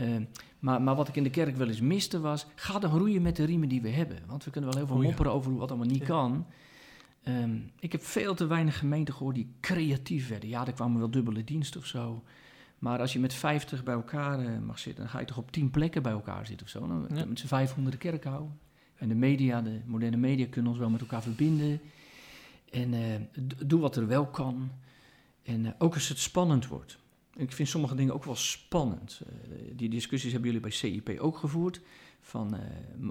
Uh, 0.00 0.16
maar, 0.58 0.82
maar 0.82 0.94
wat 0.94 1.08
ik 1.08 1.16
in 1.16 1.22
de 1.22 1.30
kerk 1.30 1.56
wel 1.56 1.68
eens 1.68 1.80
miste 1.80 2.20
was, 2.20 2.46
ga 2.54 2.78
dan 2.78 2.90
roeien 2.90 3.22
met 3.22 3.36
de 3.36 3.44
riemen 3.44 3.68
die 3.68 3.82
we 3.82 3.88
hebben. 3.88 4.18
Want 4.26 4.44
we 4.44 4.50
kunnen 4.50 4.70
wel 4.70 4.78
heel 4.78 4.88
veel 4.88 4.96
oh, 4.96 5.02
mopperen 5.02 5.32
over 5.32 5.56
wat 5.56 5.68
allemaal 5.68 5.88
niet 5.88 5.98
ja. 5.98 6.06
kan. 6.06 6.46
Um, 7.28 7.70
ik 7.80 7.92
heb 7.92 8.02
veel 8.02 8.34
te 8.34 8.46
weinig 8.46 8.78
gemeenten 8.78 9.14
gehoord 9.14 9.34
die 9.34 9.54
creatief 9.60 10.28
werden. 10.28 10.48
Ja, 10.48 10.66
er 10.66 10.72
kwamen 10.72 10.98
wel 10.98 11.10
dubbele 11.10 11.44
diensten 11.44 11.80
of 11.80 11.86
zo. 11.86 12.22
Maar 12.78 12.98
als 12.98 13.12
je 13.12 13.18
met 13.18 13.34
50 13.34 13.84
bij 13.84 13.94
elkaar 13.94 14.40
uh, 14.40 14.58
mag 14.58 14.78
zitten, 14.78 15.02
dan 15.02 15.12
ga 15.12 15.20
je 15.20 15.26
toch 15.26 15.36
op 15.36 15.50
10 15.50 15.70
plekken 15.70 16.02
bij 16.02 16.12
elkaar 16.12 16.46
zitten 16.46 16.66
of 16.66 16.72
zo. 16.72 16.86
Dan 16.86 17.06
ja. 17.14 17.24
met 17.24 17.38
z'n 17.38 17.46
500 17.46 18.00
de 18.00 18.08
kerk 18.10 18.24
houden. 18.24 18.58
En 18.96 19.08
de 19.08 19.14
media, 19.14 19.62
de 19.62 19.80
moderne 19.84 20.16
media, 20.16 20.46
kunnen 20.50 20.70
ons 20.70 20.80
wel 20.80 20.90
met 20.90 21.00
elkaar 21.00 21.22
verbinden. 21.22 21.80
En 22.70 22.92
uh, 22.92 23.14
doe 23.66 23.80
wat 23.80 23.96
er 23.96 24.06
wel 24.06 24.26
kan. 24.26 24.70
En 25.42 25.64
uh, 25.64 25.70
ook 25.78 25.94
als 25.94 26.08
het 26.08 26.18
spannend 26.18 26.66
wordt. 26.66 26.98
Ik 27.36 27.52
vind 27.52 27.68
sommige 27.68 27.94
dingen 27.94 28.14
ook 28.14 28.24
wel 28.24 28.36
spannend. 28.36 29.20
die 29.72 29.88
discussies 29.88 30.32
hebben 30.32 30.50
jullie 30.50 30.66
bij 30.66 30.76
CIP 30.76 31.18
ook 31.20 31.36
gevoerd. 31.36 31.80
Van, 32.20 32.56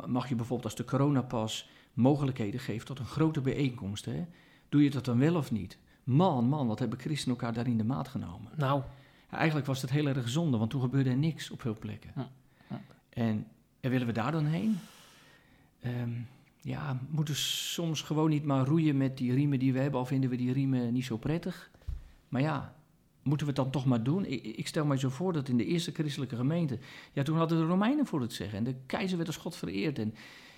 mag 0.07 0.29
je 0.29 0.35
bijvoorbeeld 0.35 0.65
als 0.65 0.75
de 0.75 0.85
coronapas 0.85 1.69
mogelijkheden 1.93 2.59
geeft 2.59 2.85
tot 2.85 2.99
een 2.99 3.05
grote 3.05 3.41
bijeenkomst, 3.41 4.05
hè? 4.05 4.25
doe 4.73 4.83
je 4.83 4.89
dat 4.89 5.05
dan 5.05 5.19
wel 5.19 5.35
of 5.35 5.51
niet? 5.51 5.77
Man, 6.03 6.45
man, 6.45 6.67
wat 6.67 6.79
hebben 6.79 6.99
christenen 6.99 7.37
elkaar 7.37 7.53
daarin 7.53 7.77
de 7.77 7.83
maat 7.83 8.07
genomen? 8.07 8.51
Nou, 8.55 8.81
eigenlijk 9.29 9.65
was 9.65 9.81
het 9.81 9.91
heel 9.91 10.07
erg 10.07 10.29
zonde, 10.29 10.57
want 10.57 10.69
toen 10.69 10.81
gebeurde 10.81 11.09
er 11.09 11.17
niks 11.17 11.49
op 11.49 11.61
veel 11.61 11.77
plekken. 11.79 12.11
Ja. 12.15 12.29
Ja. 12.69 12.81
En, 13.09 13.47
en, 13.79 13.89
willen 13.89 14.07
we 14.07 14.13
daar 14.13 14.31
dan 14.31 14.45
heen? 14.45 14.79
Um, 15.85 16.27
ja, 16.61 16.99
moeten 17.09 17.35
soms 17.35 18.01
gewoon 18.01 18.29
niet 18.29 18.43
maar 18.43 18.65
roeien 18.65 18.97
met 18.97 19.17
die 19.17 19.33
riemen 19.33 19.59
die 19.59 19.73
we 19.73 19.79
hebben, 19.79 19.99
al 19.99 20.05
vinden 20.05 20.29
we 20.29 20.35
die 20.35 20.53
riemen 20.53 20.93
niet 20.93 21.05
zo 21.05 21.17
prettig. 21.17 21.71
Maar 22.29 22.41
ja, 22.41 22.75
moeten 23.23 23.47
we 23.47 23.53
het 23.53 23.61
dan 23.61 23.71
toch 23.71 23.85
maar 23.85 24.03
doen? 24.03 24.25
Ik, 24.25 24.43
ik, 24.43 24.67
stel 24.67 24.85
mij 24.85 24.97
zo 24.97 25.09
voor 25.09 25.33
dat 25.33 25.49
in 25.49 25.57
de 25.57 25.65
eerste 25.65 25.91
christelijke 25.91 26.35
gemeente, 26.35 26.79
ja, 27.13 27.23
toen 27.23 27.37
hadden 27.37 27.57
de 27.57 27.65
Romeinen 27.65 28.05
voor 28.05 28.21
het 28.21 28.33
zeggen 28.33 28.57
en 28.57 28.63
de 28.63 28.75
keizer 28.85 29.17
werd 29.17 29.29
als 29.29 29.37
God 29.37 29.55
vereerd. 29.55 29.99
En 29.99 30.13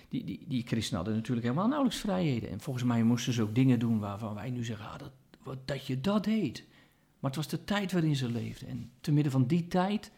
die, 0.08 0.24
die, 0.24 0.44
die 0.48 0.66
christenen 0.66 0.96
hadden 0.96 1.14
natuurlijk 1.14 1.46
helemaal 1.46 1.68
nauwelijks 1.68 2.00
vrijheden. 2.00 2.50
En 2.50 2.60
volgens 2.60 2.84
mij 2.84 3.02
moesten 3.02 3.32
ze 3.32 3.42
ook 3.42 3.54
dingen 3.54 3.78
doen 3.78 3.98
waarvan 3.98 4.34
wij 4.34 4.50
nu 4.50 4.64
zeggen, 4.64 4.86
ah, 4.86 4.98
dat, 4.98 5.12
wat, 5.42 5.68
dat 5.68 5.86
je 5.86 6.00
dat 6.00 6.24
deed. 6.24 6.64
Maar 7.18 7.30
het 7.30 7.36
was 7.36 7.48
de 7.48 7.64
tijd 7.64 7.92
waarin 7.92 8.16
ze 8.16 8.30
leefden. 8.30 8.68
En 8.68 8.90
te 9.00 9.12
midden 9.12 9.32
van 9.32 9.46
die 9.46 9.68
tijd 9.68 10.10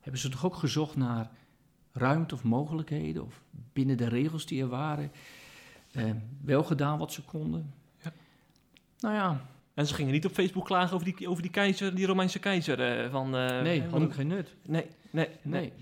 hebben 0.00 0.20
ze 0.20 0.28
toch 0.28 0.44
ook 0.44 0.56
gezocht 0.56 0.96
naar 0.96 1.30
ruimte 1.92 2.34
of 2.34 2.42
mogelijkheden, 2.42 3.24
of 3.24 3.42
binnen 3.72 3.96
de 3.96 4.08
regels 4.08 4.46
die 4.46 4.62
er 4.62 4.68
waren, 4.68 5.12
eh, 5.92 6.10
wel 6.40 6.64
gedaan 6.64 6.98
wat 6.98 7.12
ze 7.12 7.22
konden. 7.22 7.74
Ja. 8.02 8.12
Nou 8.98 9.14
ja. 9.14 9.46
En 9.82 9.88
ze 9.88 9.94
gingen 9.94 10.12
niet 10.12 10.26
op 10.26 10.32
Facebook 10.32 10.64
klagen 10.64 10.94
over 10.94 11.14
die, 11.14 11.28
over 11.28 11.42
die 11.42 11.50
keizer, 11.50 11.94
die 11.94 12.06
Romeinse 12.06 12.38
keizer. 12.38 12.80
Eh, 12.80 13.10
van, 13.10 13.36
uh, 13.36 13.60
nee, 13.60 13.82
had 13.90 14.02
ook 14.02 14.14
geen 14.14 14.26
nut. 14.26 14.54
Nee, 14.66 14.86
nee, 15.10 15.28
nee. 15.42 15.72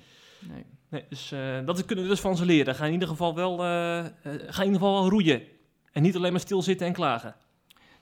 nee. 0.41 0.65
nee. 0.89 1.05
dus 1.09 1.33
uh, 1.33 1.67
dat 1.67 1.85
kunnen 1.85 2.05
we 2.05 2.11
dus 2.11 2.21
van 2.21 2.37
ze 2.37 2.45
leren. 2.45 2.75
Ga 2.75 2.85
in 2.85 2.93
ieder 2.93 3.09
geval 3.09 3.35
wel, 3.35 3.59
ga 3.59 4.63
in 4.63 4.65
ieder 4.67 4.81
geval 4.81 5.01
wel 5.01 5.09
roeien. 5.09 5.43
En 5.93 6.03
niet 6.03 6.17
alleen 6.17 6.33
maar 6.33 6.41
stilzitten 6.41 6.87
en 6.87 6.93
klagen. 6.93 7.35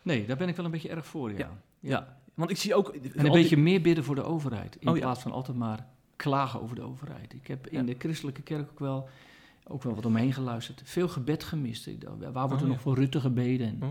Nee, 0.02 0.26
daar 0.26 0.36
ben 0.36 0.48
ik 0.48 0.56
wel 0.56 0.64
een 0.64 0.70
beetje 0.70 0.88
erg 0.88 1.06
voor, 1.06 1.30
ja. 1.30 1.36
ja. 1.38 1.50
ja. 1.80 2.18
Want 2.34 2.50
ik 2.50 2.56
zie 2.56 2.74
ook... 2.74 2.88
En 2.88 3.26
een 3.26 3.32
beetje 3.32 3.56
meer 3.56 3.80
bidden 3.80 4.04
voor 4.04 4.14
de 4.14 4.22
overheid. 4.22 4.76
In 4.80 4.88
oh, 4.88 4.98
plaats 4.98 5.22
van 5.22 5.32
altijd 5.32 5.56
maar 5.56 5.86
klagen 6.16 6.62
over 6.62 6.76
de 6.76 6.82
overheid. 6.82 7.34
Ik 7.34 7.46
heb 7.46 7.66
in 7.66 7.86
de 7.86 7.94
christelijke 7.98 8.42
kerk 8.42 8.70
ook 8.70 8.78
wel, 8.78 9.08
ook 9.66 9.82
wel 9.82 9.94
wat 9.94 10.06
omheen 10.06 10.32
geluisterd. 10.32 10.82
Veel 10.84 11.08
gebed 11.08 11.44
gemist. 11.44 11.88
Waar 12.32 12.48
wordt 12.48 12.62
er 12.62 12.68
oh, 12.68 12.72
nog 12.74 12.80
voor 12.80 12.94
Rutte 12.94 13.20
gebeden? 13.20 13.66
En, 13.66 13.78
oh. 13.82 13.88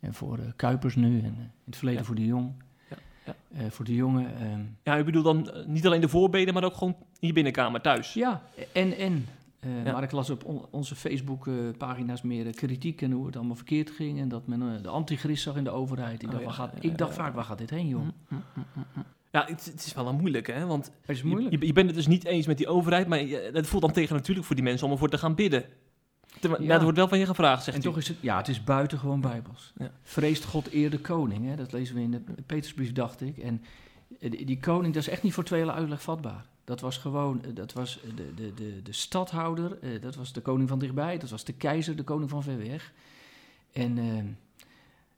En 0.00 0.14
voor 0.14 0.38
uh, 0.38 0.44
Kuipers 0.56 0.94
nu. 0.96 1.18
En 1.18 1.34
uh, 1.34 1.40
in 1.40 1.50
het 1.64 1.76
verleden 1.76 2.04
voor 2.04 2.14
de 2.14 2.26
jong. 2.26 2.52
Uh, 3.52 3.62
voor 3.68 3.84
de 3.84 3.94
jongen. 3.94 4.40
Ehm. 4.40 4.60
ja, 4.82 4.96
ik 4.96 5.04
bedoel 5.04 5.22
dan 5.22 5.50
niet 5.66 5.86
alleen 5.86 6.00
de 6.00 6.08
voorbeden, 6.08 6.54
maar 6.54 6.64
ook 6.64 6.74
gewoon 6.74 6.96
in 7.20 7.28
je 7.28 7.32
binnenkamer 7.32 7.80
thuis. 7.80 8.14
Ja, 8.14 8.42
en, 8.72 8.96
en. 8.96 9.26
Ja. 9.84 9.92
Maar 9.92 10.02
ik 10.02 10.12
las 10.12 10.30
op 10.30 10.44
on 10.44 10.66
onze 10.70 10.94
Facebook-pagina's 10.94 12.22
meer 12.22 12.54
kritiek 12.54 13.02
en 13.02 13.10
hoe 13.10 13.26
het 13.26 13.36
allemaal 13.36 13.56
verkeerd 13.56 13.90
ging. 13.90 14.20
En 14.20 14.28
dat 14.28 14.46
men 14.46 14.82
de 14.82 14.88
antichrist 14.88 15.42
zag 15.42 15.56
in 15.56 15.64
de 15.64 15.70
overheid. 15.70 16.22
Ik, 16.22 16.28
oh, 16.28 16.34
dacht, 16.34 16.44
ja, 16.44 16.50
gaat, 16.50 16.72
ik 16.80 16.98
dacht 16.98 17.14
vaak, 17.14 17.34
waar 17.34 17.44
gaat 17.44 17.58
dit 17.58 17.70
heen, 17.70 17.88
joh? 17.88 18.00
Mm, 18.00 18.12
mm, 18.28 18.42
mm, 18.74 19.04
ja, 19.30 19.44
het, 19.46 19.64
het, 19.64 19.84
is 19.84 19.94
wel 19.94 20.06
een 20.06 20.16
moeilijke, 20.16 20.52
hè? 20.52 20.66
Want 20.66 20.90
het 21.00 21.16
is 21.16 21.22
moeilijk. 21.22 21.60
Je, 21.60 21.66
je, 21.66 21.72
bent 21.72 21.86
het 21.86 21.96
dus 21.96 22.06
niet 22.06 22.24
eens 22.24 22.46
met 22.46 22.56
die 22.56 22.68
overheid, 22.68 23.06
maar 23.06 23.18
het 23.52 23.66
voelt 23.66 23.82
dan 23.82 23.92
tegen 23.92 24.16
natuurlijk 24.16 24.46
voor 24.46 24.56
die 24.56 24.64
mensen 24.64 24.86
om 24.86 24.92
ervoor 24.92 25.08
te 25.08 25.18
gaan 25.18 25.34
bidden. 25.34 25.64
Te, 26.40 26.56
ja. 26.60 26.74
er 26.74 26.82
wordt 26.82 26.96
wel 26.96 27.08
van 27.08 27.18
je 27.18 27.26
gevraagd, 27.26 27.64
zegt 27.64 27.76
En 27.76 27.82
toch 27.82 27.96
is 27.96 28.08
het, 28.08 28.16
ja, 28.20 28.36
het 28.36 28.48
is 28.48 28.64
buitengewoon 28.64 29.20
bijbels. 29.20 29.72
Ja. 29.78 29.90
Vreest 30.02 30.44
God 30.44 30.72
eer 30.72 30.90
de 30.90 31.00
koning, 31.00 31.46
hè? 31.46 31.56
Dat 31.56 31.72
lezen 31.72 31.94
we 31.94 32.00
in 32.00 32.10
de 32.10 32.20
Petersbrief, 32.46 32.92
dacht 32.92 33.20
ik. 33.20 33.38
En 33.38 33.64
die, 34.20 34.44
die 34.44 34.60
koning, 34.60 34.94
dat 34.94 35.02
is 35.02 35.08
echt 35.08 35.22
niet 35.22 35.34
voor 35.34 35.44
tweeërlei 35.44 35.78
uitleg 35.78 36.02
vatbaar. 36.02 36.46
Dat 36.64 36.80
was 36.80 36.96
gewoon, 36.96 37.44
eh, 37.44 37.50
dat 37.54 37.72
was 37.72 38.00
de, 38.14 38.34
de, 38.34 38.54
de, 38.54 38.82
de 38.82 38.92
stadhouder, 38.92 39.78
dat 40.00 40.14
was 40.14 40.32
de 40.32 40.40
koning 40.40 40.68
van 40.68 40.78
dichtbij, 40.78 41.18
dat 41.18 41.30
was 41.30 41.44
de 41.44 41.52
keizer, 41.52 41.96
de 41.96 42.04
koning 42.04 42.30
van 42.30 42.42
ver 42.42 42.58
weg. 42.58 42.92
En, 43.72 43.96
uh, 43.96 44.18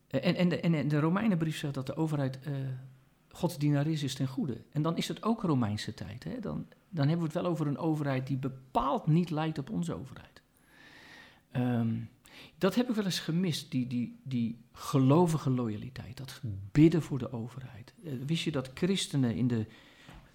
en, 0.09 0.37
en, 0.37 0.49
de, 0.49 0.61
en 0.61 0.89
de 0.89 1.01
Romeinenbrief 1.01 1.59
zegt 1.59 1.75
dat 1.75 1.87
de 1.87 1.97
overheid 1.97 2.39
uh, 2.49 2.55
Gods 3.29 3.59
dienaar 3.59 3.87
is, 3.87 4.03
is 4.03 4.14
ten 4.14 4.27
goede. 4.27 4.57
En 4.73 4.83
dan 4.83 4.97
is 4.97 5.09
het 5.09 5.23
ook 5.23 5.43
Romeinse 5.43 5.95
tijd. 5.95 6.25
Hè? 6.25 6.41
Dan, 6.41 6.66
dan 6.89 7.09
hebben 7.09 7.27
we 7.27 7.33
het 7.33 7.43
wel 7.43 7.53
over 7.53 7.66
een 7.66 7.79
overheid 7.79 8.27
die 8.27 8.37
bepaald 8.37 9.07
niet 9.07 9.31
lijkt 9.31 9.59
op 9.59 9.71
onze 9.71 9.95
overheid. 9.95 10.39
Um, 11.57 12.09
dat 12.59 12.75
heb 12.75 12.89
ik 12.89 12.95
wel 12.95 13.05
eens 13.05 13.21
gemist, 13.21 13.71
die, 13.71 13.87
die, 13.87 14.19
die 14.23 14.59
gelovige 14.73 15.51
loyaliteit, 15.51 16.17
dat 16.17 16.41
bidden 16.73 17.03
voor 17.03 17.19
de 17.19 17.33
overheid. 17.33 17.95
wist 18.27 18.45
je 18.45 18.51
dat 18.51 18.71
christenen 18.75 19.35
in 19.35 19.49
de 19.49 19.67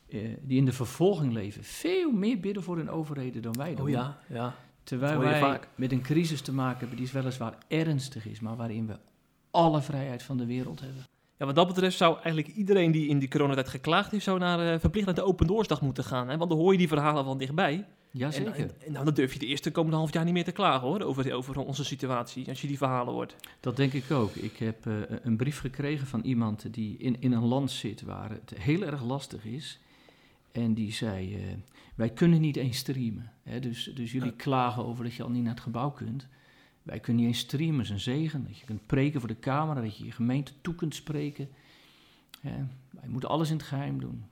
uh, 0.07 0.37
die 0.41 0.57
in 0.57 0.65
de 0.65 0.73
vervolging 0.73 1.33
leven, 1.33 1.63
veel 1.63 2.11
meer 2.11 2.39
bidden 2.39 2.63
voor 2.63 2.77
hun 2.77 2.89
overheden 2.89 3.41
dan 3.41 3.53
wij 3.53 3.75
doen. 3.75 3.85
Oh 3.85 3.91
ja, 3.91 4.19
ja. 4.27 4.55
Terwijl 4.83 5.19
wij 5.19 5.39
vaak. 5.39 5.67
met 5.75 5.91
een 5.91 6.01
crisis 6.01 6.41
te 6.41 6.53
maken 6.53 6.79
hebben 6.79 6.97
die 6.97 7.09
weliswaar 7.11 7.57
ernstig 7.67 8.27
is, 8.27 8.39
maar 8.39 8.55
waarin 8.55 8.87
we 8.87 8.99
alle 9.51 9.81
vrijheid 9.81 10.23
van 10.23 10.37
de 10.37 10.45
wereld 10.45 10.79
hebben. 10.79 11.03
Ja, 11.37 11.45
wat 11.45 11.55
dat 11.55 11.67
betreft 11.67 11.97
zou 11.97 12.15
eigenlijk 12.15 12.47
iedereen 12.47 12.91
die 12.91 13.07
in 13.07 13.19
die 13.19 13.29
coronatijd 13.29 13.67
geklaagd 13.67 14.11
heeft, 14.11 14.23
zou 14.23 14.39
naar, 14.39 14.73
eh, 14.73 14.79
verplicht 14.79 15.05
naar 15.05 15.15
de 15.15 15.23
open 15.23 15.47
doorsdag 15.47 15.81
moeten 15.81 16.03
gaan. 16.03 16.29
Hè? 16.29 16.37
Want 16.37 16.49
dan 16.49 16.59
hoor 16.59 16.71
je 16.71 16.77
die 16.77 16.87
verhalen 16.87 17.23
van 17.23 17.37
dichtbij. 17.37 17.87
Jazeker. 18.17 18.53
En, 18.53 18.61
en, 18.61 18.81
en 18.85 18.91
nou, 18.91 19.05
dan 19.05 19.13
durf 19.13 19.33
je 19.33 19.39
de 19.39 19.45
eerste 19.45 19.71
komende 19.71 19.97
half 19.97 20.13
jaar 20.13 20.23
niet 20.23 20.33
meer 20.33 20.43
te 20.43 20.51
klagen 20.51 20.87
hoor, 20.87 21.01
over, 21.01 21.33
over 21.33 21.57
onze 21.57 21.83
situatie, 21.83 22.47
als 22.47 22.61
je 22.61 22.67
die 22.67 22.77
verhalen 22.77 23.13
hoort. 23.13 23.35
Dat 23.59 23.75
denk 23.75 23.93
ik 23.93 24.11
ook. 24.11 24.35
Ik 24.35 24.57
heb 24.57 24.85
eh, 24.85 24.93
een 25.21 25.37
brief 25.37 25.59
gekregen 25.59 26.07
van 26.07 26.21
iemand 26.21 26.73
die 26.73 26.97
in, 26.97 27.21
in 27.21 27.31
een 27.31 27.45
land 27.45 27.71
zit 27.71 28.01
waar 28.01 28.29
het 28.29 28.53
heel 28.57 28.81
erg 28.81 29.03
lastig 29.03 29.45
is. 29.45 29.79
En 30.51 30.73
die 30.73 30.91
zei, 30.91 31.35
eh, 31.35 31.41
wij 31.95 32.09
kunnen 32.09 32.41
niet 32.41 32.55
eens 32.55 32.77
streamen. 32.77 33.31
Hè? 33.43 33.59
Dus, 33.59 33.91
dus 33.95 34.11
jullie 34.11 34.33
klagen 34.33 34.85
over 34.85 35.03
dat 35.03 35.13
je 35.13 35.23
al 35.23 35.29
niet 35.29 35.43
naar 35.43 35.53
het 35.53 35.63
gebouw 35.63 35.91
kunt. 35.91 36.27
Wij 36.83 36.99
kunnen 36.99 37.23
niet 37.23 37.33
eens 37.33 37.43
streamen, 37.43 37.77
dat 37.77 37.85
is 37.85 37.91
een 37.91 37.99
zegen. 37.99 38.45
Dat 38.47 38.57
je 38.57 38.65
kunt 38.65 38.85
preken 38.85 39.19
voor 39.19 39.29
de 39.29 39.39
camera, 39.39 39.81
dat 39.81 39.97
je 39.97 40.05
je 40.05 40.11
gemeente 40.11 40.51
toe 40.61 40.75
kunt 40.75 40.95
spreken. 40.95 41.49
Hè? 42.41 42.55
Wij 42.89 43.09
moeten 43.09 43.29
alles 43.29 43.49
in 43.49 43.57
het 43.57 43.65
geheim 43.65 43.99
doen. 43.99 44.25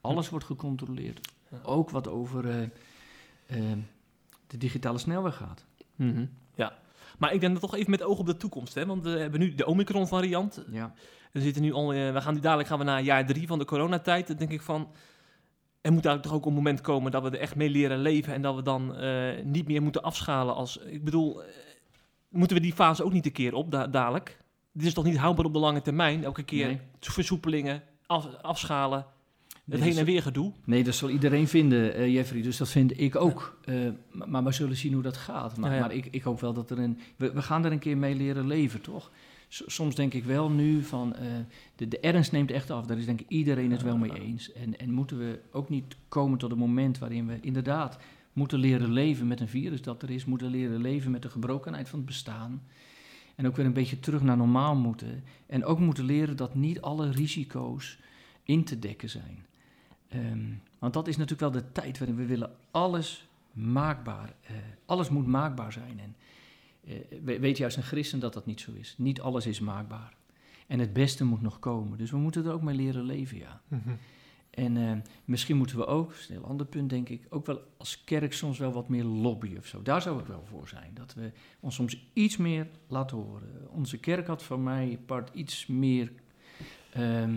Alles 0.00 0.28
wordt 0.28 0.44
gecontroleerd. 0.44 1.32
Ook 1.62 1.90
wat 1.90 2.08
over 2.08 2.48
eh, 2.48 2.68
eh, 3.54 3.62
de 4.46 4.58
digitale 4.58 4.98
snelweg 4.98 5.36
gaat. 5.36 5.64
Mhm. 5.96 6.26
Ja, 6.54 6.72
maar 7.18 7.32
ik 7.34 7.40
denk 7.40 7.52
dat 7.52 7.62
toch 7.62 7.74
even 7.74 7.90
met 7.90 8.02
oog 8.02 8.18
op 8.18 8.26
de 8.26 8.36
toekomst, 8.36 8.74
hè? 8.74 8.86
want 8.86 9.02
we 9.02 9.08
hebben 9.10 9.40
nu 9.40 9.54
de 9.54 9.66
Omicron 9.66 10.08
variant. 10.08 10.64
Ja. 10.70 10.92
We 11.32 11.40
zitten 11.40 11.62
nu 11.62 11.72
al, 11.72 11.92
eh, 11.92 12.12
we 12.12 12.20
gaan 12.20 12.34
nu 12.34 12.40
dadelijk 12.40 12.68
gaan 12.68 12.78
we 12.78 12.84
naar 12.84 13.02
jaar 13.02 13.26
drie 13.26 13.46
van 13.46 13.58
de 13.58 13.64
coronatijd. 13.64 14.26
Dan 14.26 14.36
denk 14.36 14.50
ik 14.50 14.62
van, 14.62 14.80
er 15.80 15.92
moet 15.92 16.04
eigenlijk 16.06 16.22
toch 16.22 16.32
ook 16.32 16.46
een 16.46 16.52
moment 16.62 16.80
komen 16.80 17.10
dat 17.12 17.22
we 17.22 17.28
er 17.30 17.38
echt 17.38 17.56
mee 17.56 17.70
leren 17.70 17.98
leven 17.98 18.34
en 18.34 18.42
dat 18.42 18.54
we 18.54 18.62
dan 18.62 18.96
eh, 18.96 19.42
niet 19.44 19.66
meer 19.66 19.82
moeten 19.82 20.02
afschalen 20.02 20.54
als, 20.54 20.76
ik 20.76 21.04
bedoel, 21.04 21.42
eh, 21.44 21.48
moeten 22.28 22.56
we 22.56 22.62
die 22.62 22.72
fase 22.72 23.04
ook 23.04 23.12
niet 23.12 23.26
een 23.26 23.32
keer 23.32 23.54
op 23.54 23.70
da- 23.70 23.86
dadelijk? 23.86 24.42
Dit 24.72 24.86
is 24.86 24.94
toch 24.94 25.04
niet 25.04 25.16
houdbaar 25.16 25.44
op 25.46 25.52
de 25.52 25.58
lange 25.58 25.82
termijn? 25.82 26.24
Elke 26.24 26.42
keer 26.42 26.66
Nee. 26.66 26.80
versoepelingen, 27.00 27.82
af- 28.06 28.36
afschalen, 28.42 29.06
het 29.70 29.80
heen 29.80 29.96
en 29.98 30.04
weer 30.04 30.22
gedoe. 30.22 30.52
Nee, 30.64 30.84
dat 30.84 30.94
zal 30.94 31.10
iedereen 31.10 31.48
vinden, 31.48 31.94
eh, 31.94 32.12
Jeffrey. 32.14 32.42
Dus 32.42 32.56
dat 32.56 32.68
vind 32.68 33.00
ik 33.00 33.16
ook. 33.16 33.58
Eh, 33.64 33.74
maar, 34.12 34.28
maar 34.28 34.44
we 34.44 34.52
zullen 34.52 34.76
zien 34.76 34.92
hoe 34.92 35.02
dat 35.02 35.16
gaat. 35.16 35.56
Maar, 35.56 35.70
Ja, 35.70 35.76
ja. 35.76 35.82
maar 35.82 35.94
ik, 35.94 36.06
ik 36.10 36.22
hoop 36.22 36.40
wel 36.40 36.52
dat 36.52 36.70
er 36.70 36.78
een... 36.78 36.98
We, 37.16 37.32
we 37.32 37.42
gaan 37.42 37.64
er 37.64 37.72
een 37.72 37.78
keer 37.78 37.96
mee 37.96 38.14
leren 38.14 38.46
leven, 38.46 38.80
toch? 38.80 39.10
S- 39.48 39.62
soms 39.66 39.94
denk 39.94 40.14
ik 40.14 40.24
wel 40.24 40.50
nu 40.50 40.82
van... 40.82 41.14
eh, 41.14 41.26
de, 41.76 41.88
de 41.88 41.98
ernst 42.00 42.32
neemt 42.32 42.50
echt 42.50 42.70
af. 42.70 42.86
Daar 42.86 42.98
is 42.98 43.06
denk 43.06 43.20
ik 43.20 43.28
iedereen 43.28 43.70
het 43.70 43.82
wel 43.82 43.96
mee 43.96 44.20
eens. 44.20 44.52
En, 44.52 44.78
en 44.78 44.90
moeten 44.92 45.18
we 45.18 45.38
ook 45.52 45.68
niet 45.68 45.96
komen 46.08 46.38
tot 46.38 46.50
een 46.50 46.58
moment 46.58 46.98
waarin 46.98 47.26
we 47.26 47.38
inderdaad... 47.40 47.98
moeten 48.32 48.58
leren 48.58 48.92
leven 48.92 49.26
met 49.26 49.40
een 49.40 49.48
virus 49.48 49.82
dat 49.82 50.02
er 50.02 50.10
is. 50.10 50.24
Moeten 50.24 50.50
leren 50.50 50.80
leven 50.80 51.10
met 51.10 51.22
de 51.22 51.30
gebrokenheid 51.30 51.88
van 51.88 51.98
het 51.98 52.08
bestaan. 52.08 52.62
En 53.34 53.46
ook 53.46 53.56
weer 53.56 53.66
een 53.66 53.72
beetje 53.72 54.00
terug 54.00 54.22
naar 54.22 54.36
normaal 54.36 54.74
moeten. 54.76 55.22
En 55.46 55.64
ook 55.64 55.78
moeten 55.78 56.04
leren 56.04 56.36
dat 56.36 56.54
niet 56.54 56.80
alle 56.80 57.10
risico's 57.10 57.98
in 58.42 58.64
te 58.64 58.78
dekken 58.78 59.10
zijn. 59.10 59.44
Ehm, 60.14 60.44
want 60.78 60.92
dat 60.92 61.08
is 61.08 61.16
natuurlijk 61.16 61.52
wel 61.52 61.62
de 61.62 61.72
tijd 61.72 61.98
waarin 61.98 62.16
we 62.16 62.26
willen 62.26 62.50
alles 62.70 63.28
maakbaar. 63.52 64.34
eh, 64.42 64.54
alles 64.86 65.08
moet 65.08 65.26
maakbaar 65.26 65.72
zijn. 65.72 66.00
En 66.00 66.16
we- 67.24 67.38
weet 67.40 67.56
juist 67.56 67.76
een 67.76 67.82
christen 67.82 68.20
dat 68.20 68.32
dat 68.32 68.46
niet 68.46 68.60
zo 68.60 68.72
is. 68.72 68.94
Niet 68.98 69.20
alles 69.20 69.46
is 69.46 69.60
maakbaar. 69.60 70.14
En 70.66 70.78
het 70.78 70.92
beste 70.92 71.24
moet 71.24 71.42
nog 71.42 71.58
komen. 71.58 71.98
Dus 71.98 72.10
we 72.10 72.16
moeten 72.16 72.44
er 72.44 72.52
ook 72.52 72.62
mee 72.62 72.76
leren 72.76 73.04
leven, 73.04 73.38
ja. 73.38 73.60
En 74.50 74.76
eh, 74.76 74.92
misschien 75.24 75.56
moeten 75.56 75.76
we 75.76 75.86
ook, 75.86 76.08
dat 76.10 76.18
is 76.18 76.28
een 76.28 76.34
heel 76.34 76.44
ander 76.46 76.66
punt 76.66 76.90
denk 76.90 77.08
ik, 77.08 77.26
ook 77.28 77.46
wel 77.46 77.60
als 77.76 78.04
kerk 78.04 78.32
soms 78.32 78.58
wel 78.58 78.72
wat 78.72 78.88
meer 78.88 79.04
lobbyen 79.04 79.58
of 79.58 79.66
zo. 79.66 79.82
Daar 79.82 80.02
zou 80.02 80.20
ik 80.20 80.26
wel 80.26 80.44
voor 80.44 80.68
zijn. 80.68 80.90
Dat 80.94 81.14
we 81.14 81.32
ons 81.60 81.74
soms 81.74 82.06
iets 82.12 82.36
meer 82.36 82.66
laten 82.86 83.16
horen. 83.16 83.68
Onze 83.70 83.98
kerk 83.98 84.26
had 84.26 84.42
van 84.42 84.62
mij 84.62 84.98
part 85.06 85.30
iets 85.34 85.66
meer 85.66 86.12
ehm, 86.92 87.34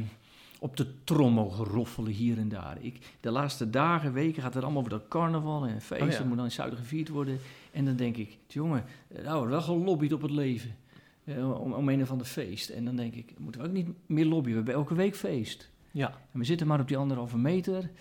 op 0.59 0.77
de 0.77 1.03
trom 1.03 1.33
mogen 1.33 1.65
roffelen 1.65 2.11
hier 2.11 2.37
en 2.37 2.49
daar. 2.49 2.77
Ik, 2.81 3.15
de 3.19 3.31
laatste 3.31 3.69
dagen, 3.69 4.13
weken 4.13 4.41
gaat 4.41 4.53
het 4.53 4.63
allemaal 4.63 4.79
over 4.79 4.93
dat 4.93 5.07
carnaval 5.07 5.65
en 5.65 5.81
feesten. 5.81 6.07
Oh 6.07 6.13
ja. 6.13 6.23
moet 6.23 6.35
dan 6.35 6.45
in 6.45 6.51
zuiden 6.51 6.79
gevierd 6.79 7.09
worden. 7.09 7.39
En 7.71 7.85
dan 7.85 7.95
denk 7.95 8.17
ik, 8.17 8.37
jongen, 8.47 8.85
eh, 9.07 9.23
nou 9.23 9.37
wordt 9.37 9.51
wel 9.51 9.61
gelobbyd 9.61 10.13
op 10.13 10.21
het 10.21 10.31
leven. 10.31 10.75
eh, 11.23 11.61
om, 11.61 11.73
om 11.73 11.89
een 11.89 12.01
of 12.01 12.11
ander 12.11 12.27
feest. 12.27 12.69
En 12.69 12.85
dan 12.85 12.95
denk 12.95 13.13
ik, 13.13 13.33
moeten 13.39 13.61
we 13.61 13.67
ook 13.67 13.73
niet 13.73 13.87
meer 14.05 14.25
lobbyen? 14.25 14.51
We 14.51 14.57
hebben 14.57 14.73
elke 14.73 14.95
week 14.95 15.15
feest. 15.15 15.71
Ja. 15.91 16.07
En 16.31 16.39
we 16.39 16.45
zitten 16.45 16.67
maar 16.67 16.79
op 16.79 16.87
die 16.87 16.97
anderhalve 16.97 17.37
meter. 17.37 17.91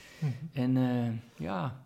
En 0.52 0.76
eh, 0.76 1.12
ja, 1.46 1.84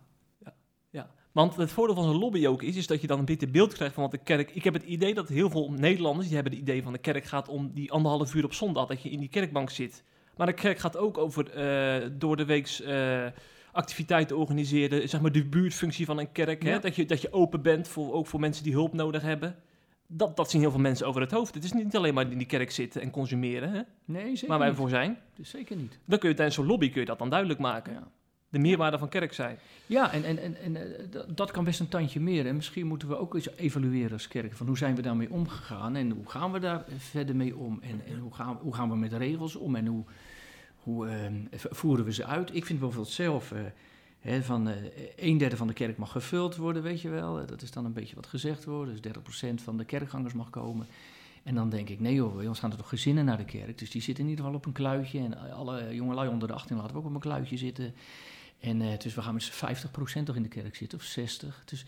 Want 1.31 1.55
het 1.55 1.71
voordeel 1.71 1.95
van 1.95 2.03
zo'n 2.03 2.19
lobby 2.19 2.47
ook 2.47 2.61
is, 2.61 2.75
is 2.75 2.87
dat 2.87 3.01
je 3.01 3.07
dan 3.07 3.19
een 3.19 3.25
beetje 3.25 3.47
beeld 3.47 3.73
krijgt 3.73 3.93
van 3.93 4.03
wat 4.03 4.11
de 4.11 4.17
kerk... 4.17 4.51
Ik 4.51 4.63
heb 4.63 4.73
het 4.73 4.83
idee 4.83 5.13
dat 5.13 5.27
heel 5.27 5.49
veel 5.49 5.71
Nederlanders, 5.71 6.25
die 6.25 6.35
hebben 6.35 6.53
het 6.53 6.61
idee 6.61 6.83
van 6.83 6.91
de 6.91 6.99
kerk 6.99 7.25
gaat 7.25 7.47
om 7.47 7.71
die 7.73 7.91
anderhalf 7.91 8.33
uur 8.33 8.43
op 8.43 8.53
zondag, 8.53 8.87
dat 8.87 9.01
je 9.01 9.09
in 9.09 9.19
die 9.19 9.29
kerkbank 9.29 9.69
zit. 9.69 10.03
Maar 10.41 10.49
de 10.49 10.61
kerk 10.61 10.79
gaat 10.79 10.97
ook 10.97 11.17
over 11.17 11.49
eh, 11.49 12.09
door 12.11 12.37
de 12.37 12.45
weeks 12.45 12.81
eh, 12.81 13.25
activiteiten 13.71 14.37
organiseren, 14.37 15.09
zeg 15.09 15.21
maar 15.21 15.31
de 15.31 15.45
buurtfunctie 15.45 16.05
van 16.05 16.17
een 16.17 16.31
kerk. 16.31 16.63
Hè? 16.63 16.79
Dat, 16.79 16.95
je, 16.95 17.05
dat 17.05 17.21
je 17.21 17.33
open 17.33 17.61
bent, 17.61 17.87
voor, 17.87 18.13
ook 18.13 18.27
voor 18.27 18.39
mensen 18.39 18.63
die 18.63 18.73
hulp 18.73 18.93
nodig 18.93 19.21
hebben. 19.21 19.55
Dat, 20.07 20.35
dat 20.35 20.49
zien 20.49 20.61
heel 20.61 20.71
veel 20.71 20.79
mensen 20.79 21.07
over 21.07 21.21
het 21.21 21.31
hoofd. 21.31 21.53
Het 21.53 21.63
is 21.63 21.71
niet 21.73 21.95
alleen 21.95 22.13
maar 22.13 22.31
in 22.31 22.37
die 22.37 22.47
kerk 22.47 22.71
zitten 22.71 23.01
en 23.01 23.09
consumeren, 23.11 23.71
hè? 23.71 23.81
nee, 24.05 24.35
zeker 24.35 24.47
waar 24.47 24.59
wij 24.59 24.67
niet. 24.67 24.77
voor 24.77 24.89
zijn. 24.89 25.17
Dus 25.35 25.49
zeker 25.49 25.75
niet. 25.75 25.99
Dan 26.05 26.19
kun 26.19 26.29
je 26.29 26.35
tijdens 26.35 26.57
zo'n 26.57 26.65
lobby 26.67 26.91
kun 26.91 26.99
je 26.99 27.07
dat 27.07 27.19
dan 27.19 27.29
duidelijk 27.29 27.59
maken. 27.59 27.93
Ja. 27.93 28.07
De 28.49 28.59
meerwaarde 28.59 28.97
van 28.97 29.09
kerk 29.09 29.33
zijn. 29.33 29.57
Ja, 29.85 30.11
en, 30.11 30.23
en, 30.23 30.37
en, 30.37 30.55
en 30.55 30.75
eh, 30.75 31.19
dat- 31.35 31.51
kan 31.51 31.63
best 31.63 31.79
een 31.79 31.87
tandje 31.87 32.19
meer. 32.19 32.47
En 32.47 32.55
misschien 32.55 32.87
moeten 32.87 33.07
we 33.07 33.17
ook 33.17 33.33
eens 33.33 33.49
evalueren 33.55 34.11
als 34.11 34.27
kerk. 34.27 34.53
Van 34.53 34.67
hoe 34.67 34.77
zijn 34.77 34.95
we 34.95 35.01
daarmee 35.01 35.31
omgegaan 35.31 35.95
en 35.95 36.11
hoe 36.11 36.29
gaan 36.29 36.51
we 36.51 36.59
daar 36.59 36.83
verder 36.97 37.35
mee 37.35 37.57
om? 37.57 37.79
En, 37.81 38.01
en 38.07 38.19
hoe, 38.19 38.33
gaan, 38.33 38.57
hoe 38.61 38.73
gaan 38.73 38.89
we 38.89 38.95
met 38.95 39.09
de 39.09 39.17
regels 39.17 39.55
om 39.55 39.75
en 39.75 39.85
hoe, 39.85 40.03
hoe 40.83 41.07
eh, 41.07 41.31
v- 41.59 41.65
voeren 41.69 42.05
we 42.05 42.13
ze 42.13 42.25
uit? 42.25 42.55
Ik 42.55 42.65
vind 42.65 42.79
bijvoorbeeld 42.79 43.13
zelf, 43.13 43.51
eh, 43.51 43.59
hè, 44.19 44.43
van 44.43 44.67
eh 44.69 44.75
een 45.15 45.37
derde 45.37 45.57
van 45.57 45.67
de 45.67 45.73
kerk 45.73 45.97
mag 45.97 46.11
gevuld 46.11 46.55
worden, 46.55 46.83
weet 46.83 47.01
je 47.01 47.09
wel. 47.09 47.39
Eh, 47.39 47.47
Dat 47.47 47.61
is 47.61 47.71
dan 47.71 47.85
een 47.85 47.93
beetje 47.93 48.15
wat 48.15 48.27
gezegd 48.27 48.63
wordt. 48.65 48.91
Dus 48.91 49.01
30% 49.01 49.61
van 49.61 49.77
de 49.77 49.85
kerkgangers 49.85 50.33
mag 50.33 50.49
komen. 50.49 50.87
En 51.43 51.55
dan 51.55 51.69
denk 51.69 51.89
ik, 51.89 51.99
nee 51.99 52.13
joh, 52.13 52.35
bij 52.35 52.47
ons 52.47 52.59
gaan 52.59 52.71
er 52.71 52.77
toch 52.77 52.89
gezinnen 52.89 53.25
naar 53.25 53.37
de 53.37 53.45
kerk. 53.45 53.77
Dus 53.77 53.89
die 53.91 54.01
zitten 54.01 54.23
in 54.23 54.29
ieder 54.29 54.45
geval 54.45 54.59
op 54.59 54.65
een 54.65 54.71
kluitje. 54.73 55.19
En 55.19 55.51
alle 55.53 55.95
jongelui 55.95 56.29
onder 56.29 56.47
de 56.47 56.53
18 56.53 56.75
laten 56.77 56.91
we 56.93 56.97
ook 56.99 57.05
op 57.05 57.13
een 57.13 57.19
kluitje 57.19 57.57
zitten. 57.57 57.93
En 58.59 58.79
dus 58.99 59.13
we 59.15 59.21
gaan 59.21 59.33
met 59.33 59.43
z'n 59.43 59.51
50% 60.21 60.23
toch 60.25 60.35
in 60.35 60.43
de 60.43 60.47
kerk 60.49 60.75
zitten, 60.75 60.97
of 60.97 61.03
60. 61.03 61.61
Dus 61.65 61.85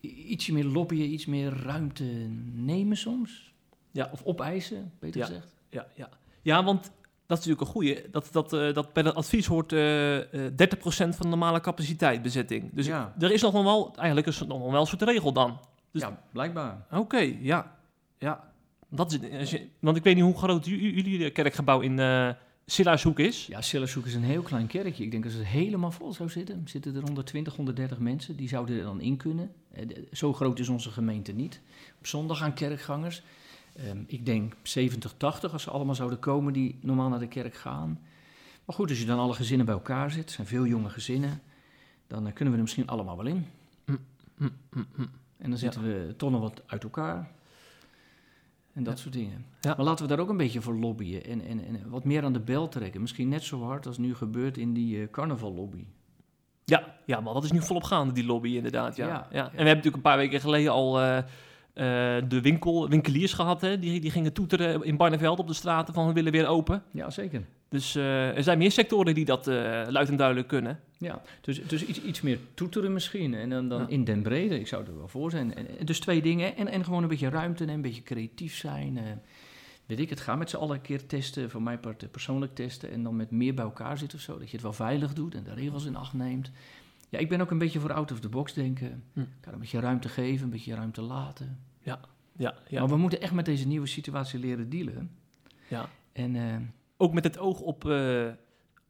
ietsje 0.00 0.52
meer 0.52 0.64
lobbyen, 0.64 1.12
iets 1.12 1.26
meer 1.26 1.52
ruimte 1.62 2.04
nemen 2.52 2.96
soms. 2.96 3.52
Ja. 3.90 4.08
Of 4.12 4.22
opeisen, 4.22 4.92
beter 4.98 5.20
Ja. 5.20 5.26
gezegd. 5.26 5.54
Ja, 5.68 5.86
ja. 5.94 6.08
ja, 6.42 6.64
want 6.64 6.90
dat 7.26 7.38
is 7.38 7.44
natuurlijk 7.44 7.60
een 7.60 7.66
goeie. 7.66 8.10
Dat, 8.10 8.28
dat, 8.32 8.52
eh, 8.52 8.74
dat 8.74 8.92
bij 8.92 9.02
het 9.02 9.14
advies 9.14 9.46
hoort 9.46 9.72
eh, 9.72 10.46
eh, 10.46 10.52
30% 10.56 11.14
van 11.16 11.20
de 11.20 11.28
normale 11.28 11.60
capaciteit 11.60 12.22
bezetting. 12.22 12.70
Dus 12.72 12.86
Ja. 12.86 13.14
er 13.18 13.32
is 13.32 13.42
nog 13.42 13.52
wel, 13.52 13.92
eigenlijk 13.96 14.26
is 14.26 14.40
nog 14.46 14.70
wel 14.70 14.80
een 14.80 14.86
soort 14.86 15.02
regel 15.02 15.32
dan. 15.32 15.58
Dus- 15.90 16.02
ja, 16.02 16.20
blijkbaar. 16.32 16.86
Oké, 16.92 17.34
ja. 17.40 17.76
ja. 18.18 18.52
Dat 18.88 19.18
is, 19.30 19.50
je- 19.50 19.66
want 19.78 19.96
ik 19.96 20.02
weet 20.02 20.14
niet 20.14 20.24
hoe 20.24 20.36
groot 20.36 20.66
ju- 20.66 20.80
ju- 20.80 20.92
jullie 21.10 21.30
kerkgebouw 21.30 21.80
in 21.80 21.98
eh 21.98 22.28
Sillarshoek 22.66 23.18
is. 23.18 23.46
Ja, 23.46 23.60
Sillershoek 23.60 24.06
is 24.06 24.14
een 24.14 24.22
heel 24.24 24.42
klein 24.42 24.66
kerkje. 24.66 25.04
Ik 25.04 25.10
denk 25.10 25.24
als 25.24 25.32
het 25.32 25.46
helemaal 25.46 25.90
vol 25.90 26.12
zou 26.12 26.28
zitten, 26.28 26.62
zitten 26.64 26.94
er 26.96 27.02
120, 27.02 27.56
130 27.56 27.98
mensen. 27.98 28.36
Die 28.36 28.48
zouden 28.48 28.76
er 28.78 28.82
dan 28.84 29.00
in 29.00 29.16
kunnen. 29.16 29.50
Eh, 29.72 29.82
Zo 30.12 30.32
groot 30.32 30.58
is 30.58 30.68
onze 30.68 30.90
gemeente 30.90 31.32
niet. 31.32 31.60
Op 31.98 32.06
zondag 32.06 32.38
gaan 32.38 32.54
kerkgangers. 32.54 33.22
Ehm, 33.76 34.02
ik 34.06 34.26
denk 34.26 34.54
70, 34.62 35.14
80 35.16 35.52
als 35.52 35.62
ze 35.62 35.70
allemaal 35.70 35.94
zouden 35.94 36.18
komen 36.18 36.52
die 36.52 36.78
normaal 36.82 37.08
naar 37.08 37.18
de 37.18 37.28
kerk 37.28 37.54
gaan. 37.54 37.98
Maar 38.64 38.76
goed, 38.76 38.88
als 38.90 38.98
je 39.00 39.06
dan 39.06 39.18
alle 39.18 39.34
gezinnen 39.34 39.66
bij 39.66 39.74
elkaar 39.74 40.10
zit, 40.10 40.30
zijn 40.30 40.46
veel 40.46 40.66
jonge 40.66 40.88
gezinnen, 40.90 41.40
dan 42.06 42.26
eh, 42.26 42.32
kunnen 42.32 42.52
we 42.52 42.58
er 42.58 42.64
misschien 42.64 42.86
allemaal 42.86 43.16
wel 43.16 43.26
in. 43.26 43.46
Hm, 43.84 43.96
hm, 44.36 44.48
hm. 44.94 45.02
En 45.36 45.50
dan 45.50 45.58
zitten 45.58 45.82
we 45.82 46.14
nog 46.18 46.40
wat 46.40 46.62
uit 46.66 46.82
elkaar. 46.84 47.30
En 48.72 48.82
dat 48.82 48.96
Ja. 48.96 49.00
soort 49.02 49.14
dingen. 49.14 49.44
Ja. 49.60 49.74
Maar 49.76 49.84
laten 49.86 50.04
we 50.04 50.10
daar 50.10 50.20
ook 50.24 50.28
een 50.28 50.36
beetje 50.36 50.60
voor 50.60 50.74
lobbyen. 50.74 51.24
En, 51.24 51.40
en, 51.44 51.64
en 51.64 51.88
wat 51.90 52.04
meer 52.04 52.24
aan 52.24 52.32
de 52.32 52.40
bel 52.40 52.68
trekken. 52.68 53.00
Misschien 53.00 53.28
net 53.28 53.42
zo 53.42 53.62
hard 53.62 53.86
als 53.86 53.98
nu 53.98 54.14
gebeurt 54.14 54.56
in 54.56 54.72
die 54.72 55.00
eh, 55.02 55.10
carnavallobby. 55.10 55.84
Ja, 56.64 56.94
ja, 57.06 57.20
maar 57.20 57.34
dat 57.34 57.44
is 57.44 57.52
nu 57.52 57.62
volop 57.62 57.82
gaande, 57.82 58.12
die 58.14 58.24
lobby 58.24 58.56
inderdaad. 58.56 58.96
Ja. 58.96 59.06
Ja, 59.06 59.12
Ja, 59.12 59.26
ja. 59.30 59.44
En 59.44 59.50
we 59.50 59.56
hebben 59.56 59.66
natuurlijk 59.66 59.96
een 59.96 60.02
paar 60.02 60.16
weken 60.16 60.40
geleden 60.40 60.72
al 60.72 61.00
eh, 61.00 61.22
eh, 61.74 61.84
de 62.28 62.40
winkel, 62.40 62.88
winkeliers 62.88 63.32
gehad. 63.32 63.60
Hè? 63.60 63.78
Die, 63.78 64.00
die 64.00 64.10
gingen 64.10 64.32
toeteren 64.32 64.84
in 64.84 64.96
Barneveld 64.96 65.38
op 65.38 65.46
de 65.46 65.54
straten 65.54 65.94
van 65.94 66.06
we 66.06 66.12
willen 66.12 66.32
weer 66.32 66.46
open. 66.46 66.82
Ja, 66.90 67.10
zeker. 67.10 67.42
Dus 67.68 67.94
eh, 67.94 68.36
er 68.36 68.42
zijn 68.42 68.58
meer 68.58 68.70
sectoren 68.72 69.14
die 69.14 69.24
dat 69.24 69.46
eh, 69.46 69.82
luid 69.88 70.08
en 70.08 70.16
duidelijk 70.16 70.48
kunnen. 70.48 70.80
Ja, 70.98 71.22
dus, 71.40 71.66
dus 71.66 71.84
iets, 71.84 72.02
iets 72.02 72.20
meer 72.20 72.38
toeteren 72.54 72.92
misschien. 72.92 73.34
En 73.34 73.50
dan, 73.50 73.68
dan 73.68 73.80
Ja. 73.80 73.88
in 73.88 74.04
den 74.04 74.22
brede, 74.22 74.58
ik 74.60 74.66
zou 74.66 74.86
er 74.86 74.96
wel 74.96 75.08
voor 75.08 75.30
zijn. 75.30 75.54
En, 75.54 75.86
dus 75.86 76.00
twee 76.00 76.22
dingen. 76.22 76.56
En, 76.56 76.68
en 76.68 76.84
gewoon 76.84 77.02
een 77.02 77.08
beetje 77.08 77.28
ruimte 77.28 77.64
en 77.64 77.70
een 77.70 77.82
beetje 77.82 78.02
creatief 78.02 78.56
zijn. 78.56 78.98
weet 79.86 80.00
ik 80.00 80.10
het, 80.10 80.20
ga 80.20 80.36
met 80.36 80.50
z'n 80.50 80.56
allen 80.56 80.76
een 80.76 80.82
keer 80.82 81.06
testen. 81.06 81.50
Voor 81.50 81.62
mijn 81.62 81.80
part 81.80 82.10
persoonlijk 82.10 82.54
testen. 82.54 82.90
En 82.90 83.02
dan 83.02 83.16
met 83.16 83.30
meer 83.30 83.54
bij 83.54 83.64
elkaar 83.64 83.98
zitten 83.98 84.18
of 84.18 84.24
zo. 84.24 84.38
Dat 84.38 84.46
je 84.46 84.52
het 84.52 84.62
wel 84.62 84.72
veilig 84.72 85.12
doet 85.12 85.34
en 85.34 85.44
de 85.44 85.54
regels 85.54 85.84
in 85.84 85.96
acht 85.96 86.12
neemt. 86.12 86.50
Ja, 87.14 87.20
ik 87.20 87.28
ben 87.28 87.40
ook 87.40 87.50
een 87.50 87.58
beetje 87.58 87.80
voor 87.80 87.92
out 87.92 88.12
of 88.12 88.20
the 88.20 88.28
box 88.28 88.52
denken. 88.52 89.04
Hm. 89.12 89.20
Ik 89.20 89.26
kan 89.40 89.52
een 89.52 89.58
beetje 89.58 89.80
ruimte 89.80 90.08
geven, 90.08 90.44
een 90.44 90.50
beetje 90.50 90.74
ruimte 90.74 91.02
laten. 91.02 91.58
Ja, 92.36 92.54
ja. 92.68 92.80
Maar 92.80 92.88
we 92.88 92.96
moeten 92.96 93.20
echt 93.20 93.32
met 93.32 93.44
deze 93.44 93.66
nieuwe 93.66 93.86
situatie 93.86 94.38
leren 94.38 94.70
dealen. 94.70 95.10
ja. 95.68 95.88
En, 96.12 96.36
eh, 96.36 96.56
Ook 96.96 97.12
met 97.12 97.24
het 97.24 97.38
oog 97.38 97.60
op, 97.60 97.88
eh, 97.90 98.26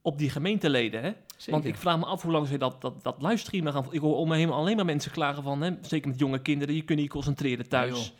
op 0.02 0.18
die 0.18 0.30
gemeenteleden, 0.30 1.02
hè? 1.02 1.12
zeker. 1.36 1.52
Want 1.52 1.64
ik 1.64 1.76
vraag 1.76 1.98
me 1.98 2.04
af 2.04 2.22
hoe 2.22 2.32
lang 2.32 2.46
ze 2.46 2.58
dat, 2.58 2.80
dat, 2.80 3.02
dat 3.02 3.22
livestreamen 3.22 3.72
gaan. 3.72 3.86
Ik 3.90 4.00
hoor 4.00 4.16
om 4.16 4.28
me 4.28 4.36
heen 4.36 4.50
alleen 4.50 4.76
maar 4.76 4.84
mensen 4.84 5.10
klagen 5.10 5.42
van, 5.42 5.62
hè, 5.62 5.70
zeker 5.80 6.08
met 6.08 6.18
jonge 6.18 6.38
kinderen, 6.38 6.74
je 6.74 6.82
kunt 6.82 6.98
niet 6.98 7.08
concentreren 7.10 7.68
thuis. 7.68 8.14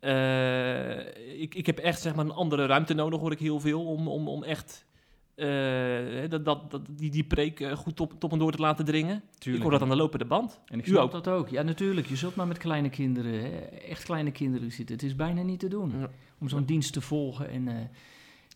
Eh, 0.00 1.40
ik, 1.40 1.54
ik 1.54 1.66
heb 1.66 1.78
echt 1.78 2.00
zeg 2.00 2.14
maar 2.14 2.24
een 2.24 2.30
andere 2.30 2.66
ruimte 2.66 2.94
nodig, 2.94 3.20
hoor 3.20 3.32
ik 3.32 3.38
heel 3.38 3.60
veel, 3.60 3.86
om, 3.86 4.08
om, 4.08 4.28
om 4.28 4.42
echt 4.42 4.85
eh, 5.36 6.30
dat, 6.30 6.44
dat, 6.44 6.70
dat, 6.70 6.80
die, 6.90 7.10
die 7.10 7.24
preek 7.24 7.60
eh, 7.60 7.72
goed 7.72 7.96
top, 7.96 8.12
top 8.20 8.32
en 8.32 8.38
door 8.38 8.52
te 8.52 8.60
laten 8.60 8.84
dringen. 8.84 9.22
Tuurlijk. 9.38 9.56
Ik 9.56 9.62
hoor 9.62 9.70
dat 9.70 9.82
aan 9.82 9.96
de 9.96 10.02
lopende 10.02 10.24
band. 10.24 10.60
En 10.66 10.78
ik 10.78 10.86
U 10.86 10.98
ook? 10.98 11.12
dat 11.12 11.28
ook. 11.28 11.48
Ja, 11.48 11.62
natuurlijk. 11.62 12.06
Je 12.06 12.16
zult 12.16 12.34
maar 12.34 12.46
met 12.46 12.58
kleine 12.58 12.88
kinderen, 12.90 13.32
hè, 13.42 13.48
echt 13.88 14.04
kleine 14.04 14.30
kinderen 14.30 14.72
zitten. 14.72 14.94
Het 14.94 15.04
is 15.04 15.16
bijna 15.16 15.42
niet 15.42 15.58
te 15.60 15.68
doen 15.68 15.92
Ja. 16.00 16.10
om 16.38 16.48
zo'n 16.48 16.64
dienst 16.64 16.92
te 16.92 17.00
volgen. 17.00 17.50
En, 17.50 17.68
eh, 17.68 17.74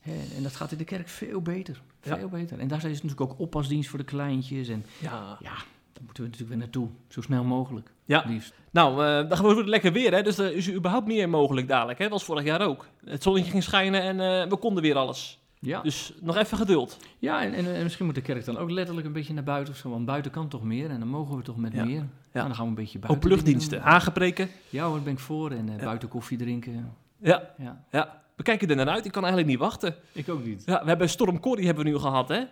hè, 0.01 0.37
en 0.37 0.43
dat 0.43 0.57
gaat 0.57 0.73
in 0.73 0.79
de 0.79 0.85
kerk 0.85 1.09
veel 1.09 1.41
beter. 1.41 1.83
Ja. 2.03 2.17
Veel 2.19 2.29
beter. 2.29 2.59
En 2.59 2.69
daar 2.69 2.79
is 2.85 3.03
natuurlijk 3.03 3.21
ook 3.21 3.39
oppasdienst 3.39 3.89
voor 3.89 3.99
de 3.99 4.05
kleintjes. 4.05 4.69
En 4.69 4.85
Ja. 4.99 5.37
ja, 5.41 5.55
daar 5.93 6.03
moeten 6.05 6.23
we 6.23 6.29
natuurlijk 6.31 6.49
weer 6.49 6.59
naartoe. 6.59 6.89
Zo 7.09 7.21
snel 7.21 7.45
mogelijk. 7.45 7.93
Ja. 8.05 8.25
Liefst. 8.27 8.55
Nou, 8.71 8.97
dan 9.29 9.37
gaan 9.37 9.55
we 9.55 9.65
lekker 9.65 9.93
weer, 9.93 10.15
hè? 10.15 10.23
Dus 10.23 10.39
er 10.39 10.55
is 10.55 10.73
überhaupt 10.73 11.07
meer 11.07 11.29
mogelijk 11.29 11.69
dadelijk, 11.69 11.99
hè? 11.99 12.09
Was 12.09 12.25
vorig 12.25 12.45
jaar 12.45 12.61
ook. 12.61 12.87
Het 13.05 13.23
zonnetje 13.23 13.51
ging 13.51 13.63
schijnen 13.63 14.03
en 14.03 14.49
we 14.49 14.57
konden 14.57 14.83
weer 14.83 14.97
alles. 14.97 15.40
Ja, 15.63 15.81
Dus 15.83 16.13
nog 16.21 16.37
even 16.37 16.57
geduld. 16.59 16.97
ja 17.19 17.43
en, 17.43 17.53
en, 17.55 17.75
en 17.75 17.83
misschien 17.83 18.07
moet 18.07 18.15
de 18.15 18.21
kerk 18.21 18.45
dan 18.45 18.57
ook 18.59 18.71
letterlijk 18.71 19.07
een 19.07 19.13
beetje 19.13 19.35
naar 19.35 19.43
buiten 19.45 19.73
of 19.75 19.79
zo. 19.81 19.91
Want 19.91 20.07
buiten 20.07 20.31
kan 20.31 20.49
toch 20.49 20.63
meer 20.63 20.91
en 20.91 20.99
dan 20.99 21.09
mogen 21.09 21.37
we 21.37 21.43
toch 21.43 21.57
met 21.57 21.73
Ja. 21.73 21.85
meer. 21.85 22.05
Ja. 22.33 22.43
dan 22.43 22.55
gaan 22.55 22.63
we 22.65 22.69
een 22.69 22.75
beetje 22.75 22.99
Ook 23.03 23.07
buiten. 23.07 23.29
luchtdiensten, 23.31 23.71
dingen 23.71 23.85
doen. 23.85 23.93
hagenpreken. 23.93 24.49
Ja 24.69 24.85
hoor, 24.87 25.01
ben 25.01 25.13
ik 25.13 25.19
voor. 25.19 25.51
En 25.51 25.69
eh, 25.69 25.77
Ja. 25.79 25.85
buiten 25.85 26.09
koffie 26.09 26.39
drinken. 26.39 26.95
Ja, 27.19 27.51
Ja, 27.59 27.85
ja. 27.91 28.23
We 28.37 28.43
kijken 28.43 28.69
er 28.69 28.77
naar 28.77 28.89
uit. 28.89 29.05
Ik 29.05 29.13
kan 29.13 29.23
eigenlijk 29.25 29.53
niet 29.53 29.61
wachten. 29.61 29.95
ik 30.13 30.29
ook 30.29 30.45
niet. 30.45 30.63
Ja, 30.67 30.81
we 30.83 30.89
hebben 30.89 31.09
Storm 31.09 31.41
Corrie 31.41 31.67
hebben 31.67 31.85
we 31.85 31.91
nu 31.91 31.97
gehad, 31.99 32.29
hè? 32.29 32.43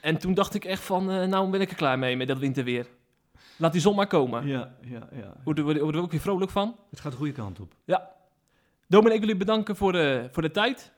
En 0.00 0.18
toen 0.18 0.34
dacht 0.34 0.54
ik 0.54 0.64
echt 0.64 0.82
van, 0.82 1.10
eh, 1.10 1.26
nou 1.26 1.50
ben 1.50 1.60
ik 1.60 1.70
er 1.70 1.76
klaar 1.76 1.98
mee 1.98 2.16
met 2.16 2.28
dat 2.28 2.38
winterweer. 2.38 2.86
Laat 3.56 3.72
die 3.72 3.80
zon 3.80 3.96
maar 3.96 4.06
komen. 4.06 4.46
Ja, 4.46 4.74
ja, 4.80 5.08
ja. 5.12 5.32
Worden 5.44 5.66
we 5.66 5.78
worden 5.78 6.00
we 6.00 6.06
ook 6.06 6.10
weer 6.10 6.20
vrolijk 6.20 6.50
van. 6.50 6.76
Het 6.90 7.00
gaat 7.00 7.12
de 7.12 7.18
goede 7.18 7.32
kant 7.32 7.60
op. 7.60 7.74
Dominee, 8.88 9.16
ik 9.16 9.24
wil 9.24 9.34
u 9.34 9.36
bedanken 9.38 9.76
voor 9.76 9.92
de, 9.92 10.28
voor 10.32 10.42
de 10.42 10.50
tijd. 10.50 10.92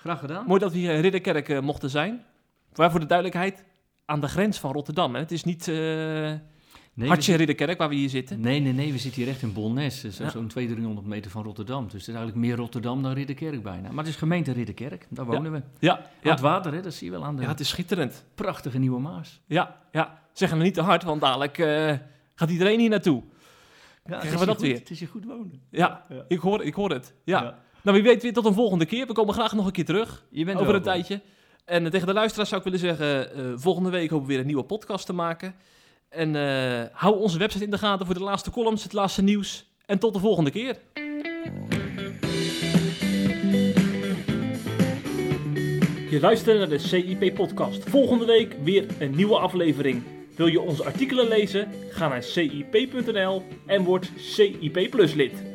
Graag 0.00 0.18
gedaan. 0.20 0.46
Mooi 0.46 0.60
dat 0.60 0.72
we 0.72 0.78
hier 0.78 0.94
in 0.94 1.00
Ridderkerk 1.00 1.48
eh, 1.48 1.60
mochten 1.60 1.90
zijn. 1.90 2.24
Maar 2.74 2.90
voor 2.90 3.00
de 3.00 3.06
duidelijkheid, 3.06 3.64
aan 4.04 4.20
de 4.20 4.28
grens 4.28 4.58
van 4.58 4.72
Rotterdam. 4.72 5.14
Hè? 5.14 5.20
Het 5.20 5.32
is 5.32 5.44
niet 5.44 5.68
eh 5.68 5.74
Nee, 6.94 7.08
Hartje 7.08 7.32
we 7.32 7.38
Ridderkerk 7.38 7.78
waar 7.78 7.88
we 7.88 7.94
hier 7.94 8.08
zitten. 8.08 8.40
nee, 8.40 8.60
nee, 8.60 8.72
nee, 8.72 8.92
we 8.92 8.98
zitten 8.98 9.22
hier 9.22 9.30
echt 9.30 9.42
in 9.42 9.52
Bolnes, 9.52 10.00
zo- 10.00 10.24
Ja. 10.24 10.30
zo'n 10.30 10.46
200, 10.46 10.68
300 10.78 11.06
meter 11.06 11.30
van 11.30 11.42
Rotterdam. 11.42 11.82
Dus 11.84 11.92
het 11.92 12.00
is 12.00 12.06
eigenlijk 12.08 12.36
meer 12.36 12.56
Rotterdam 12.56 13.02
dan 13.02 13.12
Ridderkerk 13.12 13.62
bijna. 13.62 13.88
Maar 13.88 13.98
het 14.04 14.06
is 14.12 14.16
gemeente 14.16 14.52
Ridderkerk, 14.52 15.06
daar 15.10 15.24
wonen 15.26 15.52
we. 15.52 15.62
Ja, 15.78 15.92
Aan 15.96 16.02
ja. 16.22 16.30
het 16.30 16.40
water, 16.40 16.72
hè, 16.72 16.80
dat 16.82 16.94
zie 16.94 17.06
je 17.06 17.12
wel 17.12 17.24
aan 17.24 17.36
de 17.36 17.42
ja, 17.42 17.48
het 17.48 17.60
is 17.60 17.68
schitterend. 17.68 18.24
prachtige 18.34 18.78
Nieuwe 18.78 19.00
Maas. 19.00 19.40
Ja, 19.46 19.80
ja. 19.92 20.22
Zeg 20.32 20.50
het 20.50 20.58
niet 20.58 20.74
te 20.74 20.80
hard, 20.82 21.02
want 21.02 21.20
dadelijk 21.20 21.58
eh, 21.58 21.94
gaat 22.34 22.50
iedereen 22.50 22.78
hier 22.80 22.88
naartoe. 22.90 23.22
Ja, 24.04 24.18
Krijgen 24.18 24.38
we 24.40 24.46
dat 24.46 24.60
weer? 24.60 24.74
Het 24.74 24.90
is 24.90 24.98
hier 24.98 25.08
goed 25.08 25.24
wonen. 25.24 25.62
Ja, 25.70 26.04
Ja. 26.08 26.24
Ik, 26.28 26.38
hoor, 26.38 26.62
ik 26.64 26.74
hoor 26.74 26.90
het. 26.90 27.14
Ja. 27.24 27.58
Nou, 27.82 27.96
wie 27.96 28.10
weet 28.10 28.22
weer 28.22 28.32
tot 28.32 28.44
een 28.44 28.54
volgende 28.54 28.86
keer. 28.86 29.06
We 29.06 29.12
komen 29.12 29.34
graag 29.34 29.52
nog 29.52 29.66
een 29.66 29.72
keer 29.72 29.84
terug. 29.84 30.24
Je 30.30 30.44
bent 30.44 30.58
over 30.60 30.74
een 30.74 30.82
welkom. 30.82 31.02
tijdje. 31.02 31.20
En 31.64 31.84
eh, 31.84 31.90
tegen 31.90 32.06
de 32.06 32.12
luisteraars 32.12 32.48
zou 32.48 32.60
ik 32.60 32.70
willen 32.70 32.86
zeggen, 32.86 33.34
eh, 33.34 33.44
volgende 33.54 33.90
week 33.90 34.10
hopen 34.10 34.26
we 34.26 34.32
weer 34.32 34.40
een 34.40 34.46
nieuwe 34.46 34.62
podcast 34.62 35.06
te 35.06 35.12
maken. 35.12 35.54
En 36.08 36.36
eh, 36.36 36.86
hou 36.92 37.20
onze 37.20 37.38
website 37.38 37.64
in 37.64 37.70
de 37.70 37.78
gaten 37.78 38.06
voor 38.06 38.14
de 38.14 38.22
laatste 38.22 38.50
columns, 38.50 38.82
het 38.82 38.92
laatste 38.92 39.22
nieuws. 39.22 39.64
En 39.86 39.98
tot 39.98 40.14
de 40.14 40.20
volgende 40.20 40.50
keer. 40.50 40.76
Je 46.10 46.18
luistert 46.20 46.58
naar 46.58 46.68
de 46.68 46.78
CIP 46.78 47.34
podcast. 47.34 47.88
Volgende 47.88 48.24
week 48.24 48.56
weer 48.62 48.86
een 48.98 49.14
nieuwe 49.14 49.38
aflevering. 49.38 50.02
Wil 50.36 50.46
je 50.46 50.60
onze 50.60 50.84
artikelen 50.84 51.28
lezen? 51.28 51.68
Ga 51.90 52.08
naar 52.08 52.22
cip.nl 52.22 53.42
en 53.66 53.84
word 53.84 54.10
CIP 54.16 54.90
Plus 54.90 55.14
lid. 55.14 55.49